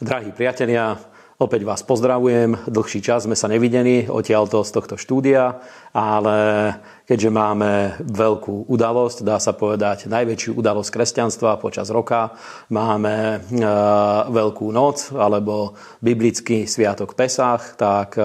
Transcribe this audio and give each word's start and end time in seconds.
Drahí 0.00 0.32
priatelia, 0.32 0.98
opäť 1.38 1.66
vás 1.66 1.82
pozdravujem. 1.82 2.70
Dlhší 2.70 3.00
čas 3.02 3.26
sme 3.26 3.34
sa 3.34 3.50
nevideli 3.50 4.06
odtiaľto 4.06 4.62
z 4.62 4.70
tohto 4.70 4.94
štúdia, 4.94 5.58
ale 5.94 6.36
keďže 7.06 7.30
máme 7.30 7.72
veľkú 8.02 8.70
udalosť, 8.70 9.26
dá 9.26 9.38
sa 9.42 9.52
povedať 9.52 10.06
najväčšiu 10.10 10.56
udalosť 10.56 10.90
kresťanstva 10.90 11.60
počas 11.60 11.90
roka. 11.90 12.34
Máme 12.70 13.14
e, 13.14 13.62
Veľkú 14.24 14.72
noc 14.72 15.12
alebo 15.12 15.76
biblický 16.00 16.64
sviatok 16.64 17.12
Pesach, 17.18 17.76
tak 17.76 18.16
e, 18.16 18.24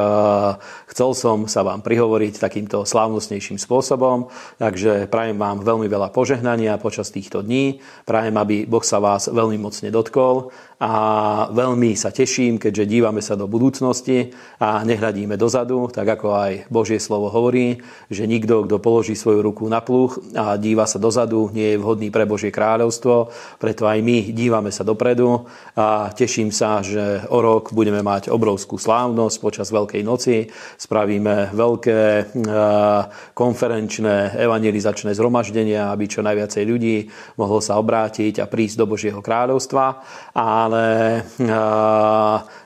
chcel 0.94 1.12
som 1.14 1.38
sa 1.46 1.66
vám 1.66 1.84
prihovoriť 1.84 2.40
takýmto 2.40 2.88
slávnostnejším 2.88 3.60
spôsobom. 3.60 4.32
Takže 4.62 5.12
prajem 5.12 5.38
vám 5.38 5.62
veľmi 5.66 5.86
veľa 5.90 6.10
požehnania 6.14 6.80
počas 6.80 7.12
týchto 7.12 7.44
dní. 7.44 7.84
Prajem, 8.08 8.38
aby 8.40 8.64
Boh 8.64 8.86
sa 8.86 9.02
vás 9.04 9.28
veľmi 9.28 9.60
mocne 9.60 9.92
dotkol 9.92 10.54
a 10.80 10.94
veľmi 11.52 11.92
sa 12.00 12.08
teším, 12.16 12.56
keďže 12.56 12.88
dívame 13.00 13.24
sa 13.24 13.40
do 13.40 13.48
budúcnosti 13.48 14.36
a 14.60 14.84
nehľadíme 14.84 15.40
dozadu, 15.40 15.88
tak 15.88 16.20
ako 16.20 16.36
aj 16.36 16.52
Božie 16.68 17.00
slovo 17.00 17.32
hovorí, 17.32 17.80
že 18.12 18.28
nikto, 18.28 18.68
kto 18.68 18.84
položí 18.84 19.16
svoju 19.16 19.40
ruku 19.40 19.72
na 19.72 19.80
pluch 19.80 20.20
a 20.36 20.60
díva 20.60 20.84
sa 20.84 21.00
dozadu, 21.00 21.48
nie 21.56 21.72
je 21.72 21.80
vhodný 21.80 22.12
pre 22.12 22.28
Božie 22.28 22.52
kráľovstvo, 22.52 23.32
preto 23.56 23.88
aj 23.88 24.04
my 24.04 24.36
dívame 24.36 24.68
sa 24.76 24.84
dopredu 24.84 25.48
a 25.80 26.12
teším 26.12 26.52
sa, 26.52 26.84
že 26.84 27.24
o 27.32 27.40
rok 27.40 27.72
budeme 27.72 28.04
mať 28.04 28.28
obrovskú 28.28 28.76
slávnosť. 28.76 29.40
Počas 29.40 29.72
Veľkej 29.72 30.04
noci, 30.04 30.52
spravíme 30.76 31.56
veľké 31.56 32.00
e, 32.02 32.24
konferenčné 33.32 34.36
evangelizačné 34.36 35.16
zhromaždenia, 35.16 35.88
aby 35.96 36.06
čo 36.12 36.20
najviacej 36.20 36.64
ľudí 36.68 37.08
mohlo 37.40 37.64
sa 37.64 37.80
obrátiť 37.80 38.44
a 38.44 38.50
prísť 38.50 38.76
do 38.84 38.86
Božieho 38.90 39.24
kráľovstva, 39.24 39.86
ale 40.36 40.86
e, 41.38 41.58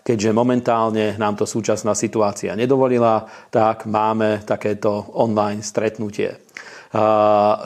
keďže 0.03 0.35
momentálne 0.35 1.15
nám 1.15 1.39
to 1.39 1.47
súčasná 1.47 1.95
situácia 1.95 2.53
nedovolila, 2.53 3.25
tak 3.49 3.87
máme 3.87 4.43
takéto 4.43 4.91
online 5.15 5.63
stretnutie. 5.63 6.43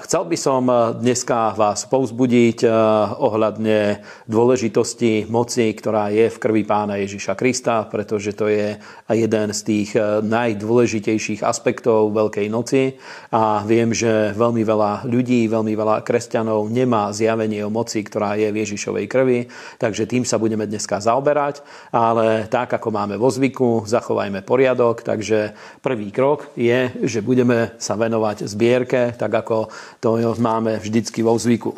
Chcel 0.07 0.23
by 0.23 0.37
som 0.39 0.71
dneska 1.03 1.51
vás 1.51 1.83
povzbudiť 1.91 2.63
eh, 2.63 2.71
ohľadne 3.19 3.99
dôležitosti 4.23 5.27
moci, 5.27 5.67
ktorá 5.75 6.07
je 6.15 6.31
v 6.31 6.37
krvi 6.39 6.63
pána 6.63 6.95
Ježiša 6.95 7.35
Krista, 7.35 7.83
pretože 7.91 8.31
to 8.31 8.47
je 8.47 8.79
jeden 9.11 9.47
z 9.51 9.59
tých 9.67 9.99
eh, 9.99 10.23
najdôležitejších 10.23 11.43
aspektov 11.43 12.15
Veľkej 12.15 12.47
noci. 12.47 12.95
A 13.35 13.67
viem, 13.67 13.91
že 13.91 14.31
veľmi 14.31 14.63
veľa 14.63 15.03
ľudí, 15.03 15.51
veľmi 15.51 15.75
veľa 15.75 16.07
kresťanov 16.07 16.71
nemá 16.71 17.11
zjavenie 17.11 17.67
o 17.67 17.73
moci, 17.73 18.07
ktorá 18.07 18.39
je 18.39 18.47
v 18.47 18.63
Ježišovej 18.63 19.11
krvi, 19.11 19.51
takže 19.75 20.07
tým 20.07 20.23
sa 20.23 20.39
budeme 20.39 20.63
dneska 20.63 21.03
zaoberať, 21.03 21.67
ale 21.91 22.47
tak, 22.47 22.79
ako 22.79 22.95
máme 22.95 23.19
vo 23.19 23.27
zvyku, 23.27 23.83
zachovajme 23.91 24.39
poriadok, 24.47 25.03
takže 25.03 25.51
prvý 25.83 26.15
krok 26.15 26.47
je, 26.55 26.95
že 27.03 27.19
budeme 27.19 27.75
sa 27.75 27.99
venovať 27.99 28.47
zbierke 28.47 29.16
tak 29.17 29.33
ako 29.33 29.73
to 29.97 30.21
máme 30.37 30.77
vždycky 30.77 31.25
vo 31.25 31.33
zvyku. 31.33 31.73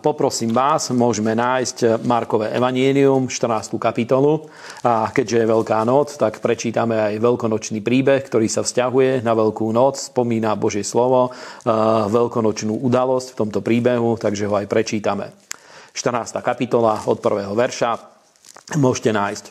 Poprosím 0.00 0.56
vás, 0.56 0.88
môžeme 0.88 1.36
nájsť 1.36 2.00
Markové 2.08 2.48
evanílium, 2.56 3.28
14. 3.28 3.76
kapitolu. 3.76 4.48
A 4.80 5.12
keďže 5.12 5.44
je 5.44 5.50
Veľká 5.52 5.84
noc, 5.84 6.16
tak 6.16 6.40
prečítame 6.40 6.96
aj 6.96 7.20
veľkonočný 7.20 7.84
príbeh, 7.84 8.24
ktorý 8.24 8.48
sa 8.48 8.64
vzťahuje 8.64 9.20
na 9.20 9.36
Veľkú 9.36 9.68
noc, 9.68 10.00
spomína 10.00 10.56
Božie 10.56 10.80
slovo, 10.80 11.36
veľkonočnú 12.08 12.80
udalosť 12.80 13.36
v 13.36 13.38
tomto 13.38 13.60
príbehu, 13.60 14.16
takže 14.16 14.48
ho 14.48 14.56
aj 14.56 14.64
prečítame. 14.64 15.28
14. 15.92 16.40
kapitola 16.40 17.04
od 17.04 17.20
prvého 17.20 17.52
verša 17.52 18.00
môžete 18.80 19.12
nájsť. 19.12 19.44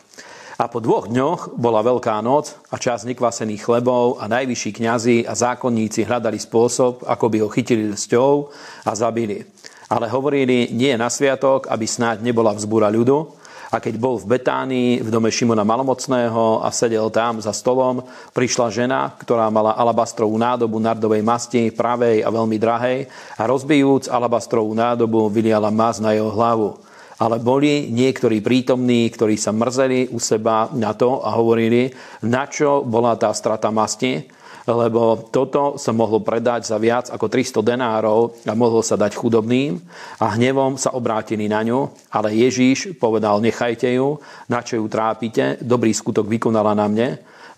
A 0.60 0.68
po 0.68 0.76
dvoch 0.76 1.08
dňoch 1.08 1.56
bola 1.56 1.80
veľká 1.80 2.20
noc 2.20 2.52
a 2.68 2.76
čas 2.76 3.08
nekvasených 3.08 3.64
chlebov 3.64 4.20
a 4.20 4.28
najvyšší 4.28 4.76
kňazi 4.76 5.16
a 5.24 5.32
zákonníci 5.32 6.04
hľadali 6.04 6.36
spôsob, 6.36 7.00
ako 7.08 7.32
by 7.32 7.36
ho 7.40 7.48
chytili 7.48 7.88
lsťou 7.88 8.52
a 8.84 8.92
zabili. 8.92 9.40
Ale 9.88 10.12
hovorili, 10.12 10.68
nie 10.76 10.92
na 11.00 11.08
sviatok, 11.08 11.64
aby 11.64 11.88
snáď 11.88 12.20
nebola 12.20 12.52
vzbúra 12.52 12.92
ľudu. 12.92 13.40
A 13.72 13.80
keď 13.80 13.96
bol 13.96 14.20
v 14.20 14.36
Betánii, 14.36 15.00
v 15.00 15.08
dome 15.08 15.32
Šimona 15.32 15.64
Malomocného 15.64 16.60
a 16.60 16.68
sedel 16.68 17.08
tam 17.08 17.40
za 17.40 17.56
stolom, 17.56 18.04
prišla 18.36 18.68
žena, 18.68 19.16
ktorá 19.16 19.48
mala 19.48 19.72
alabastrovú 19.72 20.36
nádobu 20.36 20.76
nardovej 20.76 21.24
masti, 21.24 21.72
pravej 21.72 22.20
a 22.20 22.28
veľmi 22.28 22.60
drahej, 22.60 23.08
a 23.40 23.48
rozbijúc 23.48 24.12
alabastrovú 24.12 24.76
nádobu, 24.76 25.32
vyliala 25.32 25.72
mas 25.72 26.04
na 26.04 26.12
jeho 26.12 26.28
hlavu 26.28 26.89
ale 27.20 27.36
boli 27.36 27.92
niektorí 27.92 28.40
prítomní, 28.40 29.12
ktorí 29.12 29.36
sa 29.36 29.52
mrzeli 29.52 30.08
u 30.10 30.18
seba 30.18 30.72
na 30.72 30.96
to 30.96 31.20
a 31.20 31.36
hovorili, 31.36 31.92
na 32.24 32.48
čo 32.48 32.80
bola 32.80 33.12
tá 33.20 33.28
strata 33.36 33.68
masti, 33.68 34.24
lebo 34.64 35.28
toto 35.32 35.80
sa 35.80 35.92
mohlo 35.92 36.20
predať 36.20 36.68
za 36.68 36.76
viac 36.76 37.08
ako 37.08 37.26
300 37.28 37.64
denárov 37.64 38.44
a 38.44 38.52
mohlo 38.56 38.84
sa 38.84 38.96
dať 38.96 39.16
chudobným 39.16 39.76
a 40.20 40.36
hnevom 40.36 40.76
sa 40.76 40.94
obrátili 40.96 41.48
na 41.48 41.64
ňu, 41.64 41.90
ale 42.12 42.36
Ježíš 42.36 42.96
povedal, 42.96 43.40
nechajte 43.40 43.88
ju, 43.88 44.20
na 44.48 44.60
čo 44.60 44.80
ju 44.80 44.86
trápite, 44.88 45.60
dobrý 45.60 45.92
skutok 45.92 46.28
vykonala 46.28 46.76
na 46.76 46.86
mne, 46.86 47.08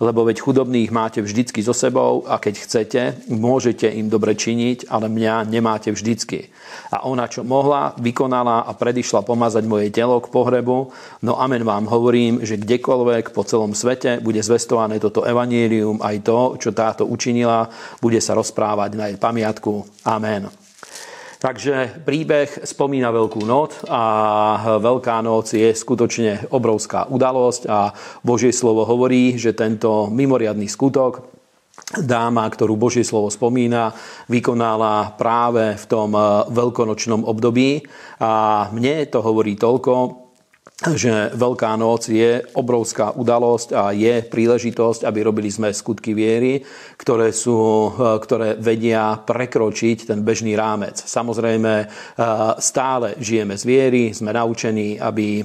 lebo 0.02 0.26
veď 0.26 0.42
chudobných 0.42 0.90
máte 0.90 1.22
vždycky 1.22 1.62
so 1.62 1.70
sebou 1.70 2.26
a 2.26 2.42
keď 2.42 2.54
chcete, 2.58 3.02
môžete 3.30 3.86
im 3.86 4.10
dobre 4.10 4.34
činiť, 4.34 4.90
ale 4.90 5.06
mňa 5.06 5.46
nemáte 5.46 5.94
vždycky. 5.94 6.50
A 6.90 7.06
ona, 7.06 7.30
čo 7.30 7.46
mohla, 7.46 7.94
vykonala 8.02 8.66
a 8.66 8.74
predišla 8.74 9.22
pomazať 9.22 9.62
moje 9.62 9.94
telo 9.94 10.18
k 10.18 10.26
pohrebu, 10.26 10.90
no 11.22 11.38
amen 11.38 11.62
vám 11.62 11.86
hovorím, 11.86 12.42
že 12.42 12.58
kdekoľvek 12.58 13.30
po 13.30 13.46
celom 13.46 13.78
svete 13.78 14.18
bude 14.18 14.42
zvestované 14.42 14.98
toto 14.98 15.22
evanielium, 15.22 16.02
aj 16.02 16.16
to, 16.26 16.38
čo 16.58 16.74
táto 16.74 17.06
učinila, 17.06 17.70
bude 18.02 18.18
sa 18.18 18.34
rozprávať 18.34 18.90
na 18.98 19.06
jej 19.06 19.18
pamiatku. 19.22 19.86
Amen. 20.02 20.61
Takže 21.42 22.06
príbeh 22.06 22.62
spomína 22.62 23.10
Veľkú 23.10 23.42
noc 23.42 23.82
a 23.90 24.78
Veľká 24.78 25.18
noc 25.26 25.50
je 25.50 25.74
skutočne 25.74 26.54
obrovská 26.54 27.10
udalosť 27.10 27.62
a 27.66 27.90
Božie 28.22 28.54
slovo 28.54 28.86
hovorí, 28.86 29.34
že 29.34 29.50
tento 29.50 30.06
mimoriadný 30.06 30.70
skutok 30.70 31.26
dáma, 31.98 32.46
ktorú 32.46 32.78
Božie 32.78 33.02
slovo 33.02 33.26
spomína, 33.26 33.90
vykonala 34.30 35.18
práve 35.18 35.74
v 35.74 35.84
tom 35.90 36.14
veľkonočnom 36.46 37.26
období. 37.26 37.82
A 38.22 38.70
mne 38.70 39.10
to 39.10 39.18
hovorí 39.18 39.58
toľko, 39.58 40.21
že 40.82 41.30
Veľká 41.38 41.78
noc 41.78 42.10
je 42.10 42.42
obrovská 42.58 43.14
udalosť 43.14 43.68
a 43.70 43.94
je 43.94 44.18
príležitosť, 44.26 45.06
aby 45.06 45.22
robili 45.22 45.46
sme 45.46 45.70
skutky 45.70 46.10
viery, 46.10 46.58
ktoré, 46.98 47.30
sú, 47.30 47.86
e, 47.94 48.18
ktoré 48.18 48.58
vedia 48.58 49.14
prekročiť 49.22 50.10
ten 50.10 50.26
bežný 50.26 50.58
rámec. 50.58 50.98
Samozrejme, 50.98 51.72
e, 51.78 51.86
stále 52.58 53.14
žijeme 53.22 53.54
z 53.54 53.62
viery, 53.62 54.02
sme 54.10 54.34
naučení, 54.34 54.98
aby 54.98 55.40
e, 55.40 55.42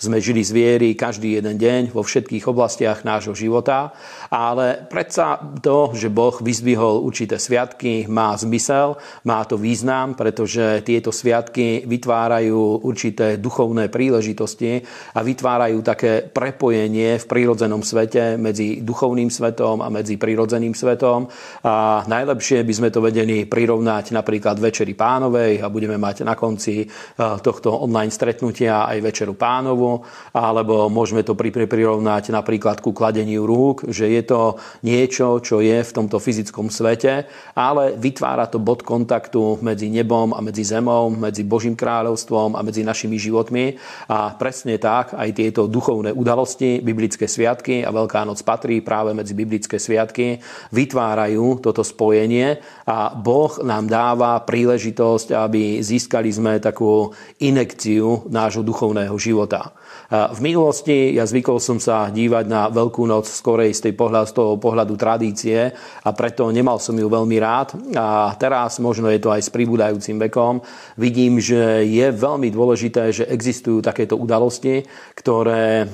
sme 0.00 0.16
žili 0.16 0.40
z 0.40 0.52
viery 0.56 0.88
každý 0.96 1.36
jeden 1.44 1.60
deň 1.60 1.92
vo 1.92 2.00
všetkých 2.00 2.48
oblastiach 2.48 3.04
nášho 3.04 3.36
života, 3.36 3.92
ale 4.28 4.84
predsa 4.88 5.40
to, 5.60 5.96
že 5.96 6.12
Boh 6.12 6.36
vyzvihol 6.40 7.00
určité 7.00 7.40
sviatky, 7.40 8.08
má 8.08 8.36
zmysel, 8.36 9.00
má 9.24 9.44
to 9.48 9.56
význam, 9.56 10.12
pretože 10.12 10.84
tieto 10.84 11.08
sviatky 11.08 11.88
vytvárajú 11.88 12.84
určité 12.84 13.40
duchovné 13.40 13.88
príležitosti 13.88 14.84
a 15.16 15.20
vytvárajú 15.24 15.80
také 15.80 16.28
prepojenie 16.28 17.16
v 17.16 17.24
prírodzenom 17.24 17.80
svete 17.80 18.36
medzi 18.36 18.84
duchovným 18.84 19.32
svetom 19.32 19.80
a 19.80 19.88
medzi 19.88 20.20
prírodzeným 20.20 20.76
svetom. 20.76 21.28
A 21.64 22.04
najlepšie 22.04 22.62
by 22.62 22.74
sme 22.76 22.88
to 22.92 23.00
vedeli 23.00 23.48
prirovnať 23.48 24.12
napríklad 24.12 24.60
Večeri 24.60 24.92
pánovej 24.92 25.64
a 25.64 25.72
budeme 25.72 25.96
mať 25.96 26.28
na 26.28 26.36
konci 26.36 26.84
e, 26.84 26.86
tohto 27.16 27.72
online 27.72 28.12
stretnutia 28.12 28.84
aj 28.84 28.98
Večeru 29.00 29.34
pánovu, 29.34 30.04
alebo 30.36 30.92
môžeme 30.92 31.24
to 31.24 31.32
prirovnať 31.38 32.30
napríklad 32.34 32.84
ku 32.84 32.92
kladeniu 32.92 33.48
rúk, 33.48 33.88
že 33.88 34.10
je 34.10 34.17
to 34.24 34.56
niečo, 34.82 35.38
čo 35.44 35.60
je 35.60 35.84
v 35.84 35.94
tomto 35.94 36.16
fyzickom 36.18 36.72
svete, 36.72 37.28
ale 37.54 37.94
vytvára 37.94 38.48
to 38.48 38.58
bod 38.58 38.82
kontaktu 38.82 39.60
medzi 39.62 39.92
nebom 39.92 40.34
a 40.34 40.40
medzi 40.40 40.64
zemou, 40.64 41.12
medzi 41.12 41.44
Božím 41.44 41.76
kráľovstvom 41.76 42.56
a 42.56 42.64
medzi 42.64 42.82
našimi 42.82 43.20
životmi. 43.20 43.78
A 44.10 44.34
presne 44.34 44.80
tak 44.80 45.14
aj 45.14 45.28
tieto 45.36 45.70
duchovné 45.70 46.10
udalosti, 46.10 46.80
biblické 46.80 47.28
sviatky 47.28 47.84
a 47.84 47.94
Veľká 47.94 48.24
noc 48.26 48.42
patrí 48.42 48.80
práve 48.80 49.14
medzi 49.14 49.34
biblické 49.34 49.76
sviatky, 49.78 50.38
vytvárajú 50.70 51.58
toto 51.62 51.82
spojenie 51.82 52.62
a 52.86 53.12
Boh 53.12 53.52
nám 53.62 53.90
dáva 53.90 54.38
príležitosť, 54.42 55.34
aby 55.34 55.82
získali 55.82 56.30
sme 56.30 56.62
takú 56.62 57.10
inekciu 57.42 58.30
nášho 58.30 58.62
duchovného 58.62 59.14
života. 59.18 59.77
V 60.08 60.40
minulosti 60.40 61.12
ja 61.12 61.28
zvykol 61.28 61.60
som 61.60 61.76
sa 61.76 62.08
dívať 62.08 62.48
na 62.48 62.72
Veľkú 62.72 63.04
noc 63.04 63.28
skorej 63.28 63.76
z, 63.76 63.88
tej 63.88 63.94
pohľad, 63.94 64.32
z 64.32 64.40
toho 64.40 64.56
pohľadu 64.56 64.96
tradície 64.96 65.68
a 65.76 66.10
preto 66.16 66.48
nemal 66.48 66.80
som 66.80 66.96
ju 66.96 67.12
veľmi 67.12 67.36
rád. 67.36 67.76
A 67.92 68.32
teraz, 68.40 68.80
možno 68.80 69.12
je 69.12 69.20
to 69.20 69.28
aj 69.28 69.44
s 69.44 69.52
pribúdajúcim 69.52 70.16
vekom, 70.16 70.64
vidím, 70.96 71.36
že 71.36 71.84
je 71.84 72.08
veľmi 72.08 72.48
dôležité, 72.48 73.12
že 73.12 73.28
existujú 73.28 73.84
také 73.84 73.98
takéto 73.98 74.14
udalosti, 74.14 74.86
ktoré 75.18 75.90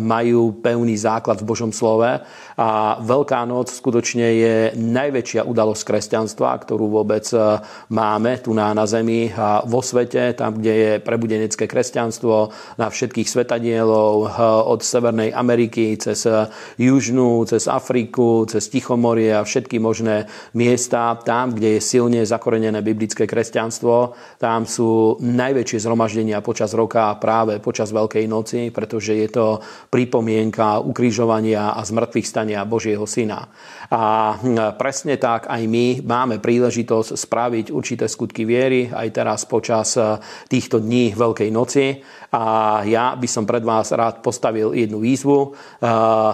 majú 0.00 0.56
pevný 0.64 0.96
základ 0.96 1.44
v 1.44 1.46
Božom 1.46 1.68
slove 1.68 2.24
a 2.56 3.00
Veľká 3.00 3.48
noc 3.48 3.72
skutočne 3.72 4.26
je 4.36 4.54
najväčšia 4.76 5.48
udalosť 5.48 5.82
kresťanstva, 5.88 6.60
ktorú 6.60 6.92
vôbec 6.92 7.24
e, 7.32 7.60
máme 7.88 8.36
tu 8.44 8.52
na, 8.52 8.76
na 8.76 8.84
Zemi 8.84 9.32
a 9.32 9.64
vo 9.64 9.80
svete, 9.80 10.36
tam, 10.36 10.60
kde 10.60 10.72
je 10.72 10.90
prebudenecké 11.00 11.64
kresťanstvo 11.64 12.52
na 12.76 12.86
všetkých 12.92 13.28
svetadielov 13.28 14.14
e, 14.22 14.26
od 14.68 14.80
Severnej 14.84 15.32
Ameriky 15.32 15.96
cez 15.96 16.28
e, 16.28 16.48
Južnú, 16.76 17.48
cez 17.48 17.64
Afriku, 17.68 18.44
cez 18.44 18.68
Tichomorie 18.68 19.32
a 19.32 19.46
všetky 19.46 19.80
možné 19.80 20.28
miesta. 20.52 21.16
Tam, 21.24 21.56
kde 21.56 21.78
je 21.78 21.80
silne 21.80 22.20
zakorenené 22.22 22.84
biblické 22.84 23.24
kresťanstvo, 23.24 24.14
tam 24.36 24.68
sú 24.68 25.16
najväčšie 25.24 25.78
zhromaždenia 25.88 26.44
počas 26.44 26.76
roka 26.76 27.08
práve 27.16 27.58
počas 27.64 27.88
Veľkej 27.92 28.24
noci, 28.28 28.60
pretože 28.68 29.16
je 29.16 29.28
to 29.30 29.46
pripomienka 29.88 30.82
ukrižovania 30.82 31.72
a 31.72 31.80
zmrtvých 31.80 32.26
staní 32.26 32.41
vystania 32.42 32.66
Božieho 32.66 33.06
syna. 33.06 33.46
A 33.94 34.34
hm, 34.34 34.74
presne 34.74 35.14
tak 35.14 35.46
aj 35.46 35.62
my 35.70 36.02
máme 36.02 36.42
príležitosť 36.42 37.14
spraviť 37.14 37.66
určité 37.70 38.10
skutky 38.10 38.42
viery 38.42 38.90
aj 38.90 39.08
teraz 39.14 39.46
počas 39.46 39.94
eh, 39.94 40.18
týchto 40.50 40.82
dní 40.82 41.14
Veľkej 41.14 41.50
noci. 41.54 42.02
A 42.32 42.80
ja 42.88 43.12
by 43.12 43.28
som 43.28 43.44
pred 43.44 43.60
vás 43.60 43.92
rád 43.92 44.24
postavil 44.24 44.72
jednu 44.72 45.04
výzvu. 45.04 45.52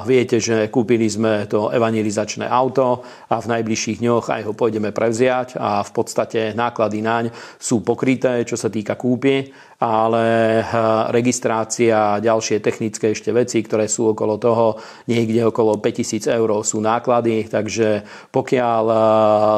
Viete, 0.07 0.39
že 0.39 0.71
kúpili 0.71 1.11
sme 1.11 1.51
to 1.51 1.75
evangelizačné 1.75 2.47
auto 2.47 3.03
a 3.27 3.43
v 3.43 3.51
najbližších 3.59 3.99
dňoch 3.99 4.31
aj 4.31 4.43
ho 4.47 4.55
pôjdeme 4.55 4.95
prevziať 4.95 5.59
a 5.59 5.83
v 5.83 5.91
podstate 5.91 6.55
náklady 6.55 7.03
naň 7.03 7.25
sú 7.59 7.83
pokryté, 7.83 8.47
čo 8.47 8.55
sa 8.55 8.71
týka 8.71 8.95
kúpy, 8.95 9.51
ale 9.79 10.63
registrácia 11.11 12.19
a 12.19 12.23
ďalšie 12.23 12.63
technické 12.63 13.15
ešte 13.15 13.35
veci, 13.35 13.63
ktoré 13.63 13.91
sú 13.91 14.15
okolo 14.15 14.39
toho, 14.39 14.79
niekde 15.07 15.51
okolo 15.51 15.83
5000 15.83 16.31
eur 16.35 16.63
sú 16.63 16.79
náklady, 16.79 17.47
takže 17.51 18.03
pokiaľ 18.31 18.85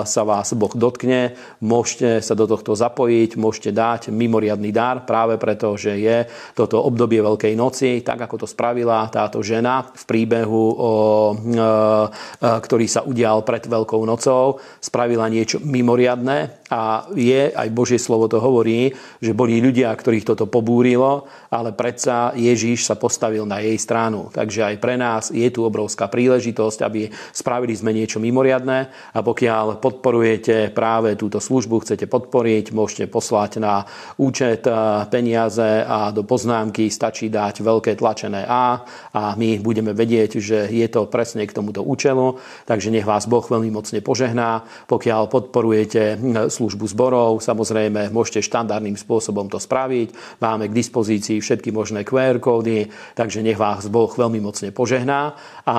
sa 0.05 0.23
vás 0.25 0.53
Boh 0.57 0.73
dotkne, 0.73 1.37
môžete 1.61 2.25
sa 2.25 2.33
do 2.33 2.49
tohto 2.49 2.73
zapojiť, 2.73 3.37
môžete 3.37 3.73
dať 3.73 4.01
mimoriadný 4.09 4.73
dar 4.73 5.05
práve 5.05 5.37
preto, 5.41 5.77
že 5.77 5.97
je 6.01 6.17
toto 6.53 6.83
obdobie 6.85 7.25
Veľkej 7.25 7.55
noci, 7.57 8.05
tak 8.05 8.27
ako 8.29 8.45
to 8.45 8.47
spravila 8.47 9.09
táto 9.09 9.41
žena 9.41 9.89
v 9.91 10.05
príbehu, 10.05 10.65
o, 10.71 10.91
e, 11.35 11.57
e, 11.57 12.49
ktorý 12.61 12.87
sa 12.87 13.03
udial 13.03 13.43
pred 13.43 13.65
Veľkou 13.65 14.05
nocou, 14.05 14.61
spravila 14.81 15.27
niečo 15.33 15.59
mimoriadné 15.63 16.60
a 16.71 17.11
je, 17.13 17.51
aj 17.51 17.69
Božie 17.75 18.01
slovo 18.01 18.31
to 18.31 18.41
hovorí, 18.41 18.95
že 19.19 19.37
boli 19.37 19.61
ľudia, 19.61 19.91
ktorých 19.93 20.25
toto 20.25 20.47
pobúrilo, 20.49 21.27
ale 21.51 21.75
predsa 21.75 22.33
Ježíš 22.33 22.87
sa 22.89 22.97
postavil 22.97 23.45
na 23.45 23.61
jej 23.61 23.77
stranu. 23.77 24.31
Takže 24.31 24.71
aj 24.71 24.77
pre 24.79 24.95
nás 24.95 25.35
je 25.35 25.51
tu 25.51 25.67
obrovská 25.67 26.07
príležitosť, 26.09 26.79
aby 26.87 27.11
spravili 27.35 27.75
sme 27.75 27.91
niečo 27.93 28.23
mimoriadné 28.23 28.79
a 29.13 29.19
pokiaľ 29.21 29.83
podporujete 29.83 30.73
práve 30.73 31.19
túto 31.19 31.43
službu, 31.43 31.83
chcete 31.85 32.07
podporiť, 32.07 32.73
môžete 32.73 33.11
poslať 33.11 33.61
na 33.61 33.85
účet 34.17 34.65
e, 34.65 34.73
peniaze 35.11 35.83
a 35.85 36.15
do 36.15 36.23
poznámky 36.23 36.87
stačí 36.89 37.29
dať 37.29 37.61
veľké 37.61 37.99
tlačené 37.99 38.47
A 38.47 38.71
a 39.11 39.35
my 39.35 39.59
budeme 39.59 39.91
vedieť, 39.91 40.39
že 40.39 40.71
je 40.71 40.87
to 40.87 41.11
presne 41.11 41.43
k 41.47 41.55
tomuto 41.55 41.83
účelu. 41.83 42.39
Takže 42.67 42.95
nech 42.95 43.07
vás 43.07 43.27
Boh 43.27 43.43
veľmi 43.43 43.73
mocne 43.73 43.99
požehná. 43.99 44.63
Pokiaľ 44.87 45.27
podporujete 45.27 46.21
službu 46.61 46.85
zborov, 46.93 47.41
samozrejme 47.41 48.13
môžete 48.13 48.45
štandardným 48.45 49.01
spôsobom 49.01 49.49
to 49.49 49.57
spraviť. 49.57 50.39
Máme 50.45 50.69
k 50.69 50.77
dispozícii 50.77 51.41
všetky 51.41 51.73
možné 51.73 52.05
QR 52.05 52.37
kódy, 52.37 52.93
takže 53.17 53.41
nech 53.41 53.57
vás 53.57 53.89
Boh 53.89 54.13
veľmi 54.13 54.45
mocne 54.45 54.69
požehná 54.77 55.33
a 55.65 55.79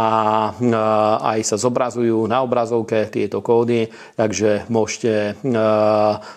aj 1.21 1.39
sa 1.45 1.61
zobrazujú 1.61 2.25
na 2.25 2.41
obrazovke 2.41 3.07
tieto 3.13 3.45
kódy, 3.45 3.85
takže 4.17 4.65
môžete 4.73 5.37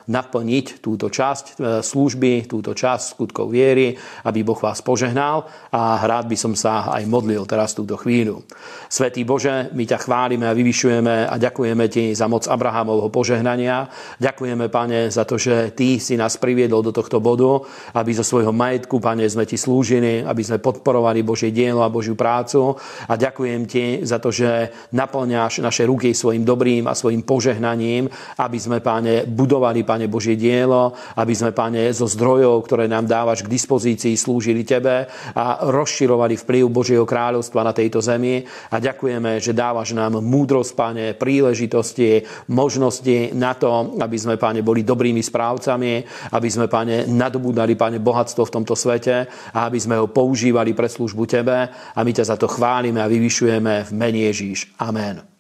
naplniť 0.05 0.67
túto 0.85 1.09
časť 1.09 1.45
e, 1.45 1.53
služby, 1.81 2.51
túto 2.51 2.77
časť 2.77 3.17
skutkov 3.17 3.49
viery 3.49 3.97
aby 4.25 4.41
Boh 4.43 4.59
vás 4.59 4.81
požehnal 4.83 5.47
a 5.71 6.01
rád 6.03 6.27
by 6.27 6.37
som 6.37 6.53
sa 6.57 6.91
aj 6.91 7.05
modlil 7.07 7.45
teraz 7.47 7.77
túto 7.77 7.95
chvíľu. 8.01 8.43
Svetý 8.89 9.23
Bože, 9.23 9.71
my 9.73 9.85
ťa 9.85 9.99
chválime 10.01 10.47
a 10.49 10.57
vyvyšujeme 10.57 11.29
a 11.29 11.35
ďakujeme 11.37 11.85
ti 11.91 12.15
za 12.17 12.27
moc 12.27 12.47
Abrahamovho 12.49 13.13
požehnania. 13.13 13.87
Ďakujeme, 14.19 14.34
pane, 14.69 15.11
za 15.11 15.25
to, 15.25 15.39
že 15.39 15.71
ty 15.75 15.99
si 16.03 16.19
nás 16.19 16.37
priviedol 16.37 16.83
do 16.83 16.93
tohto 16.93 17.21
bodu, 17.21 17.63
aby 17.95 18.11
zo 18.15 18.27
svojho 18.27 18.51
majetku, 18.51 18.99
pane, 18.99 19.27
sme 19.29 19.47
ti 19.47 19.55
slúžili, 19.55 20.25
aby 20.27 20.43
sme 20.43 20.59
podporovali 20.59 21.23
Božie 21.23 21.55
dielo 21.55 21.83
a 21.83 21.93
Božiu 21.93 22.19
prácu. 22.19 22.75
A 23.09 23.15
ďakujem 23.15 23.63
ti 23.67 23.85
za 24.03 24.19
to, 24.19 24.35
že 24.35 24.71
naplňaš 24.93 25.63
naše 25.63 25.87
ruky 25.87 26.13
svojim 26.13 26.43
dobrým 26.43 26.87
a 26.91 26.97
svojim 26.97 27.23
požehnaním, 27.23 28.11
aby 28.39 28.59
sme, 28.59 28.81
pane, 28.81 29.25
budovali, 29.29 29.87
pane, 29.87 30.07
Božie 30.11 30.35
dielo, 30.35 30.93
aby 31.17 31.35
sme, 31.37 31.55
pane, 31.55 31.93
zo 31.93 32.11
zdrojov, 32.11 32.65
ktoré 32.67 32.91
nám 32.91 33.07
dávaš 33.07 33.47
k 33.47 33.53
dispozícii, 33.53 34.17
slúžili 34.19 34.67
tebe 34.67 35.07
a 35.35 35.45
rozširovali 35.69 36.35
vplyv 36.41 36.65
Božieho 36.71 37.07
kráľovstva 37.07 37.61
na 37.63 37.73
tejto 37.73 38.03
zemi. 38.03 38.43
A 38.73 38.81
ďakujeme, 38.81 39.39
že 39.39 39.57
dávaš 39.57 39.95
nám 39.95 40.19
múdrosť, 40.21 40.73
Pane, 40.75 41.07
príležitosti, 41.15 42.27
možnosti 42.51 43.31
na 43.33 43.55
to, 43.55 43.95
aby 44.01 44.17
sme, 44.25 44.41
Pane, 44.41 44.65
boli 44.65 44.81
dobrými 44.81 45.21
správcami, 45.21 45.93
aby 46.33 46.49
sme, 46.49 46.65
Pane, 46.65 47.05
nadobúdali, 47.05 47.77
Pane, 47.77 48.01
bohatstvo 48.01 48.49
v 48.49 48.55
tomto 48.57 48.73
svete 48.73 49.29
a 49.53 49.69
aby 49.69 49.77
sme 49.77 50.01
ho 50.01 50.09
používali 50.09 50.73
pre 50.73 50.89
službu 50.89 51.29
Tebe 51.29 51.69
a 51.69 52.01
my 52.01 52.13
ťa 52.17 52.33
za 52.33 52.37
to 52.41 52.49
chválime 52.49 53.05
a 53.05 53.11
vyvyšujeme 53.11 53.85
v 53.85 53.91
mene 53.93 54.25
Ježíš. 54.33 54.73
Amen. 54.81 55.35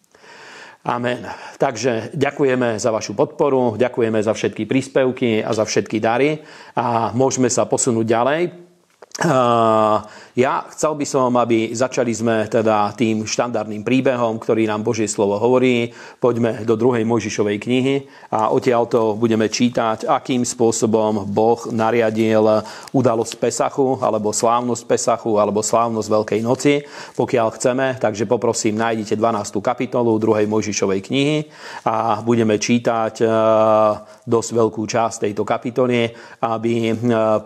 Amen. 0.84 1.25
Takže 1.56 2.12
ďakujeme 2.12 2.76
za 2.76 2.92
vašu 2.92 3.16
podporu, 3.16 3.72
ďakujeme 3.81 4.20
za 4.20 4.36
všetky 4.36 4.69
príspevky 4.69 5.40
a 5.40 5.56
za 5.56 5.64
všetky 5.64 5.96
dary 5.96 6.44
a 6.76 7.08
môžeme 7.16 7.48
sa 7.48 7.64
posunúť 7.64 8.04
ďalej. 8.04 8.63
Ja 10.34 10.66
chcel 10.75 10.99
by 10.99 11.06
som, 11.06 11.31
aby 11.38 11.70
začali 11.70 12.11
sme 12.11 12.50
teda 12.50 12.90
tým 12.99 13.22
štandardným 13.22 13.87
príbehom, 13.87 14.43
ktorý 14.43 14.66
nám 14.66 14.82
Božie 14.82 15.06
slovo 15.06 15.38
hovorí. 15.38 15.94
Poďme 16.19 16.66
do 16.66 16.75
druhej 16.75 17.06
Mojžišovej 17.06 17.62
knihy 17.62 17.96
a 18.34 18.50
odtiaľto 18.50 19.14
budeme 19.14 19.46
čítať, 19.46 20.11
akým 20.11 20.43
spôsobom 20.43 21.31
Boh 21.31 21.62
nariadil 21.70 22.66
udalosť 22.90 23.38
Pesachu, 23.38 24.02
alebo 24.02 24.35
slávnosť 24.35 24.83
Pesachu, 24.83 25.38
alebo 25.38 25.62
slávnosť 25.62 26.09
Veľkej 26.11 26.40
noci, 26.42 26.83
pokiaľ 27.14 27.49
chceme. 27.54 27.87
Takže 28.02 28.26
poprosím, 28.26 28.83
nájdite 28.83 29.14
12. 29.14 29.62
kapitolu 29.62 30.18
druhej 30.18 30.50
Mojžišovej 30.50 31.00
knihy 31.06 31.38
a 31.87 32.18
budeme 32.18 32.59
čítať 32.59 33.23
e, 33.23 33.26
dosť 34.26 34.50
veľkú 34.50 34.83
časť 34.83 35.30
tejto 35.30 35.47
kapitoly, 35.47 36.11
aby 36.42 36.90
e, 36.90 36.94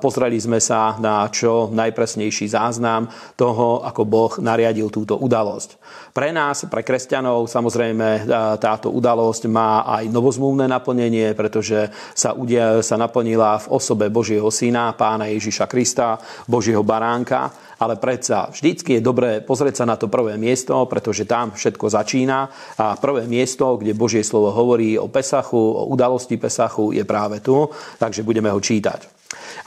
pozreli 0.00 0.40
sme 0.40 0.56
sa 0.56 0.96
na 0.96 1.28
čo 1.28 1.57
najpresnejší 1.66 2.46
záznam 2.46 3.10
toho, 3.34 3.82
ako 3.82 4.06
Boh 4.06 4.32
nariadil 4.38 4.94
túto 4.94 5.18
udalosť. 5.18 5.74
Pre 6.14 6.30
nás, 6.30 6.62
pre 6.70 6.86
kresťanov, 6.86 7.50
samozrejme 7.50 8.30
táto 8.62 8.94
udalosť 8.94 9.50
má 9.50 9.82
aj 9.86 10.06
novozmúvne 10.10 10.70
naplnenie, 10.70 11.34
pretože 11.34 11.90
sa, 12.14 12.38
udia, 12.38 12.78
sa 12.86 12.94
naplnila 12.94 13.58
v 13.58 13.70
osobe 13.74 14.06
Božieho 14.10 14.46
syna, 14.54 14.94
pána 14.94 15.26
Ježiša 15.30 15.66
Krista, 15.66 16.18
Božieho 16.46 16.82
baránka, 16.86 17.50
ale 17.78 17.94
predsa 17.94 18.50
vždycky 18.50 18.98
je 18.98 19.06
dobré 19.06 19.38
pozrieť 19.38 19.82
sa 19.82 19.84
na 19.86 19.94
to 19.94 20.10
prvé 20.10 20.34
miesto, 20.34 20.74
pretože 20.90 21.30
tam 21.30 21.54
všetko 21.54 21.86
začína 21.86 22.38
a 22.74 22.98
prvé 22.98 23.30
miesto, 23.30 23.78
kde 23.78 23.94
Božie 23.94 24.26
slovo 24.26 24.50
hovorí 24.50 24.98
o 24.98 25.06
Pesachu, 25.06 25.58
o 25.58 25.86
udalosti 25.86 26.34
Pesachu, 26.34 26.90
je 26.90 27.06
práve 27.06 27.38
tu, 27.38 27.70
takže 28.02 28.26
budeme 28.26 28.50
ho 28.50 28.58
čítať. 28.58 29.17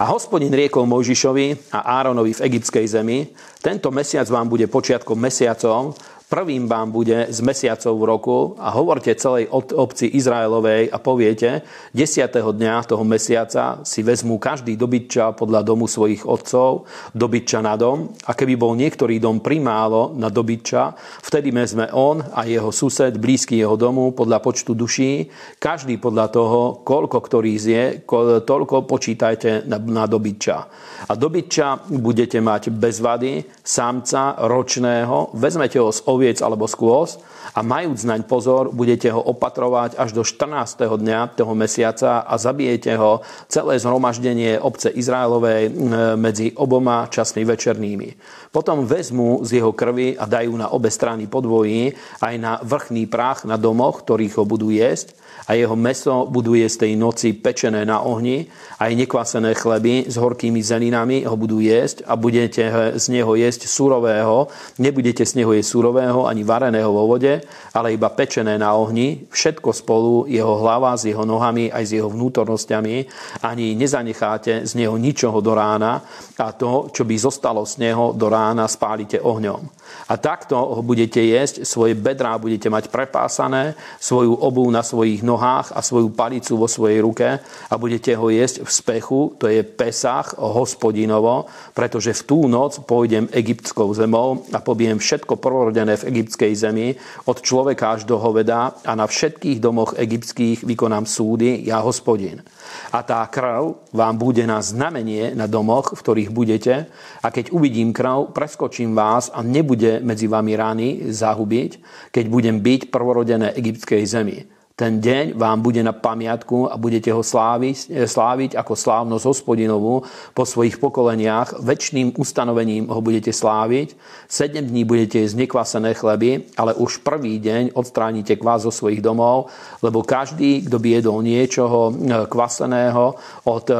A 0.01 0.09
hospodin 0.09 0.49
riekol 0.49 0.89
Mojžišovi 0.89 1.73
a 1.77 2.01
Áronovi 2.01 2.33
v 2.33 2.43
egyptskej 2.49 2.85
zemi, 2.89 3.29
tento 3.61 3.93
mesiac 3.93 4.25
vám 4.25 4.49
bude 4.49 4.65
počiatkom 4.65 5.13
mesiacov, 5.13 5.93
Prvým 6.31 6.63
vám 6.63 6.95
bude 6.95 7.27
z 7.27 7.43
mesiacov 7.43 7.95
roku 8.07 8.37
a 8.55 8.71
hovorte 8.71 9.11
celej 9.19 9.51
obci 9.51 10.15
Izraelovej 10.15 10.87
a 10.87 10.95
poviete, 10.95 11.59
10. 11.91 12.31
dňa 12.31 12.87
toho 12.87 13.03
mesiaca 13.03 13.83
si 13.83 13.99
vezmú 13.99 14.39
každý 14.39 14.79
dobytča 14.79 15.35
podľa 15.35 15.59
domu 15.59 15.91
svojich 15.91 16.23
otcov, 16.23 16.87
dobytča 17.11 17.59
na 17.59 17.75
dom 17.75 18.15
a 18.23 18.31
keby 18.31 18.55
bol 18.55 18.79
niektorý 18.79 19.19
dom 19.19 19.43
primálo 19.43 20.15
na 20.15 20.31
dobytča, 20.31 20.95
vtedy 21.19 21.51
vezme 21.51 21.91
on 21.91 22.23
a 22.23 22.47
jeho 22.47 22.71
sused 22.71 23.11
blízky 23.19 23.59
jeho 23.59 23.75
domu 23.75 24.15
podľa 24.15 24.39
počtu 24.39 24.71
duší, 24.71 25.27
každý 25.59 25.99
podľa 25.99 26.31
toho, 26.31 26.59
koľko 26.87 27.19
ktorý 27.27 27.59
zje, 27.59 28.07
toľko 28.47 28.87
počítajte 28.87 29.67
na, 29.67 30.07
dobytča. 30.07 30.57
A 31.01 31.11
dobytča 31.11 31.91
budete 31.91 32.39
mať 32.39 32.71
bez 32.71 33.03
vady, 33.03 33.59
samca, 33.59 34.39
ročného, 34.47 35.35
vezmete 35.35 35.75
ho 35.75 35.91
z 35.91 35.99
oviec 36.21 36.37
alebo 36.45 36.69
skôs 36.69 37.17
a 37.57 37.65
majúc 37.65 38.05
naň 38.05 38.29
pozor, 38.29 38.69
budete 38.69 39.09
ho 39.09 39.17
opatrovať 39.17 39.97
až 39.97 40.13
do 40.13 40.21
14. 40.21 40.77
dňa 40.85 41.33
toho 41.33 41.57
mesiaca 41.57 42.21
a 42.21 42.37
zabijete 42.37 42.93
ho 42.93 43.25
celé 43.49 43.81
zhromaždenie 43.81 44.61
obce 44.61 44.93
Izraelovej 44.93 45.73
medzi 46.21 46.53
oboma 46.53 47.09
časmi 47.09 47.41
večernými. 47.41 48.09
Potom 48.53 48.85
vezmu 48.85 49.41
z 49.41 49.57
jeho 49.57 49.73
krvi 49.73 50.13
a 50.13 50.29
dajú 50.29 50.53
na 50.53 50.69
obe 50.69 50.93
strany 50.93 51.25
podvojí 51.25 51.97
aj 52.21 52.35
na 52.37 52.61
vrchný 52.61 53.09
prach 53.09 53.49
na 53.49 53.57
domoch, 53.57 54.05
ktorých 54.05 54.37
ho 54.37 54.45
budú 54.45 54.69
jesť 54.69 55.17
a 55.51 55.59
jeho 55.59 55.75
meso 55.75 56.31
budú 56.31 56.55
jesť 56.55 56.87
tej 56.87 56.95
noci 56.95 57.35
pečené 57.35 57.83
na 57.83 57.99
ohni, 57.99 58.47
aj 58.79 58.95
nekvasené 58.95 59.51
chleby 59.51 60.07
s 60.07 60.15
horkými 60.15 60.63
zelinami 60.63 61.27
ho 61.27 61.35
budú 61.35 61.59
jesť 61.59 62.07
a 62.07 62.15
budete 62.15 62.95
z 62.95 63.05
neho 63.11 63.35
jesť 63.35 63.67
surového, 63.67 64.47
nebudete 64.79 65.27
z 65.27 65.43
neho 65.43 65.51
jesť 65.51 65.75
surového 65.75 66.23
ani 66.23 66.47
vareného 66.47 66.87
vo 66.87 67.03
vode, 67.03 67.43
ale 67.75 67.99
iba 67.99 68.07
pečené 68.15 68.55
na 68.55 68.71
ohni, 68.79 69.27
všetko 69.27 69.75
spolu, 69.75 70.23
jeho 70.31 70.55
hlava 70.63 70.95
s 70.95 71.03
jeho 71.03 71.27
nohami 71.27 71.67
aj 71.67 71.83
s 71.83 71.91
jeho 71.99 72.07
vnútornosťami, 72.07 72.95
ani 73.43 73.75
nezanecháte 73.75 74.63
z 74.63 74.71
neho 74.79 74.95
ničoho 74.95 75.43
do 75.43 75.51
rána 75.51 75.99
a 76.39 76.55
to, 76.55 76.87
čo 76.95 77.03
by 77.03 77.15
zostalo 77.19 77.67
z 77.67 77.91
neho 77.91 78.15
do 78.15 78.31
rána, 78.31 78.71
spálite 78.71 79.19
ohňom. 79.19 79.67
A 80.07 80.15
takto 80.15 80.55
ho 80.55 80.81
budete 80.81 81.19
jesť, 81.19 81.67
svoje 81.67 81.93
bedrá 81.93 82.39
budete 82.39 82.71
mať 82.71 82.87
prepásané, 82.87 83.75
svoju 83.99 84.39
obu 84.39 84.63
na 84.71 84.79
svojich 84.81 85.21
nohách 85.21 85.40
a 85.41 85.79
svoju 85.81 86.13
palicu 86.13 86.53
vo 86.53 86.69
svojej 86.69 87.01
ruke 87.01 87.27
a 87.41 87.73
budete 87.81 88.13
ho 88.13 88.29
jesť 88.29 88.61
v 88.61 88.69
spechu, 88.69 89.19
to 89.41 89.49
je 89.49 89.65
Pesach 89.65 90.37
hospodinovo, 90.37 91.49
pretože 91.73 92.13
v 92.13 92.25
tú 92.29 92.39
noc 92.45 92.85
pôjdem 92.85 93.25
egyptskou 93.33 93.89
zemou 93.97 94.45
a 94.53 94.61
pobijem 94.61 95.01
všetko 95.01 95.41
prorodené 95.41 95.97
v 95.97 96.07
egyptskej 96.13 96.53
zemi, 96.53 96.93
od 97.25 97.41
človeka 97.41 97.97
až 97.97 98.05
do 98.05 98.21
hoveda 98.21 98.77
a 98.85 98.93
na 98.93 99.09
všetkých 99.09 99.57
domoch 99.57 99.97
egyptských 99.97 100.61
vykonám 100.61 101.09
súdy, 101.09 101.65
ja 101.65 101.81
hospodin. 101.81 102.45
A 102.93 103.01
tá 103.01 103.25
krv 103.25 103.89
vám 103.91 104.15
bude 104.21 104.45
na 104.45 104.61
znamenie 104.61 105.33
na 105.33 105.49
domoch, 105.49 105.97
v 105.97 106.01
ktorých 106.01 106.29
budete 106.29 106.87
a 107.19 107.27
keď 107.33 107.51
uvidím 107.51 107.91
krv, 107.91 108.31
preskočím 108.31 108.93
vás 108.93 109.33
a 109.33 109.41
nebude 109.41 109.99
medzi 110.05 110.29
vami 110.29 110.53
rány 110.55 110.87
zahubiť, 111.09 111.71
keď 112.13 112.25
budem 112.29 112.57
byť 112.61 112.81
prvorodené 112.93 113.57
egyptskej 113.57 114.03
zemi. 114.05 114.60
Ten 114.75 115.03
deň 115.03 115.37
vám 115.37 115.61
bude 115.61 115.83
na 115.83 115.93
pamiatku 115.93 116.71
a 116.71 116.75
budete 116.79 117.13
ho 117.13 117.21
sláviť, 117.21 118.07
sláviť 118.07 118.57
ako 118.57 118.73
slávnosť 118.73 119.25
hospodinovú 119.27 120.01
po 120.33 120.43
svojich 120.43 120.81
pokoleniach. 120.81 121.61
Väčšným 121.61 122.17
ustanovením 122.17 122.89
ho 122.89 122.99
budete 123.03 123.29
sláviť. 123.29 123.93
Sedem 124.25 124.65
dní 124.65 124.87
budete 124.87 125.21
jesť 125.21 125.45
nekvasené 125.45 125.93
chleby, 125.93 126.49
ale 126.57 126.77
už 126.77 127.03
prvý 127.05 127.37
deň 127.37 127.75
odstránite 127.75 128.39
kvás 128.39 128.63
zo 128.65 128.71
svojich 128.71 129.03
domov, 129.03 129.51
lebo 129.81 130.01
každý, 130.05 130.65
kto 130.65 130.77
by 130.79 130.89
jedol 131.01 131.19
niečoho 131.21 131.79
eh, 131.91 132.25
kvaseného 132.25 133.15
od 133.45 133.65
eh, 133.69 133.77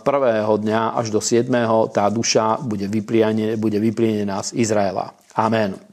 prvého 0.00 0.52
dňa 0.58 0.98
až 0.98 1.14
do 1.14 1.20
siedmého, 1.22 1.90
tá 1.92 2.08
duša 2.08 2.58
bude 2.62 2.88
vyplienená 3.78 4.42
z 4.42 4.50
Izraela. 4.58 5.12
Amen. 5.36 5.89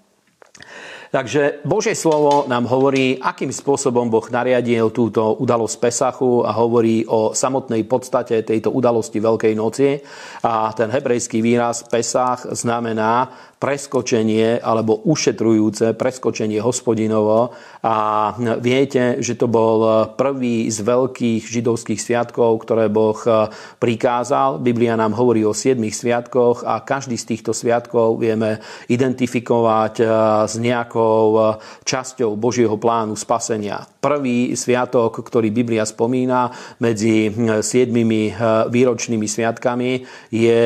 Takže 1.08 1.64
Božie 1.64 1.96
slovo 1.96 2.44
nám 2.52 2.68
hovorí, 2.68 3.16
akým 3.16 3.48
spôsobom 3.48 4.12
Boh 4.12 4.28
nariadil 4.28 4.92
túto 4.92 5.40
udalosť 5.40 5.76
Pesachu 5.80 6.44
a 6.44 6.52
hovorí 6.52 7.08
o 7.08 7.32
samotnej 7.32 7.88
podstate 7.88 8.44
tejto 8.44 8.76
udalosti 8.76 9.24
Veľkej 9.24 9.54
noci. 9.56 10.04
A 10.44 10.76
ten 10.76 10.92
hebrejský 10.92 11.40
výraz 11.40 11.88
Pesach 11.88 12.44
znamená 12.52 13.32
preskočenie 13.58 14.62
alebo 14.62 15.02
ušetrujúce 15.08 15.98
preskočenie 15.98 16.62
hospodinovo. 16.62 17.56
A 17.86 18.34
viete, 18.58 19.22
že 19.22 19.38
to 19.38 19.46
bol 19.46 20.10
prvý 20.18 20.70
z 20.70 20.82
veľkých 20.82 21.46
židovských 21.46 22.00
sviatkov, 22.02 22.66
ktoré 22.66 22.90
Boh 22.90 23.18
prikázal. 23.78 24.58
Biblia 24.62 24.98
nám 24.98 25.14
hovorí 25.14 25.46
o 25.46 25.54
siedmých 25.54 25.98
sviatkoch 25.98 26.64
a 26.64 26.82
každý 26.82 27.18
z 27.18 27.36
týchto 27.36 27.52
sviatkov 27.52 28.22
vieme 28.22 28.64
identifikovať 28.88 29.94
eh, 30.00 30.08
s 30.48 30.56
nejakou 30.56 31.24
eh, 31.36 31.46
časťou 31.84 32.40
Božieho 32.40 32.80
plánu 32.80 33.20
spasenia. 33.20 33.84
Prvý 34.00 34.56
sviatok, 34.56 35.20
ktorý 35.20 35.52
Biblia 35.52 35.84
spomína 35.84 36.54
medzi 36.80 37.28
hm, 37.28 37.60
siedmimi 37.66 38.32
eh, 38.32 38.36
výročnými 38.72 39.28
sviatkami, 39.28 39.92
je, 40.32 40.60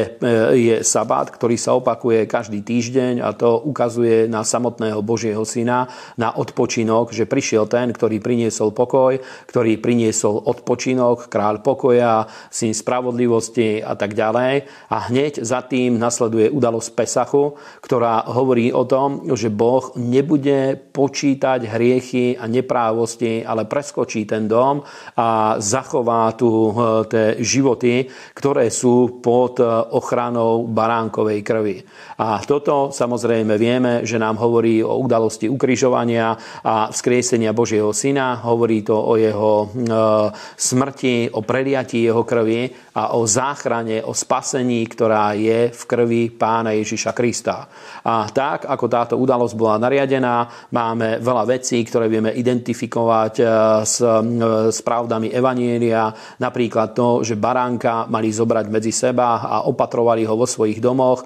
je 0.53 0.75
sabát, 0.85 1.29
ktorý 1.29 1.55
sa 1.57 1.73
opakuje 1.77 2.29
každý 2.29 2.61
týždeň 2.61 3.25
a 3.25 3.33
to 3.33 3.61
ukazuje 3.65 4.29
na 4.29 4.45
samotného 4.45 4.99
Božieho 5.01 5.41
syna, 5.47 5.89
na 6.19 6.33
odpočinok, 6.35 7.00
že 7.09 7.29
prišiel 7.29 7.69
ten, 7.69 7.89
ktorý 7.89 8.19
priniesol 8.19 8.73
pokoj, 8.75 9.21
ktorý 9.47 9.77
priniesol 9.79 10.43
odpočinok, 10.43 11.31
kráľ 11.31 11.63
pokoja, 11.63 12.27
syn 12.51 12.75
spravodlivosti 12.75 13.79
a 13.79 13.95
tak 13.95 14.17
ďalej. 14.17 14.67
A 14.91 14.97
hneď 15.07 15.39
za 15.41 15.63
tým 15.63 15.95
nasleduje 15.95 16.51
udalosť 16.51 16.89
Pesachu, 16.91 17.55
ktorá 17.79 18.27
hovorí 18.27 18.75
o 18.75 18.83
tom, 18.83 19.23
že 19.31 19.47
Boh 19.47 19.95
nebude 19.95 20.75
počítať 20.91 21.63
hriechy 21.63 22.35
a 22.35 22.49
neprávosti, 22.51 23.45
ale 23.45 23.63
preskočí 23.63 24.27
ten 24.27 24.51
dom 24.51 24.83
a 25.15 25.55
zachová 25.63 26.35
tu 26.35 26.49
eh, 26.49 26.75
tie 27.07 27.25
životy, 27.39 28.11
ktoré 28.35 28.67
sú 28.67 29.23
pod 29.23 29.63
eh, 29.63 29.67
ochranou 29.95 30.67
baránkovej 30.67 31.39
krvi. 31.39 31.77
A 32.19 32.43
toto 32.43 32.71
to 32.71 32.87
samozrejme 32.87 33.59
vieme, 33.59 34.07
že 34.07 34.15
nám 34.15 34.39
hovorí 34.39 34.79
o 34.79 34.95
udalosti 35.03 35.51
ukrižovania 35.51 36.39
a 36.63 36.90
vzkriesenia 36.91 37.55
Božieho 37.55 37.89
syna, 37.95 38.37
hovorí 38.43 38.85
to 38.85 38.95
o 38.95 39.17
jeho 39.17 39.65
e, 39.65 39.67
smrti, 40.55 41.33
o 41.33 41.41
preliatí 41.41 42.05
jeho 42.05 42.21
krvi 42.27 42.69
a 42.95 43.15
o 43.17 43.25
záchrane, 43.25 44.03
o 44.03 44.13
spasení, 44.13 44.85
ktorá 44.85 45.33
je 45.33 45.71
v 45.71 45.81
krvi 45.87 46.23
pána 46.31 46.75
Ježiša 46.75 47.11
Krista. 47.15 47.65
A 48.05 48.27
tak, 48.29 48.67
ako 48.67 48.85
táto 48.85 49.15
udalosť 49.17 49.55
bola 49.57 49.81
nariadená, 49.81 50.69
máme 50.75 51.17
veľa 51.23 51.43
vecí, 51.47 51.81
ktoré 51.81 52.11
vieme 52.11 52.35
identifikovať 52.35 53.33
e, 53.39 53.43
s, 53.87 53.97
e, 54.03 54.69
s 54.69 54.79
pravdami 54.85 55.33
Evanielia, 55.33 56.13
napríklad 56.37 56.93
to, 56.93 57.25
že 57.25 57.39
baránka 57.39 58.05
mali 58.11 58.29
zobrať 58.29 58.65
medzi 58.69 58.93
seba 58.93 59.41
a 59.41 59.57
opatrovali 59.65 60.27
ho 60.27 60.37
vo 60.37 60.45
svojich 60.45 60.83
domoch, 60.83 61.23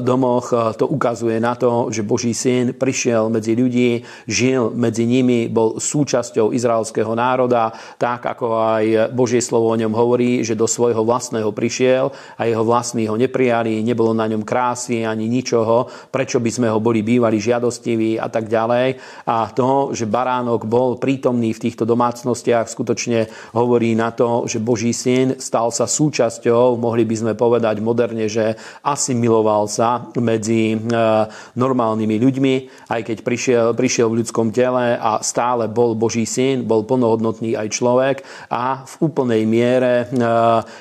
domoch 0.00 0.76
to 0.76 0.86
ukazuje 0.86 1.40
na 1.40 1.56
to, 1.56 1.88
že 1.90 2.06
Boží 2.06 2.32
syn 2.36 2.76
prišiel 2.76 3.28
medzi 3.32 3.52
ľudí, 3.56 4.04
žil 4.26 4.70
medzi 4.74 4.99
nimi, 5.08 5.48
bol 5.48 5.80
súčasťou 5.80 6.52
izraelského 6.52 7.14
národa, 7.16 7.72
tak 7.96 8.26
ako 8.26 8.46
aj 8.56 8.84
Božie 9.14 9.40
slovo 9.40 9.72
o 9.72 9.76
ňom 9.78 9.94
hovorí, 9.94 10.44
že 10.44 10.58
do 10.58 10.68
svojho 10.68 11.00
vlastného 11.06 11.48
prišiel 11.54 12.12
a 12.36 12.44
jeho 12.44 12.64
vlastní 12.66 13.08
ho 13.08 13.16
neprijali, 13.16 13.80
nebolo 13.80 14.12
na 14.12 14.28
ňom 14.28 14.44
krásy 14.44 15.06
ani 15.06 15.30
ničoho, 15.30 15.88
prečo 16.12 16.42
by 16.42 16.50
sme 16.52 16.68
ho 16.68 16.82
boli 16.82 17.00
bývali 17.00 17.40
žiadostiví 17.40 18.20
a 18.20 18.28
tak 18.28 18.50
ďalej. 18.50 19.00
A 19.30 19.48
to, 19.54 19.96
že 19.96 20.10
baránok 20.10 20.68
bol 20.68 21.00
prítomný 21.00 21.56
v 21.56 21.62
týchto 21.70 21.88
domácnostiach, 21.88 22.68
skutočne 22.68 23.30
hovorí 23.56 23.96
na 23.96 24.12
to, 24.12 24.44
že 24.44 24.60
Boží 24.60 24.92
syn 24.92 25.40
stal 25.40 25.72
sa 25.72 25.88
súčasťou, 25.88 26.76
mohli 26.76 27.08
by 27.08 27.16
sme 27.16 27.32
povedať 27.38 27.80
moderne, 27.80 28.28
že 28.28 28.58
asimiloval 28.84 29.64
sa 29.70 30.10
medzi 30.20 30.80
Eh, 30.90 31.24
normálnymi 31.54 32.16
ľuďmi, 32.18 32.54
aj 32.90 33.00
keď 33.06 33.18
prišiel, 33.22 33.66
prišiel 33.76 34.06
v 34.10 34.22
ľudskom 34.22 34.50
tele 34.50 34.89
a 34.96 35.20
stále 35.20 35.68
bol 35.70 35.94
Boží 35.94 36.24
syn, 36.26 36.64
bol 36.64 36.86
plnohodnotný 36.86 37.54
aj 37.54 37.68
človek 37.70 38.16
a 38.50 38.82
v 38.86 38.94
úplnej 39.04 39.44
miere 39.44 40.06
eh, 40.06 40.08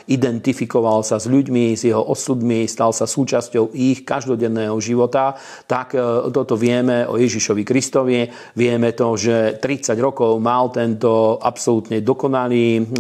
identifikoval 0.10 1.06
sa 1.06 1.22
s 1.22 1.28
ľuďmi, 1.28 1.76
s 1.76 1.86
jeho 1.86 2.02
osudmi, 2.02 2.66
stal 2.66 2.96
sa 2.96 3.06
súčasťou 3.06 3.76
ich 3.76 4.08
každodenného 4.08 4.78
života. 4.82 5.36
Tak 5.68 5.88
eh, 5.94 6.02
toto 6.32 6.56
vieme 6.56 7.06
o 7.06 7.20
Ježišovi 7.20 7.64
Kristovi. 7.68 8.26
Vieme 8.56 8.96
to, 8.96 9.14
že 9.20 9.62
30 9.62 9.94
rokov 10.00 10.40
mal 10.40 10.72
tento 10.74 11.38
absolútne 11.42 12.02
dokonalý 12.02 12.92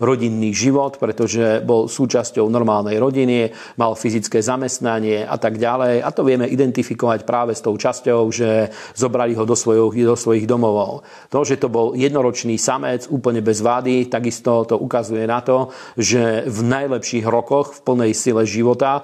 rodinný 0.00 0.50
život, 0.54 0.96
pretože 0.98 1.62
bol 1.62 1.86
súčasťou 1.86 2.46
normálnej 2.48 2.98
rodiny, 2.98 3.50
mal 3.80 3.94
fyzické 3.98 4.40
zamestnanie 4.40 5.24
a 5.24 5.36
tak 5.40 5.58
ďalej. 5.58 6.02
A 6.02 6.08
to 6.10 6.22
vieme 6.26 6.48
identifikovať 6.48 7.26
práve 7.26 7.52
s 7.56 7.64
tou 7.64 7.74
časťou, 7.74 8.30
že 8.30 8.70
zobrali 8.94 9.34
ho 9.34 9.44
do, 9.46 9.56
svojich, 9.56 10.04
do 10.04 10.13
svojich 10.14 10.48
domovov. 10.48 11.06
To, 11.30 11.44
že 11.44 11.60
to 11.60 11.68
bol 11.70 11.92
jednoročný 11.94 12.58
samec 12.58 13.06
úplne 13.10 13.44
bez 13.44 13.60
vády, 13.60 14.10
takisto 14.10 14.64
to 14.64 14.78
ukazuje 14.78 15.26
na 15.26 15.44
to, 15.44 15.70
že 15.98 16.46
v 16.46 16.60
najlepších 16.64 17.26
rokoch 17.26 17.78
v 17.78 17.80
plnej 17.84 18.12
sile 18.16 18.42
života, 18.48 19.02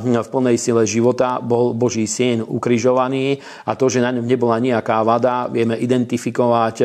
v 0.00 0.28
plnej 0.28 0.56
sile 0.56 0.84
života 0.86 1.40
bol 1.42 1.74
Boží 1.74 2.06
syn 2.06 2.44
ukrižovaný 2.44 3.40
a 3.66 3.74
to, 3.74 3.88
že 3.88 4.04
na 4.04 4.12
ňom 4.12 4.24
nebola 4.24 4.60
nejaká 4.62 5.02
vada, 5.02 5.48
vieme 5.50 5.76
identifikovať 5.76 6.76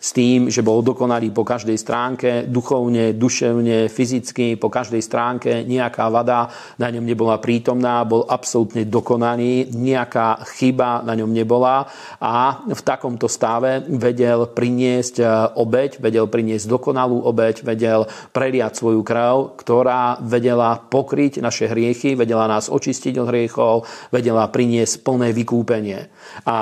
s 0.00 0.10
tým, 0.10 0.50
že 0.50 0.64
bol 0.64 0.82
dokonalý 0.82 1.30
po 1.30 1.46
každej 1.46 1.78
stránke, 1.78 2.30
duchovne, 2.48 3.14
duševne, 3.14 3.86
fyzicky, 3.88 4.56
po 4.56 4.72
každej 4.72 5.02
stránke, 5.04 5.62
nejaká 5.64 6.08
vada 6.08 6.50
na 6.78 6.88
ňom 6.90 7.04
nebola 7.04 7.38
prítomná, 7.38 8.02
bol 8.04 8.26
absolútne 8.26 8.84
dokonalý, 8.88 9.70
nejaká 9.72 10.44
chyba 10.56 11.02
na 11.04 11.14
ňom 11.18 11.30
nebola 11.30 11.86
a 12.18 12.64
v 12.66 12.80
takomto 13.02 13.26
stave 13.26 13.82
vedel 13.90 14.46
priniesť 14.46 15.26
obeď, 15.58 15.98
vedel 15.98 16.30
priniesť 16.30 16.70
dokonalú 16.70 17.26
obeď, 17.26 17.66
vedel 17.66 18.06
preliať 18.30 18.78
svoju 18.78 19.02
krv, 19.02 19.58
ktorá 19.58 20.22
vedela 20.22 20.78
pokryť 20.78 21.42
naše 21.42 21.66
hriechy, 21.66 22.14
vedela 22.14 22.46
nás 22.46 22.70
očistiť 22.70 23.18
od 23.18 23.26
hriechov, 23.26 23.74
vedela 24.14 24.46
priniesť 24.46 25.02
plné 25.02 25.34
vykúpenie. 25.34 26.14
A 26.46 26.58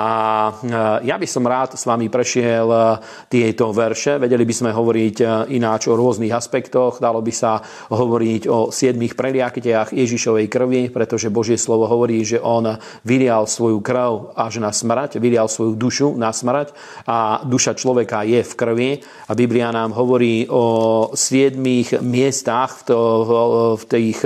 ja 1.05 1.15
by 1.21 1.27
som 1.29 1.45
rád 1.45 1.77
s 1.77 1.85
vami 1.85 2.09
prešiel 2.09 2.97
tieto 3.29 3.69
verše. 3.69 4.17
Vedeli 4.17 4.41
by 4.41 4.55
sme 4.57 4.71
hovoriť 4.73 5.45
ináč 5.53 5.93
o 5.93 5.93
rôznych 5.93 6.33
aspektoch. 6.33 6.97
Dalo 6.97 7.21
by 7.21 7.29
sa 7.29 7.61
hovoriť 7.93 8.49
o 8.49 8.73
siedmých 8.73 9.13
preliaktiach 9.13 9.93
Ježišovej 9.93 10.49
krvi, 10.49 10.89
pretože 10.89 11.29
Božie 11.29 11.61
slovo 11.61 11.85
hovorí, 11.85 12.25
že 12.25 12.41
on 12.41 12.81
vylial 13.05 13.45
svoju 13.45 13.77
krv 13.85 14.33
až 14.33 14.57
na 14.57 14.73
smrť, 14.73 15.21
vylial 15.21 15.45
svoju 15.45 15.77
dušu 15.77 16.17
na 16.17 16.30
smrť 16.35 16.67
a 17.07 17.43
duša 17.43 17.75
človeka 17.75 18.23
je 18.27 18.43
v 18.43 18.53
krvi. 18.55 18.91
A 19.27 19.35
Biblia 19.35 19.71
nám 19.71 19.95
hovorí 19.95 20.47
o 20.51 20.63
siedmých 21.15 22.03
miestach 22.03 22.83
v, 22.83 22.91
to, 22.91 22.99
v 23.79 23.83
tých 23.87 24.19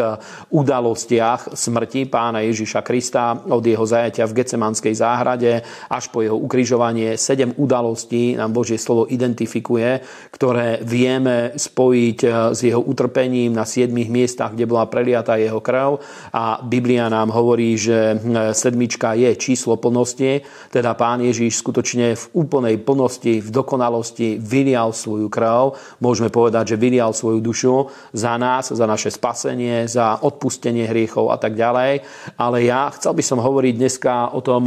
udalostiach 0.50 1.53
smrti 1.53 2.09
pána 2.09 2.41
Ježiša 2.45 2.81
Krista 2.81 3.38
od 3.50 3.62
jeho 3.62 3.85
zajatia 3.85 4.25
v 4.29 4.41
Gecemanskej 4.41 4.93
záhrade 4.93 5.62
až 5.89 6.09
po 6.12 6.21
jeho 6.21 6.38
ukrižovanie. 6.38 7.17
Sedem 7.17 7.55
udalostí 7.55 8.35
nám 8.35 8.51
Božie 8.51 8.77
slovo 8.77 9.07
identifikuje, 9.07 10.03
ktoré 10.35 10.83
vieme 10.83 11.55
spojiť 11.55 12.19
s 12.51 12.59
jeho 12.59 12.83
utrpením 12.83 13.55
na 13.55 13.63
siedmých 13.63 14.12
miestach, 14.12 14.51
kde 14.51 14.67
bola 14.67 14.85
preliatá 14.91 15.39
jeho 15.39 15.63
krv. 15.63 16.03
A 16.35 16.59
Biblia 16.59 17.07
nám 17.07 17.31
hovorí, 17.31 17.79
že 17.79 18.19
sedmička 18.51 19.15
je 19.15 19.31
číslo 19.39 19.79
plnosti, 19.79 20.43
teda 20.75 20.91
pán 21.00 21.24
Ježiš 21.24 21.63
skutočne 21.63 21.95
v 21.96 22.25
úplnej 22.34 22.82
plnosti, 22.82 23.40
v 23.40 23.50
dokonalosti 23.54 24.42
vylial 24.42 24.92
svoju 24.92 25.30
krv. 25.30 25.78
Môžeme 26.02 26.34
povedať, 26.34 26.74
že 26.74 26.82
vylial 26.82 27.14
svoju 27.14 27.40
dušu 27.40 27.75
za 28.12 28.36
nás, 28.42 28.74
za 28.74 28.86
naše 28.90 29.14
spasenie, 29.14 29.86
za 29.86 30.20
odpustenie 30.20 30.90
hriechov 30.90 31.30
a 31.30 31.38
tak 31.38 31.54
ďalej. 31.54 32.02
Ale 32.36 32.58
ja 32.66 32.90
chcel 32.92 33.14
by 33.14 33.24
som 33.24 33.44
hovoriť 33.44 33.74
dneska 33.78 34.34
o 34.34 34.42
tom 34.42 34.66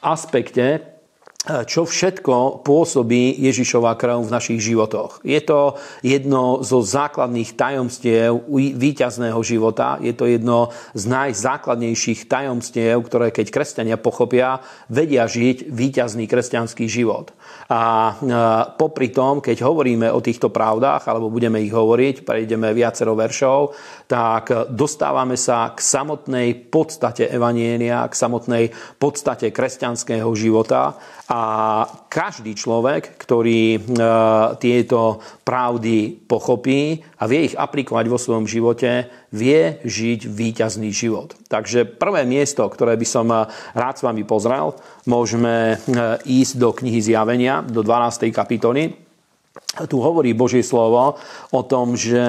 aspekte, 0.00 0.91
čo 1.42 1.82
všetko 1.82 2.62
pôsobí 2.62 3.34
Ježišova 3.42 3.98
krv 3.98 4.22
v 4.22 4.30
našich 4.30 4.62
životoch. 4.62 5.26
Je 5.26 5.42
to 5.42 5.74
jedno 6.06 6.62
zo 6.62 6.78
základných 6.86 7.58
tajomstiev 7.58 8.46
víťazného 8.78 9.42
života. 9.42 9.98
Je 9.98 10.14
to 10.14 10.30
jedno 10.30 10.70
z 10.94 11.02
najzákladnejších 11.10 12.30
tajomstiev, 12.30 12.94
ktoré 13.02 13.34
keď 13.34 13.50
kresťania 13.50 13.98
pochopia, 13.98 14.62
vedia 14.86 15.26
žiť 15.26 15.66
víťazný 15.66 16.30
kresťanský 16.30 16.86
život. 16.86 17.34
A 17.66 18.14
popri 18.78 19.10
tom, 19.10 19.42
keď 19.42 19.66
hovoríme 19.66 20.14
o 20.14 20.22
týchto 20.22 20.46
pravdách, 20.46 21.10
alebo 21.10 21.26
budeme 21.26 21.58
ich 21.58 21.74
hovoriť, 21.74 22.22
prejdeme 22.22 22.70
viacero 22.70 23.18
veršov, 23.18 23.74
tak 24.12 24.68
dostávame 24.68 25.40
sa 25.40 25.72
k 25.72 25.80
samotnej 25.80 26.68
podstate 26.68 27.32
Evanielia, 27.32 28.04
k 28.04 28.12
samotnej 28.12 28.68
podstate 29.00 29.48
kresťanského 29.48 30.28
života 30.36 31.00
a 31.32 31.40
každý 32.12 32.52
človek, 32.52 33.16
ktorý 33.16 33.64
e, 33.72 33.80
tieto 34.60 35.16
pravdy 35.48 36.28
pochopí 36.28 37.00
a 37.16 37.24
vie 37.24 37.48
ich 37.48 37.56
aplikovať 37.56 38.04
vo 38.12 38.20
svojom 38.20 38.44
živote, 38.44 39.08
vie 39.32 39.80
žiť 39.80 40.28
víťazný 40.28 40.92
život. 40.92 41.32
Takže 41.48 41.88
prvé 41.88 42.28
miesto, 42.28 42.68
ktoré 42.68 43.00
by 43.00 43.06
som 43.08 43.32
e, 43.32 43.48
rád 43.72 43.96
s 43.96 44.04
vami 44.04 44.28
pozrel, 44.28 44.76
môžeme 45.08 45.80
e, 45.80 45.96
ísť 46.28 46.60
do 46.60 46.68
knihy 46.76 47.00
Zjavenia, 47.00 47.64
do 47.64 47.80
12. 47.80 48.28
kapitoly. 48.28 48.92
Tu 49.88 49.96
hovorí 49.96 50.36
Božie 50.36 50.60
slovo 50.60 51.16
o 51.48 51.62
tom, 51.64 51.96
že 51.96 52.20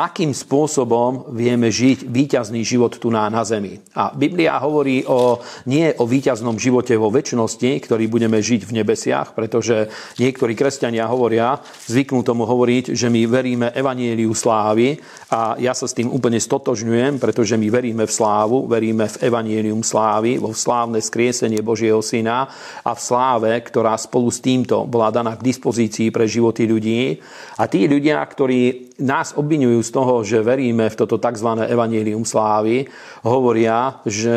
akým 0.00 0.32
spôsobom 0.32 1.28
vieme 1.36 1.68
žiť 1.68 2.08
víťazný 2.08 2.64
život 2.64 2.96
tu 2.96 3.12
na, 3.12 3.28
na 3.28 3.44
zemi. 3.44 3.76
A 3.92 4.16
Biblia 4.16 4.56
hovorí 4.56 5.04
o, 5.04 5.44
nie 5.68 5.92
o 6.00 6.08
víťaznom 6.08 6.56
živote 6.56 6.96
vo 6.96 7.12
väčšnosti, 7.12 7.68
ktorý 7.84 8.08
budeme 8.08 8.40
žiť 8.40 8.64
v 8.64 8.80
nebesiach, 8.80 9.36
pretože 9.36 9.92
niektorí 10.16 10.56
kresťania 10.56 11.04
hovoria, 11.04 11.60
zvyknú 11.84 12.24
tomu 12.24 12.48
hovoriť, 12.48 12.96
že 12.96 13.12
my 13.12 13.28
veríme 13.28 13.68
evanieliu 13.76 14.32
slávy 14.32 14.96
a 15.28 15.60
ja 15.60 15.76
sa 15.76 15.84
s 15.84 15.92
tým 15.92 16.08
úplne 16.08 16.40
stotožňujem, 16.40 17.20
pretože 17.20 17.60
my 17.60 17.68
veríme 17.68 18.08
v 18.08 18.12
slávu, 18.12 18.64
veríme 18.64 19.04
v 19.04 19.20
evanielium 19.20 19.84
slávy, 19.84 20.40
vo 20.40 20.56
slávne 20.56 21.04
skriesenie 21.04 21.60
Božieho 21.60 22.00
Syna 22.00 22.48
a 22.80 22.96
v 22.96 23.00
sláve, 23.04 23.52
ktorá 23.60 24.00
spolu 24.00 24.32
s 24.32 24.40
týmto 24.40 24.88
bola 24.88 25.12
daná 25.12 25.36
k 25.36 25.44
dispozícii 25.44 26.08
pre 26.08 26.24
životy 26.24 26.64
ľudí. 26.64 27.20
A 27.60 27.68
tí 27.68 27.84
ľudia, 27.84 28.16
ktorí 28.24 28.90
nás 29.00 29.32
obvinujú 29.36 29.80
z 29.80 29.89
toho, 29.90 30.22
že 30.22 30.42
veríme 30.42 30.88
v 30.88 30.98
toto 30.98 31.18
tzv. 31.18 31.66
evanílium 31.66 32.24
slávy, 32.24 32.88
hovoria, 33.26 34.00
že 34.06 34.36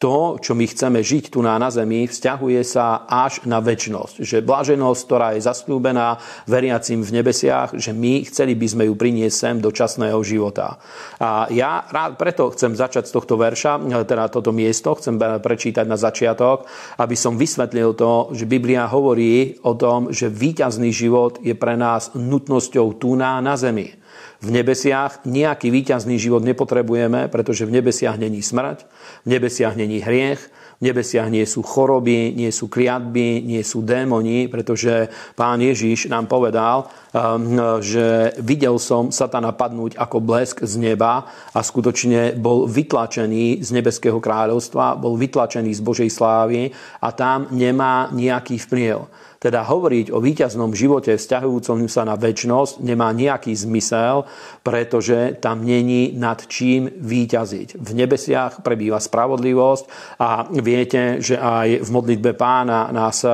to, 0.00 0.40
čo 0.40 0.56
my 0.56 0.64
chceme 0.64 1.04
žiť 1.04 1.28
tu 1.28 1.44
na, 1.44 1.60
na 1.60 1.68
zemi, 1.68 2.08
vzťahuje 2.08 2.64
sa 2.64 3.04
až 3.04 3.44
na 3.44 3.60
väčnosť. 3.60 4.24
Že 4.24 4.48
blaženosť, 4.48 5.00
ktorá 5.04 5.36
je 5.36 5.44
zastúbená 5.44 6.16
veriacim 6.48 7.04
v 7.04 7.20
nebesiach, 7.20 7.76
že 7.76 7.92
my 7.92 8.24
chceli 8.24 8.56
by 8.56 8.64
sme 8.64 8.82
ju 8.88 8.96
priniesť 8.96 9.36
sem 9.36 9.56
do 9.60 9.68
časného 9.68 10.16
života. 10.24 10.80
A 11.20 11.52
ja 11.52 11.84
rád 11.84 12.16
preto 12.16 12.48
chcem 12.56 12.72
začať 12.72 13.12
z 13.12 13.14
tohto 13.20 13.36
verša, 13.36 13.76
teda 14.08 14.32
toto 14.32 14.56
miesto, 14.56 14.96
chcem 14.96 15.20
prečítať 15.20 15.84
na 15.84 16.00
začiatok, 16.00 16.64
aby 16.96 17.12
som 17.12 17.36
vysvetlil 17.36 17.92
to, 17.92 18.32
že 18.32 18.48
Biblia 18.48 18.88
hovorí 18.88 19.60
o 19.68 19.76
tom, 19.76 20.16
že 20.16 20.32
víťazný 20.32 20.96
život 20.96 21.44
je 21.44 21.52
pre 21.52 21.76
nás 21.76 22.16
nutnosťou 22.16 22.96
tu 22.96 23.20
na, 23.20 23.36
na 23.44 23.52
zemi. 23.60 23.99
V 24.40 24.48
nebesiach 24.48 25.28
nejaký 25.28 25.68
výťazný 25.68 26.16
život 26.16 26.40
nepotrebujeme, 26.40 27.28
pretože 27.28 27.68
v 27.68 27.76
nebesiach 27.76 28.16
není 28.16 28.40
smrť, 28.40 28.88
v 29.24 29.28
nebesiach 29.36 29.76
není 29.76 30.00
hriech, 30.00 30.40
v 30.80 30.88
nebesiach 30.88 31.28
nie 31.28 31.44
sú 31.44 31.60
choroby, 31.60 32.32
nie 32.32 32.48
sú 32.48 32.72
kliatby, 32.72 33.44
nie 33.44 33.60
sú 33.60 33.84
démoni, 33.84 34.48
pretože 34.48 35.12
pán 35.36 35.60
Ježiš 35.60 36.08
nám 36.08 36.24
povedal, 36.24 36.88
um, 37.12 37.84
že 37.84 38.32
videl 38.40 38.80
som 38.80 39.12
satana 39.12 39.52
padnúť 39.52 40.00
ako 40.00 40.24
blesk 40.24 40.64
z 40.64 40.80
neba 40.80 41.28
a 41.52 41.60
skutočne 41.60 42.32
bol 42.40 42.64
vytlačený 42.64 43.60
z 43.60 43.68
nebeského 43.76 44.24
kráľovstva, 44.24 44.96
bol 44.96 45.20
vytlačený 45.20 45.76
z 45.76 45.84
Božej 45.84 46.08
slávy 46.08 46.72
a 47.04 47.12
tam 47.12 47.52
nemá 47.52 48.08
nejaký 48.16 48.56
vplyv. 48.56 49.04
Teda 49.40 49.64
hovoriť 49.64 50.12
o 50.12 50.20
víťaznom 50.20 50.76
živote 50.76 51.16
vzťahujúcom 51.16 51.88
sa 51.88 52.04
na 52.04 52.12
väčnosť 52.12 52.84
nemá 52.84 53.08
nejaký 53.16 53.56
zmysel, 53.56 54.28
pretože 54.60 55.40
tam 55.40 55.64
není 55.64 56.12
nad 56.12 56.44
čím 56.44 56.92
výťaziť. 56.92 57.80
V 57.80 57.90
nebesiach 57.96 58.60
prebýva 58.60 59.00
spravodlivosť 59.00 59.84
a 60.20 60.44
viete, 60.60 61.24
že 61.24 61.40
aj 61.40 61.80
v 61.80 61.88
modlitbe 61.88 62.36
pána 62.36 62.92
nás 62.92 63.24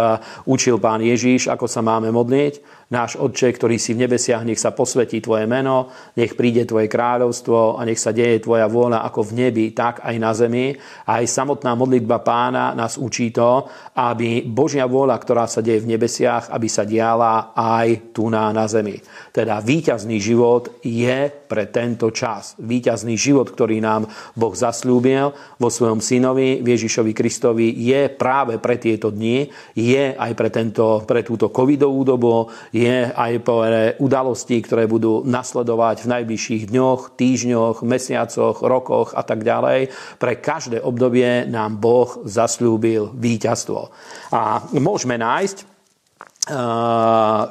učil 0.47 0.79
pán 0.79 1.03
Ježíš, 1.03 1.51
ako 1.51 1.67
sa 1.67 1.83
máme 1.83 2.15
modliť 2.15 2.76
Náš 2.87 3.19
Otče, 3.19 3.51
ktorý 3.51 3.83
si 3.83 3.99
v 3.99 4.07
nebesiach, 4.07 4.47
nech 4.47 4.63
sa 4.63 4.71
posvetí 4.71 5.19
Tvoje 5.19 5.43
meno, 5.51 5.91
nech 6.15 6.39
príde 6.39 6.63
Tvoje 6.63 6.87
kráľovstvo 6.87 7.75
a 7.75 7.83
nech 7.83 7.99
sa 7.99 8.15
deje 8.15 8.39
Tvoja 8.47 8.71
vôľa 8.71 9.03
ako 9.11 9.27
v 9.27 9.33
nebi, 9.43 9.75
tak 9.75 10.07
aj 10.07 10.15
na 10.23 10.31
zemi. 10.31 10.71
A 11.03 11.19
aj 11.19 11.27
samotná 11.27 11.75
modlitba 11.75 12.23
pána 12.23 12.79
nás 12.79 12.95
učí 12.95 13.35
to, 13.35 13.67
aby 13.99 14.47
Božia 14.47 14.87
vôľa, 14.87 15.19
ktorá 15.19 15.51
sa 15.51 15.67
deje 15.67 15.83
v 15.83 15.99
nebesiach, 15.99 16.47
aby 16.55 16.69
sa 16.71 16.87
diala 16.87 17.51
aj 17.59 18.15
tu 18.15 18.31
na, 18.31 18.55
na 18.55 18.71
zemi. 18.71 19.03
Teda 19.35 19.59
víťazný 19.59 20.23
život 20.23 20.79
je 20.87 21.27
pre 21.47 21.71
tento 21.71 22.11
čas. 22.11 22.59
Víťazný 22.59 23.15
život, 23.15 23.47
ktorý 23.55 23.79
nám 23.79 24.11
Boh 24.35 24.53
zaslúbil 24.53 25.31
vo 25.57 25.69
svojom 25.71 26.03
synovi, 26.03 26.59
Ježišovi 26.61 27.15
Kristovi, 27.15 27.71
je 27.71 28.11
práve 28.11 28.59
pre 28.59 28.77
tieto 28.83 29.15
dni, 29.15 29.47
je 29.79 30.13
aj 30.13 30.33
pre, 30.35 30.51
tento, 30.51 31.07
pre 31.07 31.23
túto 31.23 31.55
covidovú 31.55 32.03
dobu, 32.03 32.51
je 32.75 33.07
aj 33.07 33.33
pre 33.47 33.83
udalosti, 34.03 34.59
ktoré 34.59 34.91
budú 34.91 35.23
nasledovať 35.23 36.03
v 36.03 36.11
najbližších 36.19 36.63
dňoch, 36.75 37.15
týždňoch, 37.15 37.87
mesiacoch, 37.87 38.67
rokoch 38.67 39.15
a 39.15 39.23
tak 39.23 39.47
ďalej. 39.47 39.95
Pre 40.19 40.33
každé 40.43 40.83
obdobie 40.83 41.47
nám 41.47 41.79
Boh 41.79 42.27
zaslúbil 42.27 43.15
víťazstvo. 43.15 43.95
A 44.35 44.67
môžeme 44.75 45.15
nájsť 45.15 45.76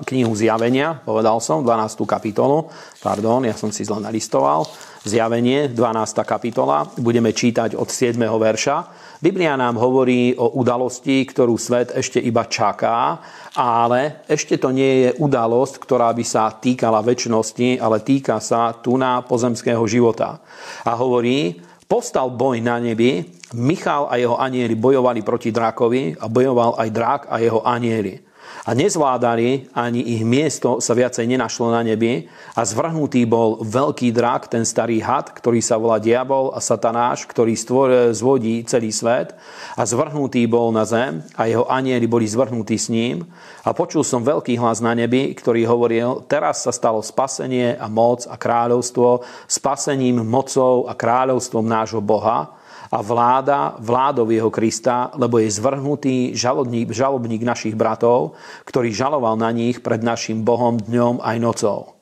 knihu 0.07 0.31
Zjavenia, 0.31 0.95
povedal 1.03 1.43
som, 1.43 1.59
12. 1.59 2.07
kapitolu, 2.07 2.71
pardon, 3.03 3.43
ja 3.43 3.51
som 3.51 3.67
si 3.67 3.83
zle 3.83 3.99
nalistoval, 3.99 4.63
Zjavenie, 5.03 5.67
12. 5.67 6.23
kapitola, 6.23 6.87
budeme 6.97 7.35
čítať 7.35 7.75
od 7.75 7.91
7. 7.91 8.15
verša. 8.17 8.75
Biblia 9.19 9.59
nám 9.59 9.75
hovorí 9.77 10.31
o 10.39 10.55
udalosti, 10.55 11.27
ktorú 11.27 11.59
svet 11.59 11.91
ešte 11.91 12.23
iba 12.23 12.47
čaká, 12.47 13.19
ale 13.59 14.23
ešte 14.31 14.55
to 14.55 14.71
nie 14.71 15.05
je 15.05 15.09
udalosť, 15.19 15.75
ktorá 15.77 16.15
by 16.15 16.23
sa 16.23 16.55
týkala 16.55 17.03
väčšnosti, 17.03 17.77
ale 17.83 17.99
týka 17.99 18.39
sa 18.39 18.79
tu 18.79 18.95
na 18.95 19.19
pozemského 19.21 19.83
života. 19.85 20.39
A 20.87 20.95
hovorí, 20.95 21.59
Postal 21.85 22.33
boj 22.33 22.65
na 22.65 22.81
nebi, 22.81 23.21
Michal 23.53 24.09
a 24.09 24.17
jeho 24.17 24.41
anieli 24.41 24.73
bojovali 24.73 25.21
proti 25.21 25.53
drakovi 25.53 26.17
a 26.17 26.25
bojoval 26.25 26.81
aj 26.81 26.89
drak 26.89 27.21
a 27.29 27.37
jeho 27.37 27.61
anieli 27.61 28.25
a 28.65 28.73
nezvládali, 28.73 29.69
ani 29.77 30.01
ich 30.17 30.25
miesto 30.25 30.81
sa 30.81 30.97
viacej 30.97 31.29
nenašlo 31.29 31.69
na 31.69 31.85
nebi 31.85 32.25
a 32.57 32.65
zvrhnutý 32.65 33.29
bol 33.29 33.61
veľký 33.61 34.09
drak, 34.09 34.49
ten 34.49 34.65
starý 34.65 35.05
had, 35.05 35.29
ktorý 35.29 35.61
sa 35.61 35.77
volá 35.77 36.01
diabol 36.01 36.49
a 36.49 36.57
satanáš, 36.57 37.29
ktorý 37.29 37.53
stvor, 37.53 37.89
zvodí 38.17 38.65
celý 38.65 38.89
svet. 38.89 39.37
A 39.77 39.85
zvrhnutý 39.85 40.49
bol 40.49 40.73
na 40.73 40.81
zem 40.81 41.21
a 41.37 41.45
jeho 41.45 41.69
anieli 41.69 42.09
boli 42.09 42.25
zvrhnutí 42.25 42.73
s 42.73 42.89
ním. 42.89 43.21
A 43.61 43.73
počul 43.77 44.01
som 44.01 44.25
veľký 44.25 44.57
hlas 44.57 44.81
na 44.81 44.97
nebi, 44.97 45.37
ktorý 45.37 45.61
hovoril, 45.69 46.25
teraz 46.25 46.65
sa 46.65 46.73
stalo 46.73 47.05
spasenie 47.05 47.77
a 47.77 47.85
moc 47.85 48.25
a 48.25 48.33
kráľovstvo 48.33 49.21
spasením, 49.45 50.25
mocou 50.25 50.89
a 50.89 50.97
kráľovstvom 50.97 51.65
nášho 51.65 52.01
Boha 52.01 52.64
a 52.95 53.03
vláda 53.03 53.75
vládov 53.83 54.31
jeho 54.31 54.47
Krista, 54.47 55.11
lebo 55.19 55.35
je 55.43 55.51
zvrhnutý 55.51 56.31
žalobník, 56.31 56.95
žalobník 56.95 57.43
našich 57.43 57.75
bratov, 57.75 58.39
ktorý 58.63 58.95
žaloval 58.95 59.35
na 59.35 59.51
nich 59.51 59.83
pred 59.83 59.99
našim 59.99 60.47
Bohom 60.47 60.79
dňom 60.79 61.19
aj 61.19 61.37
nocou. 61.43 61.99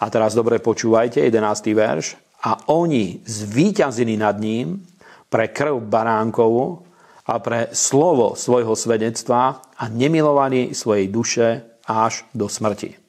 A 0.00 0.08
teraz 0.08 0.32
dobre 0.32 0.56
počúvajte, 0.56 1.20
11. 1.20 1.76
verš. 1.76 2.16
A 2.40 2.56
oni 2.72 3.20
zvíťazili 3.20 4.16
nad 4.16 4.40
ním 4.40 4.80
pre 5.28 5.52
krv 5.52 5.76
baránkovu 5.76 6.88
a 7.28 7.36
pre 7.36 7.68
slovo 7.76 8.32
svojho 8.32 8.72
svedectva 8.72 9.60
a 9.76 9.84
nemilovali 9.92 10.72
svojej 10.72 11.12
duše 11.12 11.48
až 11.84 12.24
do 12.32 12.48
smrti 12.48 12.99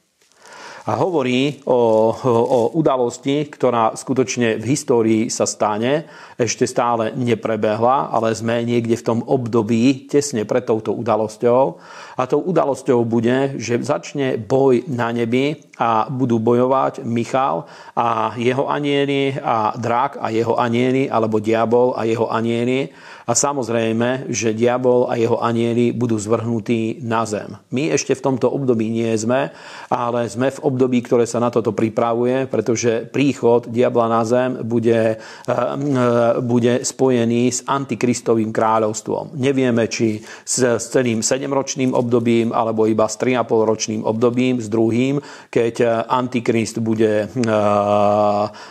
a 0.82 0.98
hovorí 0.98 1.62
o, 1.70 2.10
o 2.26 2.60
udalosti, 2.74 3.46
ktorá 3.46 3.94
skutočne 3.94 4.58
v 4.58 4.65
histórii 4.65 5.22
sa 5.30 5.46
stane, 5.46 6.10
ešte 6.41 6.65
stále 6.65 7.13
neprebehla, 7.13 8.10
ale 8.10 8.34
sme 8.34 8.65
niekde 8.65 8.98
v 8.98 9.06
tom 9.06 9.20
období 9.22 10.10
tesne 10.10 10.41
pred 10.41 10.65
touto 10.65 10.89
udalosťou. 10.98 11.78
A 12.17 12.22
tou 12.26 12.41
udalosťou 12.41 13.06
bude, 13.06 13.62
že 13.62 13.78
začne 13.78 14.41
boj 14.41 14.89
na 14.89 15.13
nebi 15.13 15.62
a 15.78 16.10
budú 16.10 16.41
bojovať 16.41 17.06
Michal 17.06 17.70
a 17.94 18.34
jeho 18.41 18.65
anieli 18.65 19.38
a 19.38 19.78
drak 19.78 20.17
a 20.17 20.34
jeho 20.34 20.58
anieli, 20.58 21.06
alebo 21.06 21.38
diabol 21.38 21.94
a 21.94 22.10
jeho 22.10 22.26
anieli 22.26 22.89
a 23.26 23.34
samozrejme, 23.38 24.32
že 24.34 24.56
diabol 24.56 25.10
a 25.10 25.18
jeho 25.18 25.38
anieli 25.42 25.94
budú 25.94 26.18
zvrhnutí 26.18 27.04
na 27.06 27.26
zem. 27.28 27.58
My 27.70 27.94
ešte 27.94 28.18
v 28.18 28.26
tomto 28.26 28.50
období 28.50 28.90
nie 28.90 29.10
sme, 29.18 29.54
ale 29.92 30.26
sme 30.30 30.50
v 30.50 30.64
období, 30.64 31.06
ktoré 31.06 31.30
sa 31.30 31.38
na 31.38 31.54
toto 31.54 31.76
pripravuje, 31.76 32.50
pretože 32.50 33.06
príchod 33.10 33.70
diabla 33.70 34.08
na 34.10 34.24
zem 34.26 34.62
bude, 34.66 35.18
eh, 35.18 35.52
eh, 35.52 36.40
bude 36.42 36.82
spojený 36.82 37.44
s 37.52 37.60
antikristovým 37.66 38.50
kráľovstvom. 38.50 39.38
Nevieme, 39.38 39.86
či 39.92 40.22
s 40.46 40.64
celým 40.90 41.22
7-ročným 41.22 41.94
obdobím, 41.94 42.52
alebo 42.52 42.90
iba 42.90 43.06
s 43.06 43.18
3,5-ročným 43.18 44.02
obdobím, 44.06 44.62
s 44.62 44.68
druhým, 44.68 45.22
keď 45.50 45.76
eh, 45.82 45.90
antikrist 46.10 46.80
bude 46.82 47.30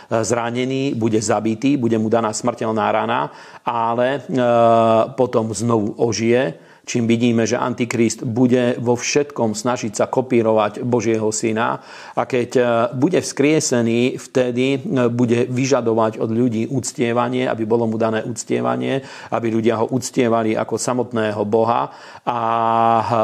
zranený, 0.09 0.93
bude 0.97 1.19
zabitý, 1.21 1.77
bude 1.77 1.97
mu 1.97 2.09
daná 2.09 2.33
smrteľná 2.33 2.85
rana, 2.91 3.31
ale 3.65 4.25
potom 5.15 5.53
znovu 5.53 5.95
ožije, 5.97 6.71
čím 6.85 7.07
vidíme, 7.07 7.45
že 7.45 7.61
Antikrist 7.61 8.25
bude 8.25 8.75
vo 8.81 8.97
všetkom 8.97 9.53
snažiť 9.53 9.93
sa 9.95 10.05
kopírovať 10.09 10.81
Božieho 10.81 11.29
syna. 11.29 11.79
A 12.17 12.25
keď 12.25 12.49
e, 12.57 12.63
bude 12.97 13.21
vzkriesený, 13.21 14.17
vtedy 14.17 14.65
e, 14.75 14.79
bude 15.07 15.47
vyžadovať 15.47 16.19
od 16.19 16.29
ľudí 16.33 16.67
uctievanie, 16.67 17.45
aby 17.45 17.63
bolo 17.63 17.85
mu 17.85 17.95
dané 18.01 18.25
uctievanie, 18.25 19.01
aby 19.31 19.47
ľudia 19.53 19.79
ho 19.79 19.87
uctievali 19.93 20.57
ako 20.57 20.75
samotného 20.75 21.41
Boha. 21.45 21.87
A 22.25 22.39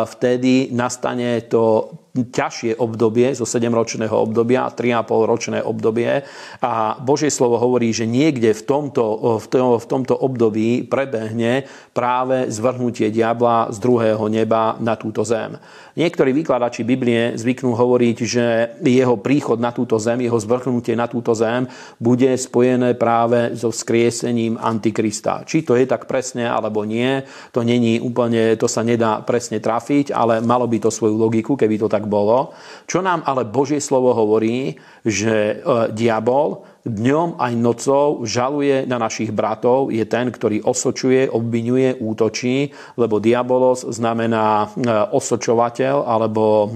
vtedy 0.05 0.69
nastane 0.71 1.43
to 1.49 1.91
ťažšie 2.25 2.81
obdobie 2.81 3.37
zo 3.37 3.45
7-ročného 3.45 4.15
obdobia, 4.17 4.73
3,5-ročné 4.73 5.61
obdobie 5.61 6.25
a 6.63 6.97
Božie 6.97 7.29
slovo 7.29 7.61
hovorí, 7.61 7.93
že 7.93 8.09
niekde 8.09 8.57
v 8.57 8.63
tomto, 8.65 9.37
v, 9.37 9.45
to, 9.45 9.77
v 9.77 9.85
tomto 9.85 10.15
období 10.17 10.87
prebehne 10.89 11.69
práve 11.93 12.49
zvrhnutie 12.49 13.13
diabla 13.13 13.69
z 13.69 13.77
druhého 13.77 14.25
neba 14.31 14.79
na 14.81 14.97
túto 14.97 15.21
zem. 15.21 15.61
Niektorí 15.97 16.29
vykladači 16.29 16.85
Biblie 16.85 17.33
zvyknú 17.37 17.73
hovoriť, 17.73 18.17
že 18.21 18.45
jeho 18.85 19.17
príchod 19.17 19.57
na 19.57 19.73
túto 19.73 19.97
zem, 19.97 20.21
jeho 20.21 20.37
zvrhnutie 20.37 20.93
na 20.93 21.09
túto 21.09 21.33
zem 21.33 21.65
bude 21.97 22.29
spojené 22.37 22.93
práve 22.93 23.57
so 23.57 23.73
vzkriesením 23.73 24.61
Antikrista. 24.61 25.41
Či 25.41 25.65
to 25.65 25.75
je 25.75 25.89
tak 25.89 26.05
presne 26.05 26.47
alebo 26.47 26.85
nie, 26.87 27.25
to 27.51 27.65
není 27.65 27.99
úplne, 27.99 28.55
to 28.55 28.69
sa 28.69 28.85
nedá 28.85 29.19
presne 29.25 29.59
trafiť, 29.59 30.13
ale 30.13 30.39
malo 30.39 30.69
by 30.69 30.77
to 30.79 30.93
svoju 30.93 31.17
logiku, 31.17 31.59
keby 31.59 31.81
to 31.81 31.91
tak 31.91 32.06
bolo. 32.07 32.55
Čo 32.87 33.03
nám 33.03 33.21
ale 33.27 33.45
Božie 33.45 33.83
slovo 33.83 34.15
hovorí, 34.15 34.79
že 35.03 35.59
e, 35.59 35.91
diabol 35.91 36.63
dňom 36.87 37.35
aj 37.37 37.53
nocou 37.59 38.23
žaluje 38.23 38.87
na 38.87 38.95
našich 38.95 39.35
bratov, 39.35 39.91
je 39.91 40.07
ten, 40.07 40.31
ktorý 40.31 40.63
osočuje, 40.63 41.27
obvinuje, 41.27 41.99
útočí, 41.99 42.71
lebo 42.95 43.19
diabolos 43.19 43.83
znamená 43.91 44.71
e, 44.71 44.87
osočovateľ 45.11 45.95
alebo 46.07 46.43
e, 46.43 46.67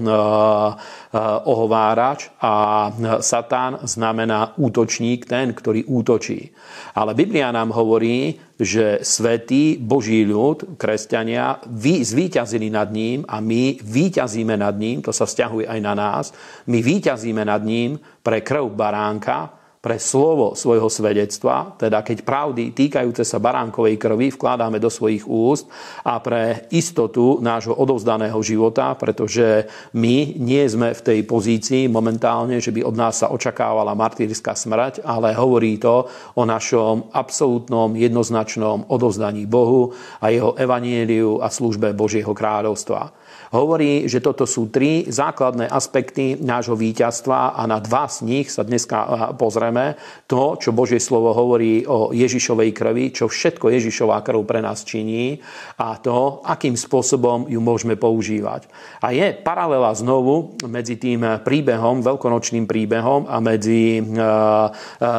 ohovárač 1.48 2.28
a 2.40 2.88
satán 3.20 3.84
znamená 3.88 4.56
útočník, 4.60 5.24
ten, 5.24 5.56
ktorý 5.56 5.88
útočí. 5.88 6.52
Ale 6.96 7.16
Biblia 7.16 7.52
nám 7.52 7.72
hovorí, 7.72 8.36
že 8.62 9.02
svetý 9.02 9.78
Boží 9.78 10.26
ľud, 10.26 10.78
kresťania, 10.78 11.62
vy 11.66 12.02
zvíťazili 12.02 12.70
nad 12.70 12.90
ním 12.90 13.26
a 13.28 13.38
my 13.42 13.78
výťazíme 13.82 14.54
nad 14.58 14.74
ním, 14.78 15.02
to 15.02 15.10
sa 15.10 15.26
vzťahuje 15.26 15.66
aj 15.68 15.80
na 15.82 15.94
nás, 15.94 16.24
my 16.66 16.78
výťazíme 16.78 17.42
nad 17.42 17.62
ním 17.62 17.98
pre 18.22 18.40
krv 18.40 18.70
baránka, 18.72 19.61
pre 19.82 19.98
slovo 19.98 20.54
svojho 20.54 20.86
svedectva, 20.86 21.74
teda 21.74 22.06
keď 22.06 22.22
pravdy 22.22 22.70
týkajúce 22.70 23.26
sa 23.26 23.42
baránkovej 23.42 23.98
krvi 23.98 24.30
vkladáme 24.30 24.78
do 24.78 24.86
svojich 24.86 25.26
úst 25.26 25.66
a 26.06 26.22
pre 26.22 26.70
istotu 26.70 27.42
nášho 27.42 27.74
odovzdaného 27.74 28.38
života, 28.46 28.94
pretože 28.94 29.66
my 29.98 30.38
nie 30.38 30.62
sme 30.70 30.94
v 30.94 31.02
tej 31.02 31.18
pozícii 31.26 31.90
momentálne, 31.90 32.62
že 32.62 32.70
by 32.70 32.86
od 32.86 32.94
nás 32.94 33.26
sa 33.26 33.34
očakávala 33.34 33.98
martýrská 33.98 34.54
smrť, 34.54 35.02
ale 35.02 35.34
hovorí 35.34 35.82
to 35.82 36.06
o 36.38 36.42
našom 36.46 37.10
absolútnom 37.10 37.98
jednoznačnom 37.98 38.86
odovzdaní 38.86 39.50
Bohu 39.50 39.90
a 40.22 40.30
jeho 40.30 40.54
evanieliu 40.54 41.42
a 41.42 41.50
službe 41.50 41.90
Božieho 41.90 42.30
kráľovstva 42.30 43.21
hovorí, 43.52 44.08
že 44.08 44.24
toto 44.24 44.48
sú 44.48 44.72
tri 44.72 45.04
základné 45.06 45.68
aspekty 45.68 46.40
nášho 46.40 46.72
víťazstva 46.72 47.52
a 47.52 47.62
na 47.68 47.78
dva 47.78 48.08
z 48.08 48.24
nich 48.24 48.48
sa 48.48 48.64
dneska 48.64 49.32
pozrieme. 49.36 50.00
To, 50.26 50.56
čo 50.56 50.72
Božie 50.72 50.98
slovo 50.98 51.36
hovorí 51.36 51.84
o 51.84 52.16
Ježišovej 52.16 52.70
krvi, 52.72 53.12
čo 53.12 53.28
všetko 53.28 53.68
Ježišová 53.68 54.24
krv 54.24 54.40
pre 54.48 54.64
nás 54.64 54.82
činí 54.88 55.36
a 55.76 56.00
to, 56.00 56.40
akým 56.48 56.74
spôsobom 56.74 57.46
ju 57.52 57.60
môžeme 57.60 58.00
používať. 58.00 58.66
A 59.04 59.12
je 59.12 59.36
paralela 59.36 59.92
znovu 59.92 60.56
medzi 60.64 60.96
tým 60.96 61.44
príbehom, 61.44 62.00
veľkonočným 62.00 62.64
príbehom 62.64 63.28
a 63.28 63.36
medzi, 63.44 64.00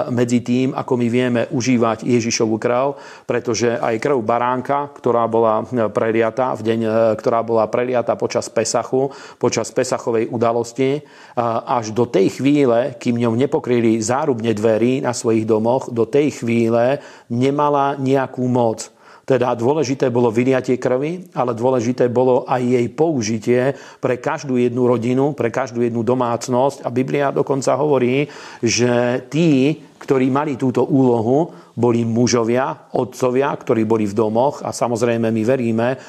medzi 0.10 0.40
tým, 0.42 0.74
ako 0.74 0.94
my 0.98 1.08
vieme 1.08 1.42
užívať 1.54 2.02
Ježišovu 2.02 2.58
krv, 2.58 2.98
pretože 3.30 3.78
aj 3.78 4.02
krv 4.02 4.26
baránka, 4.26 4.90
ktorá 4.98 5.30
bola 5.30 5.62
preliata 5.94 6.58
v 6.58 6.62
deň, 6.74 6.80
ktorá 7.22 7.46
bola 7.46 7.70
preliata 7.70 8.18
počas 8.24 8.48
Pesachu, 8.48 9.12
počas 9.36 9.68
Pesachovej 9.76 10.32
udalosti, 10.32 11.04
až 11.68 11.92
do 11.92 12.08
tej 12.08 12.40
chvíle, 12.40 12.96
kým 12.96 13.20
ňom 13.20 13.36
nepokryli 13.36 14.00
zárubne 14.00 14.56
dverí 14.56 15.04
na 15.04 15.12
svojich 15.12 15.44
domoch, 15.44 15.92
do 15.92 16.08
tej 16.08 16.40
chvíle 16.40 17.04
nemala 17.28 18.00
nejakú 18.00 18.48
moc 18.48 18.93
Teda 19.24 19.56
dôležité 19.56 20.12
bolo 20.12 20.28
vyliatie 20.28 20.76
krvi, 20.76 21.32
ale 21.32 21.56
dôležité 21.56 22.12
bolo 22.12 22.44
aj 22.44 22.60
jej 22.60 22.88
použitie 22.92 23.62
pre 24.04 24.20
každú 24.20 24.60
jednu 24.60 24.84
rodinu, 24.84 25.32
pre 25.32 25.48
každú 25.48 25.80
jednu 25.80 26.04
domácnosť. 26.04 26.84
A 26.84 26.92
Biblia 26.92 27.32
dokonca 27.32 27.72
hovorí, 27.80 28.28
že 28.60 29.24
tí, 29.32 29.80
ktorí 29.96 30.28
mali 30.28 30.60
túto 30.60 30.84
úlohu, 30.84 31.56
boli 31.72 32.04
mužovia, 32.04 32.92
otcovia, 33.00 33.56
ktorí 33.56 33.88
boli 33.88 34.06
v 34.06 34.14
domoch 34.14 34.60
a 34.62 34.76
samozrejme 34.76 35.32
my 35.32 35.44
veríme 35.48 35.88
eh, 35.96 36.00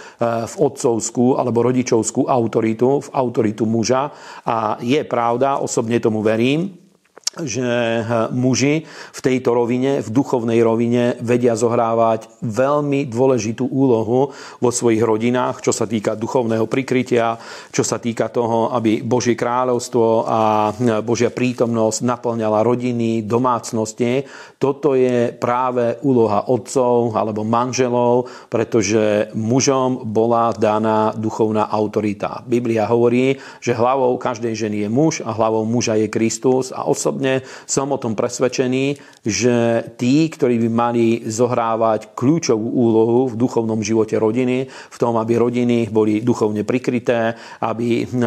v 0.44 0.55
otcovskú 0.59 1.38
alebo 1.38 1.64
rodičovskú 1.70 2.27
autoritu, 2.27 2.98
v 2.98 3.09
autoritu 3.14 3.62
muža 3.62 4.11
a 4.42 4.77
je 4.83 5.00
pravda, 5.07 5.62
osobne 5.62 6.03
tomu 6.03 6.18
verím, 6.20 6.84
že 7.42 7.66
eh, 7.66 8.03
muži 8.31 8.87
v 8.87 9.20
tejto 9.20 9.59
rovine, 9.59 9.99
v 9.99 10.09
duchovnej 10.14 10.62
rovine 10.62 11.18
vedia 11.18 11.59
zohrávať 11.59 12.31
veľmi 12.47 13.11
dôležitú 13.11 13.66
úlohu 13.66 14.31
vo 14.62 14.70
svojich 14.70 15.03
rodinách, 15.03 15.59
čo 15.59 15.75
sa 15.75 15.90
týka 15.90 16.14
duchovného 16.14 16.70
prikrytia, 16.70 17.35
čo 17.75 17.83
sa 17.83 17.99
týka 17.99 18.31
toho, 18.31 18.70
aby 18.70 19.03
Božie 19.03 19.35
kráľovstvo 19.35 20.07
a 20.23 20.70
eh, 20.70 21.03
Božia 21.03 21.35
prítomnosť 21.35 22.07
naplňala 22.07 22.62
rodiny, 22.62 23.27
domácnosti. 23.27 24.23
Toto 24.62 24.94
je 24.94 25.35
práve 25.35 25.99
úloha 26.07 26.47
otcov 26.47 27.18
alebo 27.18 27.42
manželov, 27.42 28.31
pretože 28.47 29.35
mužom 29.35 30.07
bola 30.07 30.55
daná 30.55 31.11
duchovná 31.16 31.66
autorita. 31.66 32.47
Biblia 32.47 32.87
hovorí, 32.87 33.37
že 33.59 33.75
hlavou 33.75 34.14
každej 34.20 34.55
ženy 34.55 34.87
je 34.87 34.88
muž 34.88 35.14
a 35.25 35.35
hlavou 35.35 35.66
muža 35.66 35.99
je 35.99 36.09
Kristus 36.09 36.70
a 36.70 36.87
osobne 36.87 37.24
osobne 37.25 37.41
som 37.65 37.89
o 37.89 37.99
tom 37.99 38.13
presvedčený, 38.13 39.01
že 39.25 39.81
tí, 39.97 40.29
ktorí 40.29 40.61
by 40.61 40.69
mali 40.69 41.07
zohrávať 41.25 42.13
kľúčovú 42.13 42.69
úlohu 42.77 43.21
v 43.33 43.39
duchovnom 43.41 43.81
živote 43.81 44.21
rodiny, 44.21 44.69
v 44.69 44.97
tom, 45.01 45.17
aby 45.17 45.41
rodiny 45.41 45.89
boli 45.89 46.21
duchovne 46.21 46.61
prikryté, 46.69 47.33
aby 47.65 48.05
e, 48.05 48.23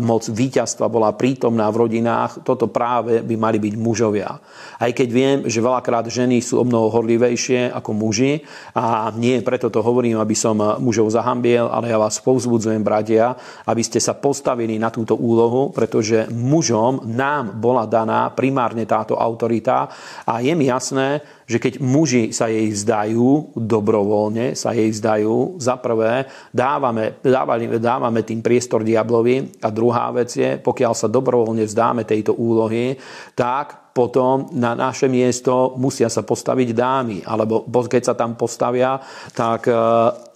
moc 0.00 0.24
víťazstva 0.24 0.88
bola 0.88 1.12
prítomná 1.12 1.68
v 1.68 1.80
rodinách, 1.86 2.40
toto 2.40 2.72
práve 2.72 3.20
by 3.20 3.34
mali 3.36 3.60
byť 3.60 3.74
mužovia. 3.76 4.32
Aj 4.80 4.90
keď 4.96 5.08
viem, 5.12 5.36
že 5.44 5.60
veľakrát 5.60 6.08
ženy 6.08 6.40
sú 6.40 6.64
o 6.64 6.64
mnoho 6.64 6.88
horlivejšie 6.88 7.68
ako 7.76 7.92
muži 7.92 8.40
a 8.72 9.12
nie 9.12 9.44
preto 9.44 9.68
to 9.68 9.84
hovorím, 9.84 10.16
aby 10.16 10.32
som 10.32 10.56
mužov 10.80 11.12
zahambiel, 11.12 11.68
ale 11.68 11.92
ja 11.92 12.00
vás 12.00 12.16
povzbudzujem, 12.24 12.80
bratia, 12.80 13.36
aby 13.68 13.84
ste 13.84 14.00
sa 14.00 14.16
postavili 14.16 14.80
na 14.80 14.88
túto 14.88 15.20
úlohu, 15.20 15.68
pretože 15.68 16.32
mužom 16.32 17.04
nám 17.04 17.60
bola 17.60 17.84
daná 17.84 18.29
primárne 18.32 18.86
táto 18.88 19.18
autorita. 19.18 19.90
A 20.24 20.40
je 20.40 20.54
mi 20.56 20.70
jasné, 20.70 21.20
že 21.50 21.58
keď 21.58 21.82
muži 21.82 22.30
sa 22.30 22.46
jej 22.46 22.70
vzdajú 22.70 23.58
dobrovoľne, 23.58 24.54
sa 24.54 24.70
jej 24.70 24.88
vzdajú, 24.88 25.58
za 25.58 25.76
prvé 25.82 26.30
dávame, 26.54 27.18
dávame, 27.20 27.76
dávame 27.82 28.20
tým 28.22 28.38
priestor 28.38 28.86
diablovi. 28.86 29.60
A 29.60 29.68
druhá 29.74 30.14
vec 30.14 30.30
je, 30.32 30.56
pokiaľ 30.62 30.92
sa 30.94 31.10
dobrovoľne 31.10 31.66
vzdáme 31.66 32.06
tejto 32.06 32.38
úlohy, 32.38 32.94
tak 33.34 33.90
potom 33.90 34.54
na 34.54 34.78
naše 34.78 35.10
miesto 35.10 35.74
musia 35.74 36.06
sa 36.06 36.22
postaviť 36.22 36.68
dámy, 36.70 37.18
alebo 37.26 37.66
keď 37.66 38.02
sa 38.06 38.14
tam 38.14 38.38
postavia, 38.38 39.02
tak 39.34 39.66
e, 39.66 39.74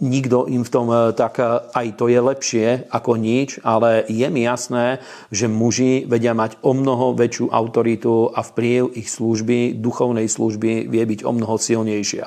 nikto 0.04 0.44
im 0.44 0.62
v 0.62 0.70
tom, 0.70 0.92
e, 0.92 1.16
tak 1.16 1.40
e, 1.40 1.44
aj 1.72 1.86
to 1.96 2.12
je 2.12 2.20
lepšie 2.20 2.66
ako 2.92 3.16
nič, 3.16 3.64
ale 3.64 4.04
je 4.06 4.28
mi 4.28 4.44
jasné, 4.44 5.00
že 5.32 5.48
muži 5.48 6.04
vedia 6.04 6.36
mať 6.36 6.60
o 6.60 6.76
mnoho 6.76 7.16
väčšiu 7.16 7.48
autoritu 7.48 8.28
a 8.28 8.44
vplyv 8.44 8.92
ich 8.94 9.08
služby, 9.08 9.80
duchovnej 9.80 10.28
služby 10.28 10.92
vie 10.92 11.04
byť 11.08 11.20
o 11.24 11.32
mnoho 11.32 11.56
silnejšia. 11.56 12.26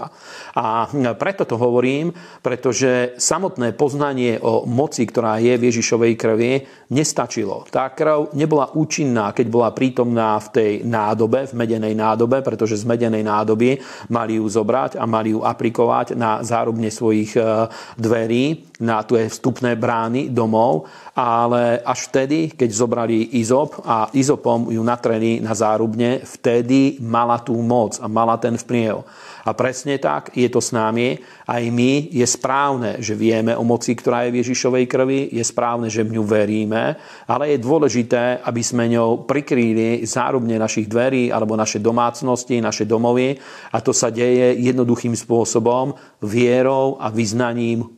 A 0.58 0.90
preto 1.16 1.46
to 1.46 1.56
hovorím, 1.62 2.12
pretože 2.42 3.16
samotné 3.22 3.78
poznanie 3.78 4.42
o 4.42 4.66
moci, 4.66 5.06
ktorá 5.06 5.38
je 5.38 5.54
v 5.56 5.66
Ježišovej 5.70 6.14
krvi, 6.18 6.54
nestačilo. 6.90 7.68
Tá 7.70 7.92
krv 7.94 8.34
nebola 8.34 8.72
účinná, 8.74 9.36
keď 9.36 9.48
bola 9.52 9.70
prítomná 9.76 10.40
v 10.40 10.48
tej 10.50 10.72
nádobe, 10.88 11.46
v 11.46 11.54
medenej 11.54 11.94
nádobe, 11.94 12.40
pretože 12.42 12.80
z 12.80 12.88
medenej 12.88 13.22
nádoby 13.22 13.78
mali 14.10 14.40
ju 14.40 14.46
zobrať 14.48 14.96
a 14.96 15.04
mali 15.04 15.36
ju 15.36 15.44
aplikovať 15.44 16.16
na 16.16 16.40
zárubne 16.42 16.88
svojich 16.88 17.36
e, 17.36 17.67
dverí, 17.98 18.68
na 18.78 19.02
tie 19.02 19.26
vstupné 19.26 19.74
brány 19.74 20.30
domov, 20.30 20.86
ale 21.18 21.82
až 21.82 22.14
vtedy, 22.14 22.54
keď 22.54 22.70
zobrali 22.70 23.42
izop 23.42 23.82
a 23.82 24.14
izopom 24.14 24.70
ju 24.70 24.82
natreli 24.86 25.42
na 25.42 25.58
zárubne, 25.58 26.22
vtedy 26.22 27.02
mala 27.02 27.42
tú 27.42 27.58
moc 27.58 27.98
a 27.98 28.06
mala 28.06 28.38
ten 28.38 28.54
vplyv. 28.54 29.02
A 29.48 29.56
presne 29.56 29.98
tak 29.98 30.36
je 30.36 30.46
to 30.52 30.60
s 30.60 30.76
nami. 30.76 31.18
Aj 31.48 31.64
my 31.64 32.12
je 32.12 32.28
správne, 32.28 33.00
že 33.00 33.16
vieme 33.16 33.56
o 33.56 33.64
moci, 33.64 33.96
ktorá 33.96 34.28
je 34.28 34.36
v 34.36 34.40
Ježišovej 34.44 34.86
krvi, 34.86 35.20
je 35.32 35.42
správne, 35.42 35.88
že 35.88 36.04
v 36.04 36.20
ňu 36.20 36.24
veríme, 36.28 37.00
ale 37.26 37.56
je 37.56 37.64
dôležité, 37.64 38.44
aby 38.44 38.62
sme 38.62 38.92
ňou 38.92 39.24
prikrýli 39.24 40.04
zárubne 40.04 40.60
našich 40.60 40.92
dverí 40.92 41.32
alebo 41.32 41.56
naše 41.56 41.80
domácnosti, 41.80 42.60
naše 42.60 42.84
domovy 42.84 43.40
a 43.72 43.80
to 43.80 43.96
sa 43.96 44.12
deje 44.12 44.60
jednoduchým 44.60 45.16
spôsobom, 45.16 45.96
vierou 46.20 47.00
a 47.00 47.08
vyznaním 47.08 47.47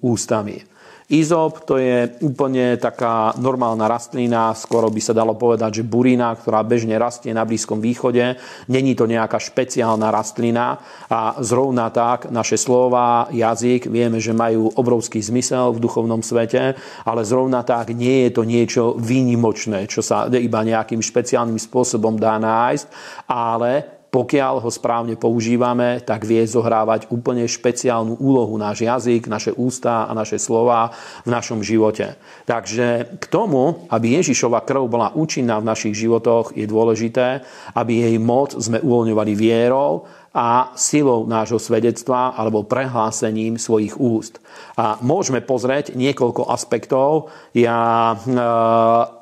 ústami. 0.03 0.69
Izop 1.09 1.65
to 1.65 1.81
je 1.81 2.21
úplne 2.21 2.77
taká 2.77 3.33
normálna 3.41 3.89
rastlina, 3.89 4.53
skoro 4.53 4.93
by 4.93 5.01
sa 5.01 5.17
dalo 5.17 5.33
povedať, 5.33 5.81
že 5.81 5.89
burina, 5.89 6.37
ktorá 6.37 6.61
bežne 6.61 6.93
rastie 7.01 7.33
na 7.33 7.49
Blízkom 7.49 7.81
východe. 7.81 8.37
Není 8.69 8.93
to 8.93 9.09
nejaká 9.09 9.41
špeciálna 9.41 10.13
rastlina 10.13 10.77
a 11.09 11.33
zrovna 11.41 11.89
tak 11.89 12.29
naše 12.29 12.61
slova, 12.61 13.25
jazyk, 13.33 13.89
vieme, 13.89 14.21
že 14.21 14.37
majú 14.37 14.69
obrovský 14.77 15.17
zmysel 15.17 15.73
v 15.73 15.81
duchovnom 15.81 16.21
svete, 16.21 16.77
ale 17.01 17.21
zrovna 17.25 17.65
tak 17.65 17.89
nie 17.97 18.29
je 18.29 18.31
to 18.37 18.45
niečo 18.45 18.93
výnimočné, 19.01 19.89
čo 19.89 20.05
sa 20.05 20.29
iba 20.29 20.61
nejakým 20.61 21.01
špeciálnym 21.01 21.57
spôsobom 21.57 22.21
dá 22.21 22.37
nájsť, 22.37 22.85
ale 23.25 23.98
pokiaľ 24.09 24.65
ho 24.65 24.69
správne 24.73 25.13
používame, 25.13 26.01
tak 26.01 26.25
vie 26.25 26.41
zohrávať 26.41 27.13
úplne 27.13 27.45
špeciálnu 27.45 28.17
úlohu 28.17 28.57
náš 28.57 28.81
jazyk, 28.81 29.29
naše 29.29 29.53
ústa 29.53 30.09
a 30.09 30.11
naše 30.17 30.41
slova 30.41 30.89
v 31.25 31.29
našom 31.29 31.61
živote. 31.61 32.17
Takže 32.49 33.17
k 33.21 33.25
tomu, 33.29 33.85
aby 33.93 34.17
Ježišova 34.17 34.65
krv 34.65 34.89
bola 34.89 35.13
účinná 35.13 35.61
v 35.61 35.69
našich 35.69 35.93
životoch, 35.93 36.57
je 36.57 36.65
dôležité, 36.65 37.45
aby 37.77 38.09
jej 38.09 38.17
moc 38.17 38.57
sme 38.57 38.81
uvoľňovali 38.81 39.33
vierou 39.37 40.09
a 40.33 40.73
silou 40.73 41.25
nášho 41.25 41.61
svedectva 41.61 42.33
alebo 42.33 42.65
prehlásením 42.65 43.61
svojich 43.61 43.97
úst. 43.97 44.41
A 44.77 44.97
môžeme 45.01 45.41
pozrieť 45.41 45.93
niekoľko 45.93 46.49
aspektov. 46.49 47.33
Ja 47.53 48.13
e, 48.13 49.18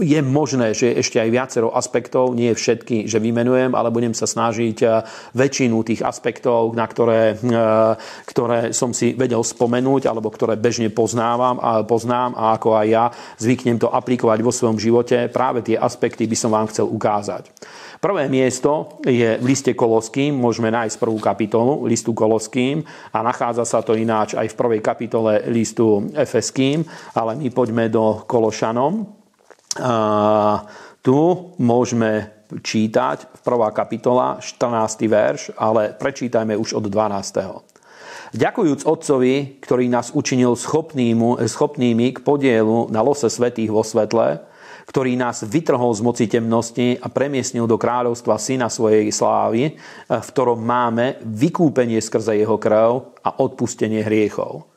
je 0.00 0.20
možné, 0.24 0.72
že 0.72 0.96
ešte 0.96 1.20
aj 1.20 1.30
viacero 1.30 1.68
aspektov, 1.70 2.32
nie 2.32 2.50
všetky, 2.50 3.04
že 3.06 3.20
vymenujem, 3.20 3.76
ale 3.76 3.92
budem 3.92 4.16
sa 4.16 4.24
snažiť 4.24 4.78
eh, 4.82 5.04
väčšinu 5.36 5.76
tých 5.84 6.02
aspektov, 6.02 6.72
na 6.72 6.88
ktoré, 6.88 7.36
eh, 7.36 7.92
ktoré 8.26 8.72
som 8.72 8.96
si 8.96 9.12
vedel 9.14 9.44
spomenúť, 9.44 10.08
alebo 10.08 10.32
ktoré 10.32 10.56
bežne 10.56 10.88
poznávam 10.90 11.60
a 11.60 11.84
poznám 11.84 12.34
a 12.34 12.56
ako 12.56 12.68
aj 12.80 12.86
ja 12.88 13.04
zvyknem 13.38 13.78
to 13.78 13.92
aplikovať 13.92 14.38
vo 14.40 14.52
svojom 14.52 14.80
živote. 14.80 15.28
Práve 15.28 15.62
tie 15.62 15.76
aspekty 15.76 16.24
by 16.24 16.36
som 16.36 16.50
vám 16.50 16.66
chcel 16.72 16.88
ukázať. 16.88 17.52
Prvé 18.00 18.32
miesto 18.32 18.96
je 19.04 19.36
v 19.36 19.44
liste 19.44 19.76
Koloským, 19.76 20.32
môžeme 20.32 20.72
nájsť 20.72 20.96
prvú 20.96 21.20
kapitolu 21.20 21.84
listu 21.84 22.16
Koloským 22.16 22.80
a 23.12 23.20
nachádza 23.20 23.68
sa 23.68 23.84
to 23.84 23.92
ináč 23.92 24.32
aj 24.32 24.48
v 24.48 24.56
prvej 24.56 24.80
kapitole 24.80 25.44
listu 25.52 26.08
Efeským, 26.16 26.80
ale 27.12 27.36
my 27.36 27.52
poďme 27.52 27.92
do 27.92 28.24
Kološanom, 28.24 29.19
tu 31.00 31.18
môžeme 31.58 32.12
čítať 32.50 33.42
prvá 33.46 33.70
kapitola, 33.70 34.42
14. 34.42 35.06
verš, 35.06 35.40
ale 35.54 35.94
prečítajme 35.94 36.58
už 36.58 36.74
od 36.74 36.90
12. 36.90 37.70
Ďakujúc 38.30 38.86
Otcovi, 38.86 39.58
ktorý 39.58 39.90
nás 39.90 40.14
učinil 40.14 40.54
schopnými, 40.54 41.42
schopnými 41.46 42.14
k 42.14 42.18
podielu 42.22 42.86
na 42.90 43.02
lose 43.02 43.26
svetých 43.26 43.74
vo 43.74 43.82
svetle, 43.82 44.46
ktorý 44.86 45.14
nás 45.18 45.42
vytrhol 45.46 45.94
z 45.94 46.02
moci 46.02 46.26
temnosti 46.30 46.98
a 46.98 47.06
premiesnil 47.10 47.66
do 47.66 47.78
kráľovstva 47.78 48.38
Syna 48.38 48.70
svojej 48.70 49.10
slávy, 49.10 49.78
v 50.06 50.28
ktorom 50.34 50.62
máme 50.62 51.22
vykúpenie 51.26 51.98
skrze 52.02 52.38
jeho 52.38 52.58
krv 52.58 53.18
a 53.22 53.30
odpustenie 53.38 54.02
hriechov. 54.02 54.69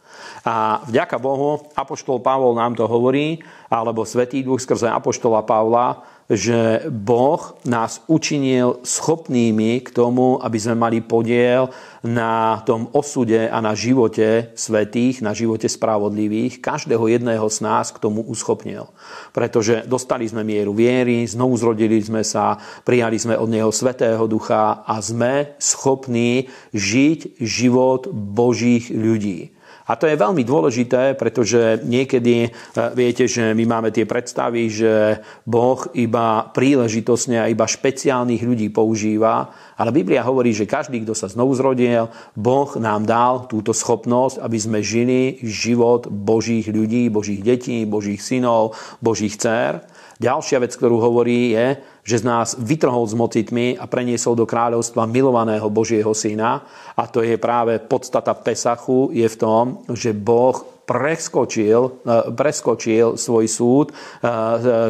A 0.43 0.83
vďaka 0.85 1.17
Bohu, 1.17 1.69
Apoštol 1.73 2.19
Pavol 2.19 2.57
nám 2.57 2.75
to 2.75 2.87
hovorí, 2.89 3.39
alebo 3.71 4.07
Svetý 4.07 4.43
Duch 4.43 4.61
skrze 4.61 4.91
Apoštola 4.91 5.41
Pavla 5.45 6.13
že 6.31 6.87
Boh 6.87 7.59
nás 7.67 7.99
učinil 8.07 8.79
schopnými 8.83 9.83
k 9.83 9.89
tomu, 9.91 10.39
aby 10.39 10.55
sme 10.55 10.75
mali 10.79 10.99
podiel 11.03 11.67
na 12.03 12.63
tom 12.63 12.87
osude 12.95 13.51
a 13.51 13.59
na 13.59 13.75
živote 13.75 14.55
svetých, 14.55 15.19
na 15.19 15.35
živote 15.35 15.67
spravodlivých. 15.67 16.63
Každého 16.63 17.11
jedného 17.11 17.43
z 17.51 17.57
nás 17.63 17.91
k 17.91 17.99
tomu 17.99 18.23
uschopnil. 18.23 18.87
Pretože 19.35 19.83
dostali 19.83 20.23
sme 20.27 20.47
mieru 20.47 20.71
viery, 20.71 21.27
znovu 21.27 21.59
zrodili 21.59 21.99
sme 21.99 22.23
sa, 22.23 22.55
prijali 22.87 23.19
sme 23.19 23.35
od 23.35 23.51
Neho 23.51 23.71
Svetého 23.71 24.23
Ducha 24.27 24.83
a 24.87 24.95
sme 25.03 25.59
schopní 25.59 26.47
žiť 26.71 27.39
život 27.39 28.07
Božích 28.11 28.91
ľudí. 28.91 29.51
A 29.83 29.99
to 29.99 30.07
je 30.07 30.15
veľmi 30.15 30.47
dôležité, 30.47 31.19
pretože 31.19 31.83
niekedy 31.83 32.47
e, 32.47 32.49
viete, 32.95 33.27
že 33.27 33.51
my 33.51 33.67
máme 33.67 33.89
tie 33.91 34.07
predstavy, 34.07 34.71
že 34.71 35.19
Boh 35.43 35.83
iba 35.91 36.47
príležitosne 36.55 37.43
a 37.43 37.51
iba 37.51 37.67
špeciálnych 37.67 38.43
ľudí 38.47 38.71
používa, 38.71 39.51
ale 39.75 39.91
Biblia 39.91 40.23
hovorí, 40.23 40.55
že 40.55 40.69
každý, 40.69 41.03
kto 41.03 41.11
sa 41.11 41.27
znovu 41.27 41.51
zrodil, 41.59 42.07
Boh 42.31 42.71
nám 42.79 43.03
dal 43.03 43.49
túto 43.51 43.75
schopnosť, 43.75 44.39
aby 44.39 44.57
sme 44.57 44.79
žili 44.79 45.43
život 45.43 46.07
Božích 46.07 46.71
ľudí, 46.71 47.11
Božích 47.11 47.43
detí, 47.43 47.83
Božích 47.83 48.23
synov, 48.23 48.79
Božích 49.03 49.35
dcer. 49.35 49.83
Ďalšia 50.23 50.63
vec, 50.63 50.71
ktorú 50.79 51.03
hovorí, 51.03 51.51
je, 51.51 51.83
že 52.07 52.23
z 52.23 52.27
nás 52.27 52.55
vytrhol 52.55 53.03
z 53.11 53.15
moci 53.19 53.43
tmy 53.43 53.75
a 53.75 53.91
preniesol 53.91 54.39
do 54.39 54.47
kráľovstva 54.47 55.03
milovaného 55.03 55.67
Božieho 55.67 56.15
syna. 56.15 56.63
A 56.95 57.03
to 57.11 57.27
je 57.27 57.35
práve 57.35 57.75
podstata 57.83 58.31
Pesachu, 58.31 59.11
je 59.11 59.27
v 59.27 59.35
tom, 59.35 59.83
že 59.91 60.15
Boh 60.15 60.55
preskočil, 60.87 62.03
e, 62.07 62.31
preskočil 62.35 63.19
svoj 63.19 63.45
súd, 63.51 63.87
e, 63.91 63.93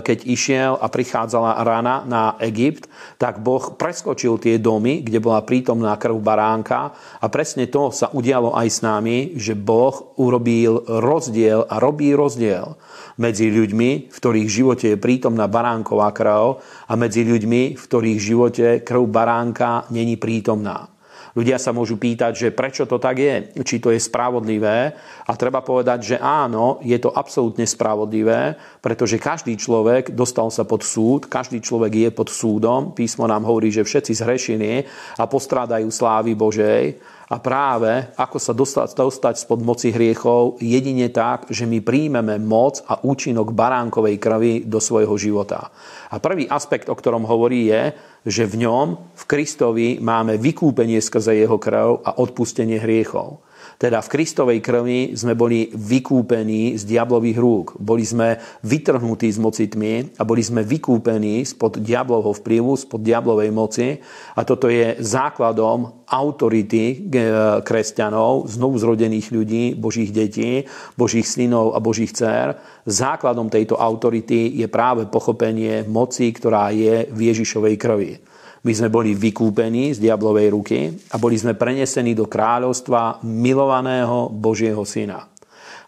keď 0.02 0.18
išiel 0.26 0.78
a 0.78 0.90
prichádzala 0.90 1.66
rana 1.66 2.06
na 2.06 2.38
Egypt, 2.42 2.90
tak 3.18 3.42
Boh 3.42 3.74
preskočil 3.74 4.38
tie 4.38 4.62
domy, 4.62 5.02
kde 5.02 5.18
bola 5.18 5.46
prítomná 5.46 5.98
krv 5.98 6.18
baránka 6.22 6.94
a 6.94 7.26
presne 7.30 7.70
to 7.70 7.94
sa 7.94 8.10
udialo 8.14 8.54
aj 8.58 8.68
s 8.70 8.80
nami, 8.82 9.18
že 9.38 9.54
Boh 9.58 10.18
urobil 10.18 10.82
rozdiel 10.86 11.66
a 11.66 11.78
robí 11.82 12.14
rozdiel 12.14 12.78
medzi 13.18 13.50
ľuďmi, 13.54 14.10
v 14.10 14.16
ktorých 14.16 14.50
živote 14.50 14.86
je 14.94 15.02
prítomná 15.02 15.46
baránková 15.50 16.10
krv 16.14 16.62
a 16.88 16.94
medzi 16.98 17.26
ľuďmi, 17.26 17.78
v 17.78 17.84
ktorých 17.84 18.20
živote 18.20 18.68
krv 18.82 19.04
baránka 19.10 19.86
není 19.94 20.18
prítomná. 20.18 20.94
Ľudia 21.34 21.58
sa 21.58 21.74
môžu 21.74 21.98
pýtať, 21.98 22.32
že 22.38 22.48
prečo 22.54 22.86
to 22.86 23.02
tak 23.02 23.18
je, 23.18 23.58
či 23.66 23.82
to 23.82 23.90
je 23.90 23.98
spravodlivé. 23.98 24.94
A 25.26 25.32
treba 25.34 25.66
povedať, 25.66 26.14
že 26.14 26.18
áno, 26.22 26.78
je 26.86 26.94
to 27.02 27.10
absolútne 27.10 27.66
spravodlivé, 27.66 28.54
pretože 28.86 29.18
každý 29.18 29.58
človek 29.58 30.14
dostal 30.14 30.54
sa 30.54 30.62
pod 30.62 30.86
súd, 30.86 31.26
každý 31.26 31.58
človek 31.58 32.06
je 32.06 32.10
pod 32.14 32.30
súdom. 32.30 32.94
Písmo 32.94 33.26
nám 33.26 33.50
hovorí, 33.50 33.74
že 33.74 33.82
všetci 33.82 34.14
zhrešení 34.14 34.74
a 35.18 35.26
postrádajú 35.26 35.90
slávy 35.90 36.38
Božej. 36.38 37.02
A 37.34 37.42
práve 37.42 38.14
ako 38.14 38.38
sa 38.38 38.54
dostať, 38.54 38.94
dostať 38.94 39.42
spod 39.42 39.66
moci 39.66 39.90
hriechov, 39.90 40.62
jedine 40.62 41.10
tak, 41.10 41.50
že 41.50 41.66
my 41.66 41.82
príjmeme 41.82 42.38
moc 42.38 42.86
a 42.86 43.02
účinok 43.02 43.58
baránkovej 43.58 44.22
krvi 44.22 44.54
do 44.70 44.78
svojho 44.78 45.18
života. 45.18 45.74
A 46.14 46.22
prvý 46.22 46.46
aspekt, 46.46 46.94
o 46.94 46.96
ktorom 46.96 47.26
hovorí, 47.26 47.74
je, 47.74 47.98
že 48.30 48.46
v 48.46 48.70
ňom, 48.70 49.18
v 49.18 49.24
Kristovi, 49.26 49.98
máme 49.98 50.38
vykúpenie 50.38 51.02
skrze 51.02 51.34
jeho 51.34 51.58
krv 51.58 52.06
a 52.06 52.22
odpustenie 52.22 52.78
hriechov. 52.78 53.42
Teda 53.84 54.00
v 54.00 54.16
Kristovej 54.16 54.64
krvi 54.64 55.12
sme 55.12 55.36
boli 55.36 55.68
vykúpení 55.68 56.80
z 56.80 56.88
diablových 56.88 57.36
rúk. 57.36 57.68
Boli 57.84 58.08
sme 58.08 58.40
vytrhnutí 58.64 59.28
z 59.28 59.44
moci 59.44 59.68
tmy 59.68 60.16
a 60.16 60.24
boli 60.24 60.40
sme 60.40 60.64
vykúpení 60.64 61.44
spod 61.44 61.84
diablovho 61.84 62.32
vplyvu, 62.32 62.80
spod 62.80 63.04
diablovej 63.04 63.52
moci. 63.52 64.00
A 64.40 64.48
toto 64.48 64.72
je 64.72 64.96
základom 65.04 66.08
autority 66.08 66.96
eh, 66.96 67.60
kresťanov, 67.60 68.48
znovu 68.48 68.80
zrodených 68.80 69.28
ľudí, 69.36 69.76
božích 69.76 70.16
detí, 70.16 70.64
božích 70.96 71.28
synov 71.28 71.76
a 71.76 71.84
božích 71.84 72.16
dcer. 72.16 72.56
Základom 72.88 73.52
tejto 73.52 73.76
autority 73.76 74.64
je 74.64 74.68
práve 74.72 75.12
pochopenie 75.12 75.84
moci, 75.92 76.32
ktorá 76.32 76.72
je 76.72 77.12
v 77.12 77.20
Ježišovej 77.20 77.76
krvi. 77.76 78.33
My 78.64 78.72
sme 78.72 78.88
boli 78.88 79.12
vykúpení 79.12 79.92
z 79.92 80.00
diablovej 80.00 80.48
ruky 80.56 80.88
a 81.12 81.20
boli 81.20 81.36
sme 81.36 81.52
prenesení 81.52 82.16
do 82.16 82.32
kráľovstva 82.32 83.20
milovaného 83.28 84.32
Božieho 84.32 84.88
syna. 84.88 85.28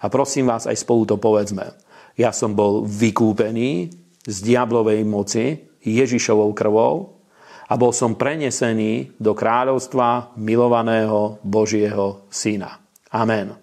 A 0.03 0.05
prosím 0.11 0.51
vás, 0.51 0.67
aj 0.67 0.75
spolu 0.83 1.07
to 1.07 1.15
povedzme. 1.15 1.71
Ja 2.19 2.35
som 2.35 2.51
bol 2.51 2.83
vykúpený 2.83 3.89
z 4.27 4.37
diablovej 4.43 5.07
moci 5.07 5.71
Ježišovou 5.87 6.51
krvou 6.51 7.15
a 7.65 7.73
bol 7.79 7.95
som 7.95 8.19
prenesený 8.19 9.17
do 9.17 9.33
kráľovstva 9.33 10.35
milovaného 10.37 11.41
Božieho 11.41 12.27
syna. 12.29 12.77
Amen. 13.15 13.55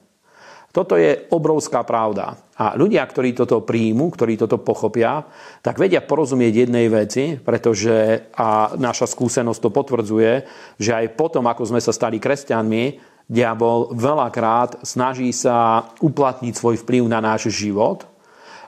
Toto 0.73 0.97
je 0.97 1.29
obrovská 1.31 1.85
pravda. 1.85 2.35
A 2.63 2.79
ľudia, 2.79 3.03
ktorí 3.03 3.35
toto 3.35 3.67
príjmu, 3.67 4.15
ktorí 4.15 4.39
toto 4.39 4.63
pochopia, 4.63 5.27
tak 5.59 5.83
vedia 5.83 5.99
porozumieť 5.99 6.71
jednej 6.71 6.87
veci, 6.87 7.35
pretože 7.35 8.31
a 8.39 8.79
naša 8.79 9.11
skúsenosť 9.11 9.59
to 9.59 9.75
potvrdzuje, 9.75 10.33
že 10.79 10.95
aj 10.95 11.19
potom, 11.19 11.43
ako 11.51 11.75
sme 11.75 11.83
sa 11.83 11.91
stali 11.91 12.23
kresťanmi, 12.23 13.11
diabol 13.27 13.91
veľakrát 13.99 14.87
snaží 14.87 15.35
sa 15.35 15.91
uplatniť 15.99 16.55
svoj 16.55 16.79
vplyv 16.87 17.03
na 17.11 17.19
náš 17.19 17.51
život, 17.51 18.07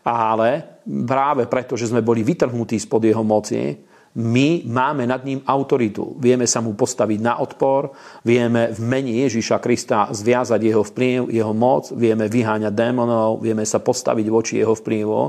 ale 0.02 0.82
práve 1.06 1.46
preto, 1.46 1.78
že 1.78 1.86
sme 1.86 2.02
boli 2.02 2.26
vytrhnutí 2.26 2.74
spod 2.82 3.06
jeho 3.06 3.22
moci, 3.22 3.78
my 4.14 4.62
máme 4.70 5.10
nad 5.10 5.26
ním 5.26 5.42
autoritu. 5.42 6.14
Vieme 6.22 6.46
sa 6.46 6.62
mu 6.62 6.78
postaviť 6.78 7.18
na 7.18 7.42
odpor, 7.42 7.90
vieme 8.22 8.70
v 8.70 8.80
mene 8.86 9.10
Ježiša 9.26 9.58
Krista 9.58 10.06
zviazať 10.14 10.60
jeho 10.62 10.86
vplyv, 10.86 11.34
jeho 11.34 11.50
moc, 11.50 11.90
vieme 11.90 12.30
vyháňať 12.30 12.70
démonov, 12.70 13.42
vieme 13.42 13.66
sa 13.66 13.82
postaviť 13.82 14.26
voči 14.30 14.62
jeho 14.62 14.78
vplyvu. 14.78 15.20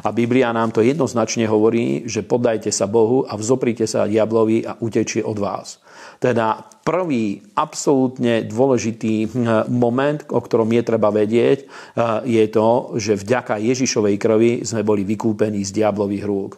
A 0.00 0.08
Biblia 0.08 0.56
nám 0.56 0.72
to 0.72 0.80
jednoznačne 0.80 1.44
hovorí, 1.44 2.08
že 2.08 2.24
poddajte 2.24 2.72
sa 2.72 2.88
Bohu 2.88 3.28
a 3.28 3.36
vzoprite 3.36 3.84
sa 3.84 4.08
diablovi 4.08 4.64
a 4.64 4.72
utečie 4.80 5.20
od 5.20 5.36
vás. 5.36 5.76
Teda 6.16 6.64
prvý 6.80 7.44
absolútne 7.56 8.44
dôležitý 8.48 9.28
hm, 9.28 9.68
moment, 9.68 10.20
o 10.32 10.40
ktorom 10.40 10.68
je 10.72 10.82
treba 10.84 11.12
vedieť, 11.12 11.68
hm, 11.68 12.24
je 12.24 12.44
to, 12.48 12.96
že 12.96 13.20
vďaka 13.20 13.60
Ježišovej 13.60 14.16
krvi 14.16 14.52
sme 14.64 14.80
boli 14.80 15.04
vykúpení 15.04 15.60
z 15.60 15.76
diablových 15.76 16.24
rúk. 16.24 16.52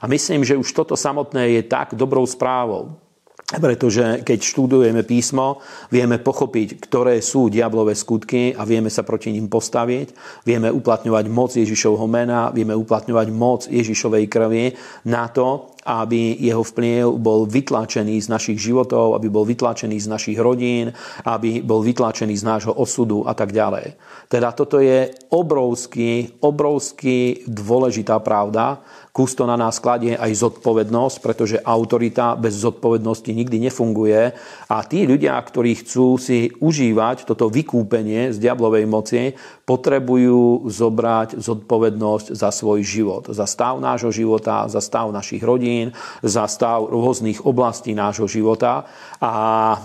A 0.00 0.04
myslím, 0.06 0.42
že 0.42 0.58
už 0.58 0.72
toto 0.72 0.96
samotné 0.96 1.60
je 1.60 1.62
tak 1.66 1.94
dobrou 1.94 2.26
správou. 2.26 3.04
Pretože 3.44 4.24
keď 4.24 4.38
študujeme 4.40 5.04
písmo, 5.04 5.60
vieme 5.92 6.16
pochopiť, 6.16 6.80
ktoré 6.80 7.20
sú 7.20 7.52
diablové 7.52 7.92
skutky 7.92 8.56
a 8.56 8.64
vieme 8.64 8.88
sa 8.88 9.04
proti 9.04 9.30
ním 9.36 9.52
postaviť. 9.52 10.16
Vieme 10.48 10.72
uplatňovať 10.72 11.24
moc 11.28 11.52
Ježišovho 11.52 12.08
mena, 12.08 12.48
vieme 12.48 12.72
uplatňovať 12.72 13.28
moc 13.28 13.68
Ježišovej 13.68 14.24
krvi 14.32 14.72
na 15.12 15.28
to, 15.28 15.76
aby 15.84 16.40
jeho 16.40 16.64
vplyv 16.64 17.20
bol 17.20 17.44
vytlačený 17.44 18.16
z 18.24 18.32
našich 18.32 18.56
životov, 18.56 19.12
aby 19.20 19.28
bol 19.28 19.44
vytlačený 19.44 20.00
z 20.00 20.08
našich 20.08 20.38
rodín, 20.40 20.88
aby 21.28 21.60
bol 21.60 21.84
vytlačený 21.84 22.32
z 22.40 22.44
nášho 22.48 22.72
osudu 22.72 23.28
a 23.28 23.36
tak 23.36 23.52
ďalej. 23.52 23.92
Teda 24.32 24.56
toto 24.56 24.80
je 24.80 25.12
obrovský, 25.36 26.40
obrovský 26.40 27.44
dôležitá 27.44 28.16
pravda, 28.24 28.80
Kus 29.14 29.38
na 29.38 29.54
nás 29.54 29.78
kladie 29.78 30.18
aj 30.18 30.42
zodpovednosť, 30.42 31.16
pretože 31.22 31.62
autorita 31.62 32.34
bez 32.34 32.58
zodpovednosti 32.58 33.30
nikdy 33.30 33.70
nefunguje. 33.70 34.34
A 34.66 34.76
tí 34.82 35.06
ľudia, 35.06 35.38
ktorí 35.38 35.86
chcú 35.86 36.18
si 36.18 36.50
užívať 36.50 37.22
toto 37.22 37.46
vykúpenie 37.46 38.34
z 38.34 38.42
diablovej 38.42 38.90
moci, 38.90 39.30
potrebujú 39.64 40.68
zobrať 40.68 41.40
zodpovednosť 41.40 42.36
za 42.36 42.52
svoj 42.52 42.84
život. 42.84 43.32
Za 43.32 43.48
stav 43.48 43.80
nášho 43.80 44.12
života, 44.12 44.68
za 44.68 44.84
stav 44.84 45.08
našich 45.08 45.40
rodín, 45.40 45.96
za 46.20 46.44
stav 46.44 46.84
rôznych 46.84 47.48
oblastí 47.48 47.96
nášho 47.96 48.28
života. 48.28 48.84
A 49.24 49.32
e, 49.72 49.76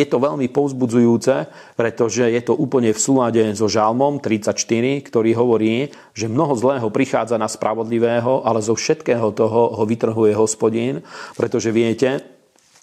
je 0.00 0.06
to 0.08 0.16
veľmi 0.16 0.48
povzbudzujúce, 0.48 1.44
pretože 1.76 2.24
je 2.24 2.40
to 2.40 2.56
úplne 2.56 2.96
v 2.96 3.00
súlade 3.00 3.44
so 3.52 3.68
Žalmom 3.68 4.24
34, 4.24 4.56
ktorý 5.04 5.30
hovorí, 5.36 5.92
že 6.16 6.32
mnoho 6.32 6.56
zlého 6.56 6.88
prichádza 6.88 7.36
na 7.36 7.52
spravodlivého, 7.52 8.48
ale 8.48 8.64
zo 8.64 8.72
všetkého 8.72 9.36
toho 9.36 9.76
ho 9.76 9.84
vytrhuje 9.84 10.32
hospodín, 10.32 11.04
pretože 11.36 11.68
viete, 11.68 12.38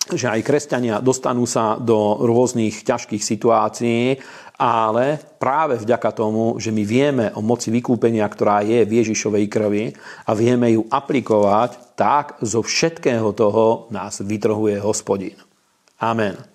že 0.05 0.29
aj 0.29 0.45
kresťania 0.45 1.01
dostanú 1.01 1.49
sa 1.49 1.81
do 1.81 2.21
rôznych 2.21 2.85
ťažkých 2.85 3.25
situácií, 3.25 4.21
ale 4.55 5.19
práve 5.35 5.75
vďaka 5.75 6.09
tomu, 6.15 6.55
že 6.57 6.71
my 6.71 6.83
vieme 6.87 7.25
o 7.35 7.43
moci 7.43 7.71
vykúpenia, 7.71 8.23
ktorá 8.27 8.63
je 8.63 8.87
v 8.87 9.03
Ježišovej 9.03 9.45
krvi 9.51 9.91
a 10.23 10.31
vieme 10.31 10.71
ju 10.71 10.87
aplikovať, 10.87 11.95
tak 11.99 12.39
zo 12.39 12.63
všetkého 12.63 13.35
toho 13.35 13.91
nás 13.91 14.23
vytrhuje 14.23 14.79
hospodín. 14.79 15.35
Amen. 15.99 16.54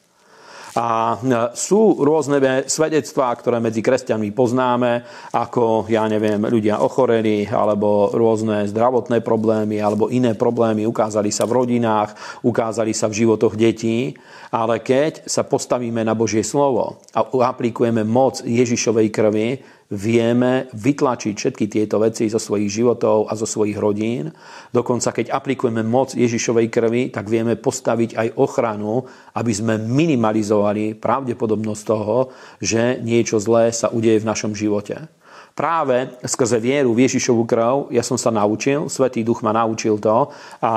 A 0.78 1.18
sú 1.58 1.98
rôzne 1.98 2.38
svedectvá, 2.70 3.34
ktoré 3.34 3.58
medzi 3.58 3.82
kresťanmi 3.82 4.30
poznáme, 4.30 5.02
ako, 5.34 5.90
ja 5.90 6.06
neviem, 6.06 6.38
ľudia 6.46 6.78
ochorení, 6.78 7.48
alebo 7.50 8.14
rôzne 8.14 8.70
zdravotné 8.70 9.18
problémy, 9.24 9.82
alebo 9.82 10.06
iné 10.12 10.38
problémy 10.38 10.86
ukázali 10.86 11.34
sa 11.34 11.46
v 11.50 11.64
rodinách, 11.64 12.14
ukázali 12.46 12.94
sa 12.94 13.10
v 13.10 13.26
životoch 13.26 13.58
detí. 13.58 14.14
Ale 14.50 14.82
keď 14.82 15.30
sa 15.30 15.46
postavíme 15.46 16.02
na 16.02 16.14
Božie 16.14 16.42
slovo 16.42 16.98
a 17.14 17.22
aplikujeme 17.22 18.02
moc 18.02 18.42
Ježišovej 18.42 19.08
krvi, 19.14 19.48
vieme 19.90 20.70
vytlačiť 20.70 21.34
všetky 21.34 21.66
tieto 21.66 21.98
veci 21.98 22.30
zo 22.30 22.38
svojich 22.38 22.70
životov 22.70 23.26
a 23.26 23.34
zo 23.34 23.44
svojich 23.44 23.74
rodín. 23.74 24.30
Dokonca 24.70 25.10
keď 25.10 25.34
aplikujeme 25.34 25.82
moc 25.82 26.14
Ježišovej 26.14 26.70
krvi, 26.70 27.02
tak 27.10 27.26
vieme 27.26 27.58
postaviť 27.58 28.14
aj 28.14 28.28
ochranu, 28.38 29.02
aby 29.34 29.52
sme 29.52 29.82
minimalizovali 29.82 30.94
pravdepodobnosť 30.94 31.82
toho, 31.82 32.30
že 32.62 33.02
niečo 33.02 33.42
zlé 33.42 33.74
sa 33.74 33.90
udeje 33.90 34.22
v 34.22 34.28
našom 34.30 34.54
živote. 34.54 35.10
Práve 35.50 36.14
skrze 36.22 36.62
vieru 36.62 36.94
v 36.94 37.10
Ježišovu 37.10 37.42
krv 37.42 37.90
ja 37.90 38.06
som 38.06 38.14
sa 38.14 38.30
naučil, 38.30 38.86
Svetý 38.86 39.26
duch 39.26 39.42
ma 39.42 39.50
naučil 39.50 39.98
to 39.98 40.30
a 40.62 40.72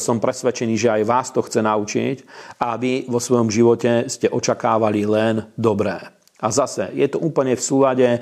som 0.00 0.16
presvedčený, 0.16 0.74
že 0.80 0.88
aj 0.90 1.02
vás 1.04 1.28
to 1.28 1.44
chce 1.44 1.60
naučiť, 1.60 2.16
aby 2.64 3.04
vo 3.06 3.20
svojom 3.20 3.52
živote 3.52 4.08
ste 4.08 4.32
očakávali 4.32 5.04
len 5.04 5.44
dobré. 5.60 6.13
A 6.44 6.52
zase 6.52 6.92
je 6.92 7.08
to 7.08 7.16
úplne 7.24 7.56
v 7.56 7.62
súlade 7.64 8.04
eh, 8.04 8.20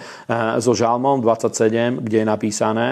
so 0.62 0.70
Žalmom 0.70 1.18
27, 1.18 2.06
kde 2.06 2.22
je 2.22 2.26
napísané, 2.26 2.88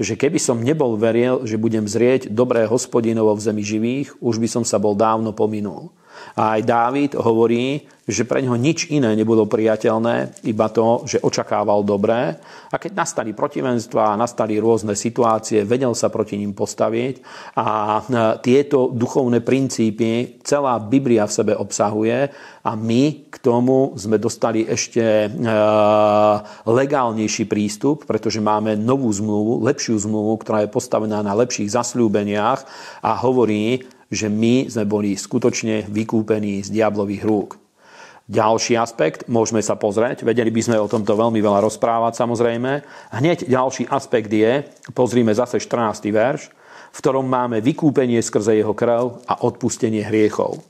že 0.00 0.16
keby 0.16 0.40
som 0.40 0.56
nebol 0.56 0.96
veril, 0.96 1.44
že 1.44 1.60
budem 1.60 1.84
zrieť 1.84 2.32
dobré 2.32 2.64
hospodinovo 2.64 3.36
v 3.36 3.44
zemi 3.44 3.60
živých, 3.60 4.16
už 4.24 4.40
by 4.40 4.48
som 4.48 4.64
sa 4.64 4.80
bol 4.80 4.96
dávno 4.96 5.36
pominul. 5.36 5.92
A 6.38 6.58
aj 6.58 6.60
Dávid 6.62 7.12
hovorí, 7.18 7.82
že 8.10 8.26
pre 8.26 8.42
neho 8.42 8.58
nič 8.58 8.90
iné 8.90 9.14
nebolo 9.14 9.46
priateľné, 9.46 10.42
iba 10.42 10.66
to, 10.68 11.06
že 11.06 11.22
očakával 11.22 11.86
dobré. 11.86 12.36
A 12.70 12.76
keď 12.76 12.98
nastali 12.98 13.30
protivenstva, 13.30 14.18
nastali 14.18 14.58
rôzne 14.58 14.98
situácie, 14.98 15.62
vedel 15.62 15.94
sa 15.94 16.10
proti 16.10 16.34
ním 16.34 16.50
postaviť. 16.52 17.22
A 17.54 17.66
e, 17.98 18.02
tieto 18.42 18.90
duchovné 18.90 19.40
princípy 19.40 20.42
celá 20.42 20.82
Biblia 20.82 21.24
v 21.30 21.36
sebe 21.38 21.52
obsahuje 21.54 22.30
a 22.66 22.70
my 22.74 23.30
k 23.30 23.36
tomu 23.38 23.94
sme 23.94 24.18
dostali 24.18 24.66
ešte 24.66 25.00
e, 25.00 25.28
legálnejší 26.66 27.46
prístup, 27.46 28.04
pretože 28.10 28.42
máme 28.42 28.74
novú 28.74 29.08
zmluvu, 29.14 29.62
lepšiu 29.70 30.02
zmluvu, 30.02 30.34
ktorá 30.42 30.66
je 30.66 30.74
postavená 30.74 31.22
na 31.22 31.32
lepších 31.38 31.70
zasľúbeniach 31.70 32.60
a 33.06 33.10
hovorí, 33.22 33.86
že 34.10 34.26
my 34.26 34.66
sme 34.66 34.84
boli 34.84 35.14
skutočne 35.14 35.86
vykúpení 35.86 36.66
z 36.66 36.68
diablových 36.74 37.22
rúk. 37.22 37.50
Ďalší 38.30 38.78
aspekt, 38.78 39.26
môžeme 39.26 39.58
sa 39.58 39.74
pozrieť, 39.74 40.22
vedeli 40.22 40.54
by 40.54 40.62
sme 40.62 40.78
o 40.78 40.86
tomto 40.86 41.18
veľmi 41.18 41.42
veľa 41.42 41.66
rozprávať 41.66 42.14
samozrejme. 42.14 42.82
Hneď 43.10 43.50
ďalší 43.50 43.90
aspekt 43.90 44.30
je, 44.30 44.62
pozrime 44.94 45.34
zase 45.34 45.58
14. 45.58 46.06
verš, 46.14 46.50
v 46.90 46.98
ktorom 47.02 47.26
máme 47.26 47.58
vykúpenie 47.58 48.22
skrze 48.22 48.54
jeho 48.54 48.70
krv 48.70 49.26
a 49.26 49.42
odpustenie 49.42 50.06
hriechov. 50.06 50.62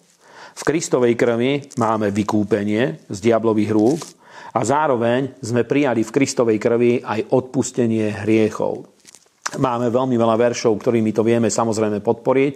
V 0.56 0.62
Kristovej 0.64 1.16
krvi 1.16 1.68
máme 1.76 2.08
vykúpenie 2.08 3.08
z 3.08 3.18
diablových 3.20 3.72
rúk 3.72 4.00
a 4.56 4.60
zároveň 4.64 5.36
sme 5.44 5.68
prijali 5.68 6.00
v 6.00 6.14
Kristovej 6.16 6.58
krvi 6.60 7.04
aj 7.04 7.28
odpustenie 7.28 8.24
hriechov. 8.24 8.88
Máme 9.58 9.90
veľmi 9.90 10.14
veľa 10.14 10.38
veršov, 10.38 10.78
ktorými 10.78 11.10
to 11.10 11.26
vieme 11.26 11.50
samozrejme 11.50 11.98
podporiť, 11.98 12.52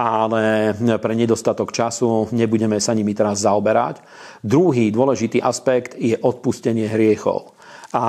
ale 0.00 0.72
pre 0.96 1.12
nedostatok 1.12 1.76
času 1.76 2.32
nebudeme 2.32 2.80
sa 2.80 2.96
nimi 2.96 3.12
teraz 3.12 3.44
zaoberať. 3.44 4.00
Druhý 4.40 4.88
dôležitý 4.88 5.44
aspekt 5.44 6.00
je 6.00 6.16
odpustenie 6.16 6.88
hriechov. 6.88 7.52
A 7.92 8.04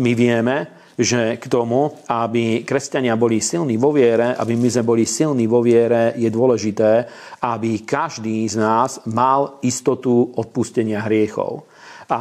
my 0.00 0.12
vieme, 0.16 0.56
že 0.96 1.36
k 1.36 1.44
tomu, 1.46 1.92
aby 2.08 2.64
kresťania 2.64 3.20
boli 3.20 3.44
silní 3.44 3.76
vo 3.76 3.92
viere, 3.92 4.32
aby 4.32 4.56
my 4.56 4.68
sme 4.72 4.88
boli 4.88 5.04
silní 5.04 5.44
vo 5.44 5.60
viere, 5.60 6.16
je 6.16 6.32
dôležité, 6.32 7.04
aby 7.44 7.84
každý 7.84 8.48
z 8.48 8.64
nás 8.64 9.04
mal 9.04 9.60
istotu 9.60 10.32
odpustenia 10.40 11.04
hriechov. 11.04 11.68
A 12.08 12.20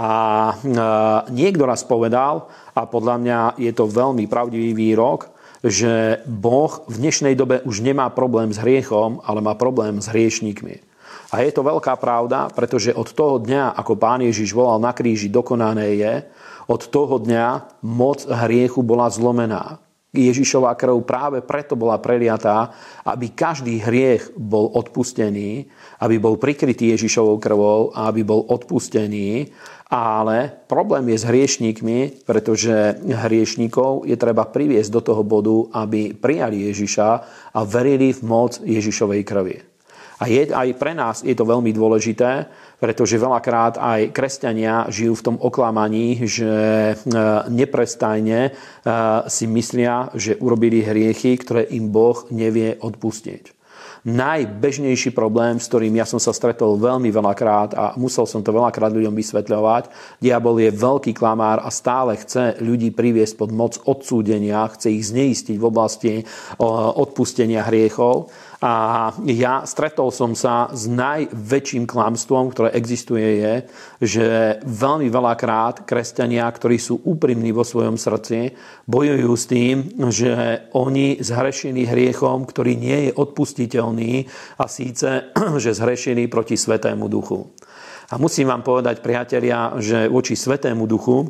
niekto 1.31 1.63
raz 1.63 1.87
povedal, 1.87 2.51
a 2.75 2.83
podľa 2.83 3.15
mňa 3.15 3.39
je 3.55 3.71
to 3.71 3.87
veľmi 3.87 4.27
pravdivý 4.27 4.75
výrok, 4.75 5.36
že 5.67 6.23
Boh 6.25 6.83
v 6.87 6.95
dnešnej 6.97 7.35
dobe 7.35 7.61
už 7.63 7.83
nemá 7.83 8.07
problém 8.09 8.51
s 8.51 8.59
hriechom, 8.59 9.19
ale 9.23 9.43
má 9.43 9.53
problém 9.53 9.99
s 9.99 10.09
hriešníkmi. 10.11 10.83
A 11.31 11.43
je 11.43 11.51
to 11.51 11.63
veľká 11.63 11.99
pravda, 11.99 12.47
pretože 12.55 12.95
od 12.95 13.11
toho 13.11 13.35
dňa, 13.43 13.75
ako 13.75 13.99
pán 13.99 14.23
Ježiš 14.23 14.55
volal 14.55 14.79
na 14.79 14.95
kríži, 14.95 15.27
dokonané 15.27 15.99
je, 15.99 16.13
od 16.67 16.81
toho 16.87 17.19
dňa 17.19 17.79
moc 17.83 18.23
hriechu 18.27 18.79
bola 18.83 19.11
zlomená. 19.11 19.79
Ježišová 20.15 20.73
krv 20.79 21.03
práve 21.03 21.43
preto 21.43 21.75
bola 21.75 21.99
preliatá, 21.99 22.71
aby 23.03 23.35
každý 23.35 23.83
hriech 23.83 24.31
bol 24.39 24.71
odpustený, 24.71 25.67
aby 26.03 26.15
bol 26.21 26.37
prikrytý 26.37 26.93
Ježišovou 26.93 27.41
krvou 27.41 27.91
a 27.93 28.09
aby 28.09 28.21
bol 28.21 28.45
odpustený 28.45 29.49
ale 29.87 30.51
problém 30.67 31.07
je 31.15 31.17
s 31.23 31.27
hriešníkmi, 31.27 32.27
pretože 32.27 32.99
hriešníkov 32.99 34.03
je 34.03 34.19
treba 34.19 34.43
priviesť 34.43 34.91
do 34.91 35.01
toho 35.01 35.23
bodu, 35.23 35.57
aby 35.79 36.11
prijali 36.11 36.67
Ježiša 36.67 37.09
a 37.55 37.59
verili 37.63 38.11
v 38.11 38.21
moc 38.27 38.59
Ježišovej 38.59 39.21
krvi. 39.23 39.57
A 40.17 40.25
je, 40.25 40.49
aj 40.49 40.81
pre 40.81 40.97
nás 40.97 41.21
je 41.21 41.31
to 41.37 41.45
veľmi 41.45 41.69
dôležité, 41.71 42.49
pretože 42.81 43.21
veľakrát 43.21 43.77
aj 43.77 44.11
kresťania 44.11 44.89
žijú 44.89 45.13
v 45.13 45.25
tom 45.29 45.37
oklamaní, 45.37 46.25
že 46.25 46.49
e, 46.49 46.95
neprestajne 47.53 48.49
e, 48.49 48.51
si 49.29 49.45
myslia, 49.45 50.09
že 50.17 50.33
urobili 50.41 50.81
hriechy, 50.81 51.37
ktoré 51.37 51.69
im 51.69 51.93
Boh 51.93 52.25
nevie 52.33 52.81
odpustiť 52.81 53.56
najbežnejší 54.07 55.11
problém, 55.11 55.59
s 55.59 55.67
ktorým 55.67 55.99
ja 55.99 56.07
som 56.07 56.15
sa 56.15 56.31
stretol 56.31 56.79
veľmi 56.79 57.11
veľakrát 57.11 57.75
a 57.75 57.85
musel 57.99 58.23
som 58.23 58.39
to 58.39 58.55
veľakrát 58.55 58.95
ľuďom 58.95 59.11
vysvetľovať. 59.11 59.91
Diabol 60.23 60.63
je 60.63 60.71
veľký 60.71 61.11
klamár 61.11 61.59
a 61.59 61.67
stále 61.67 62.15
chce 62.15 62.63
ľudí 62.63 62.95
priviesť 62.95 63.35
pod 63.35 63.51
moc 63.51 63.75
odsúdenia, 63.83 64.63
chce 64.71 64.95
ich 64.95 65.11
zneistiť 65.11 65.59
v 65.59 65.67
oblasti 65.67 66.13
odpustenia 66.95 67.67
hriechov. 67.67 68.31
A 68.57 69.13
ja 69.29 69.61
stretol 69.69 70.09
som 70.09 70.33
sa 70.33 70.73
s 70.73 70.89
najväčším 70.89 71.85
klamstvom, 71.85 72.49
ktoré 72.49 72.73
existuje, 72.73 73.21
je, 73.37 73.53
že 74.01 74.25
veľmi 74.65 75.13
veľakrát 75.13 75.85
kresťania, 75.85 76.49
ktorí 76.49 76.81
sú 76.81 76.97
úprimní 77.05 77.53
vo 77.53 77.61
svojom 77.61 78.01
srdci, 78.01 78.57
bojujú 78.89 79.31
s 79.37 79.45
tým, 79.45 79.75
že 80.09 80.65
oni 80.73 81.21
zhrešení 81.21 81.85
hriechom, 81.85 82.49
ktorý 82.49 82.73
nie 82.73 82.99
je 83.09 83.11
odpustiteľný 83.13 84.25
a 84.57 84.65
síce, 84.65 85.29
že 85.63 85.77
zhrešení 85.77 86.25
proti 86.25 86.57
Svetému 86.57 87.05
Duchu. 87.05 87.53
A 88.09 88.17
musím 88.17 88.49
vám 88.49 88.65
povedať, 88.65 89.05
priatelia, 89.05 89.77
že 89.77 90.09
voči 90.09 90.33
Svetému 90.33 90.89
Duchu 90.89 91.29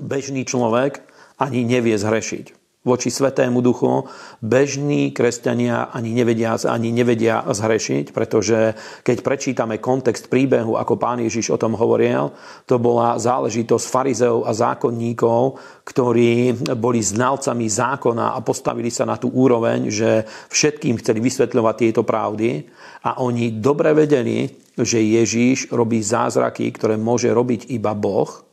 bežný 0.00 0.48
človek 0.48 1.04
ani 1.36 1.68
nevie 1.68 2.00
zhrešiť 2.00 2.57
voči 2.88 3.12
Svetému 3.12 3.60
Duchu, 3.60 4.08
bežní 4.40 5.12
kresťania 5.12 5.92
ani 5.92 6.16
nevedia, 6.16 6.56
ani 6.56 6.88
nevedia 6.88 7.44
zhrešiť, 7.44 8.16
pretože 8.16 8.72
keď 9.04 9.16
prečítame 9.20 9.76
kontext 9.76 10.32
príbehu, 10.32 10.80
ako 10.80 10.96
pán 10.96 11.20
Ježiš 11.20 11.52
o 11.52 11.60
tom 11.60 11.76
hovoril, 11.76 12.32
to 12.64 12.80
bola 12.80 13.20
záležitosť 13.20 13.84
farizeov 13.84 14.48
a 14.48 14.56
zákonníkov, 14.56 15.60
ktorí 15.84 16.56
boli 16.72 17.04
znalcami 17.04 17.68
zákona 17.68 18.32
a 18.32 18.40
postavili 18.40 18.88
sa 18.88 19.04
na 19.04 19.20
tú 19.20 19.28
úroveň, 19.28 19.92
že 19.92 20.24
všetkým 20.48 20.96
chceli 21.04 21.20
vysvetľovať 21.20 21.74
tieto 21.76 22.02
pravdy 22.08 22.64
a 23.04 23.20
oni 23.20 23.60
dobre 23.60 23.92
vedeli, 23.92 24.48
že 24.78 25.02
Ježíš 25.02 25.74
robí 25.74 26.00
zázraky, 26.00 26.70
ktoré 26.72 26.96
môže 26.96 27.28
robiť 27.28 27.68
iba 27.74 27.92
Boh 27.92 28.47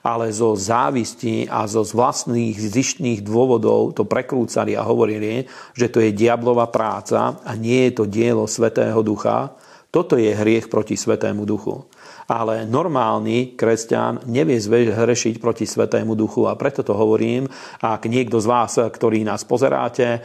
ale 0.00 0.32
zo 0.32 0.56
závisti 0.56 1.44
a 1.48 1.68
zo 1.68 1.84
vlastných 1.84 2.56
zištných 2.56 3.20
dôvodov 3.20 3.92
to 3.92 4.08
prekrúcali 4.08 4.72
a 4.72 4.86
hovorili, 4.86 5.44
že 5.76 5.92
to 5.92 6.00
je 6.00 6.16
diablová 6.16 6.72
práca 6.72 7.36
a 7.44 7.52
nie 7.56 7.88
je 7.90 7.92
to 8.00 8.04
dielo 8.08 8.48
Svetého 8.48 9.00
Ducha. 9.04 9.52
Toto 9.90 10.16
je 10.16 10.32
hriech 10.32 10.70
proti 10.70 10.96
Svetému 10.96 11.44
Duchu 11.44 11.84
ale 12.30 12.62
normálny 12.62 13.58
kresťan 13.58 14.22
nevie 14.30 14.62
zhrešiť 14.62 15.42
proti 15.42 15.66
Svetému 15.66 16.14
Duchu. 16.14 16.46
A 16.46 16.54
preto 16.54 16.86
to 16.86 16.94
hovorím, 16.94 17.50
ak 17.82 18.06
niekto 18.06 18.38
z 18.38 18.46
vás, 18.46 18.78
ktorý 18.78 19.26
nás 19.26 19.42
pozeráte, 19.42 20.22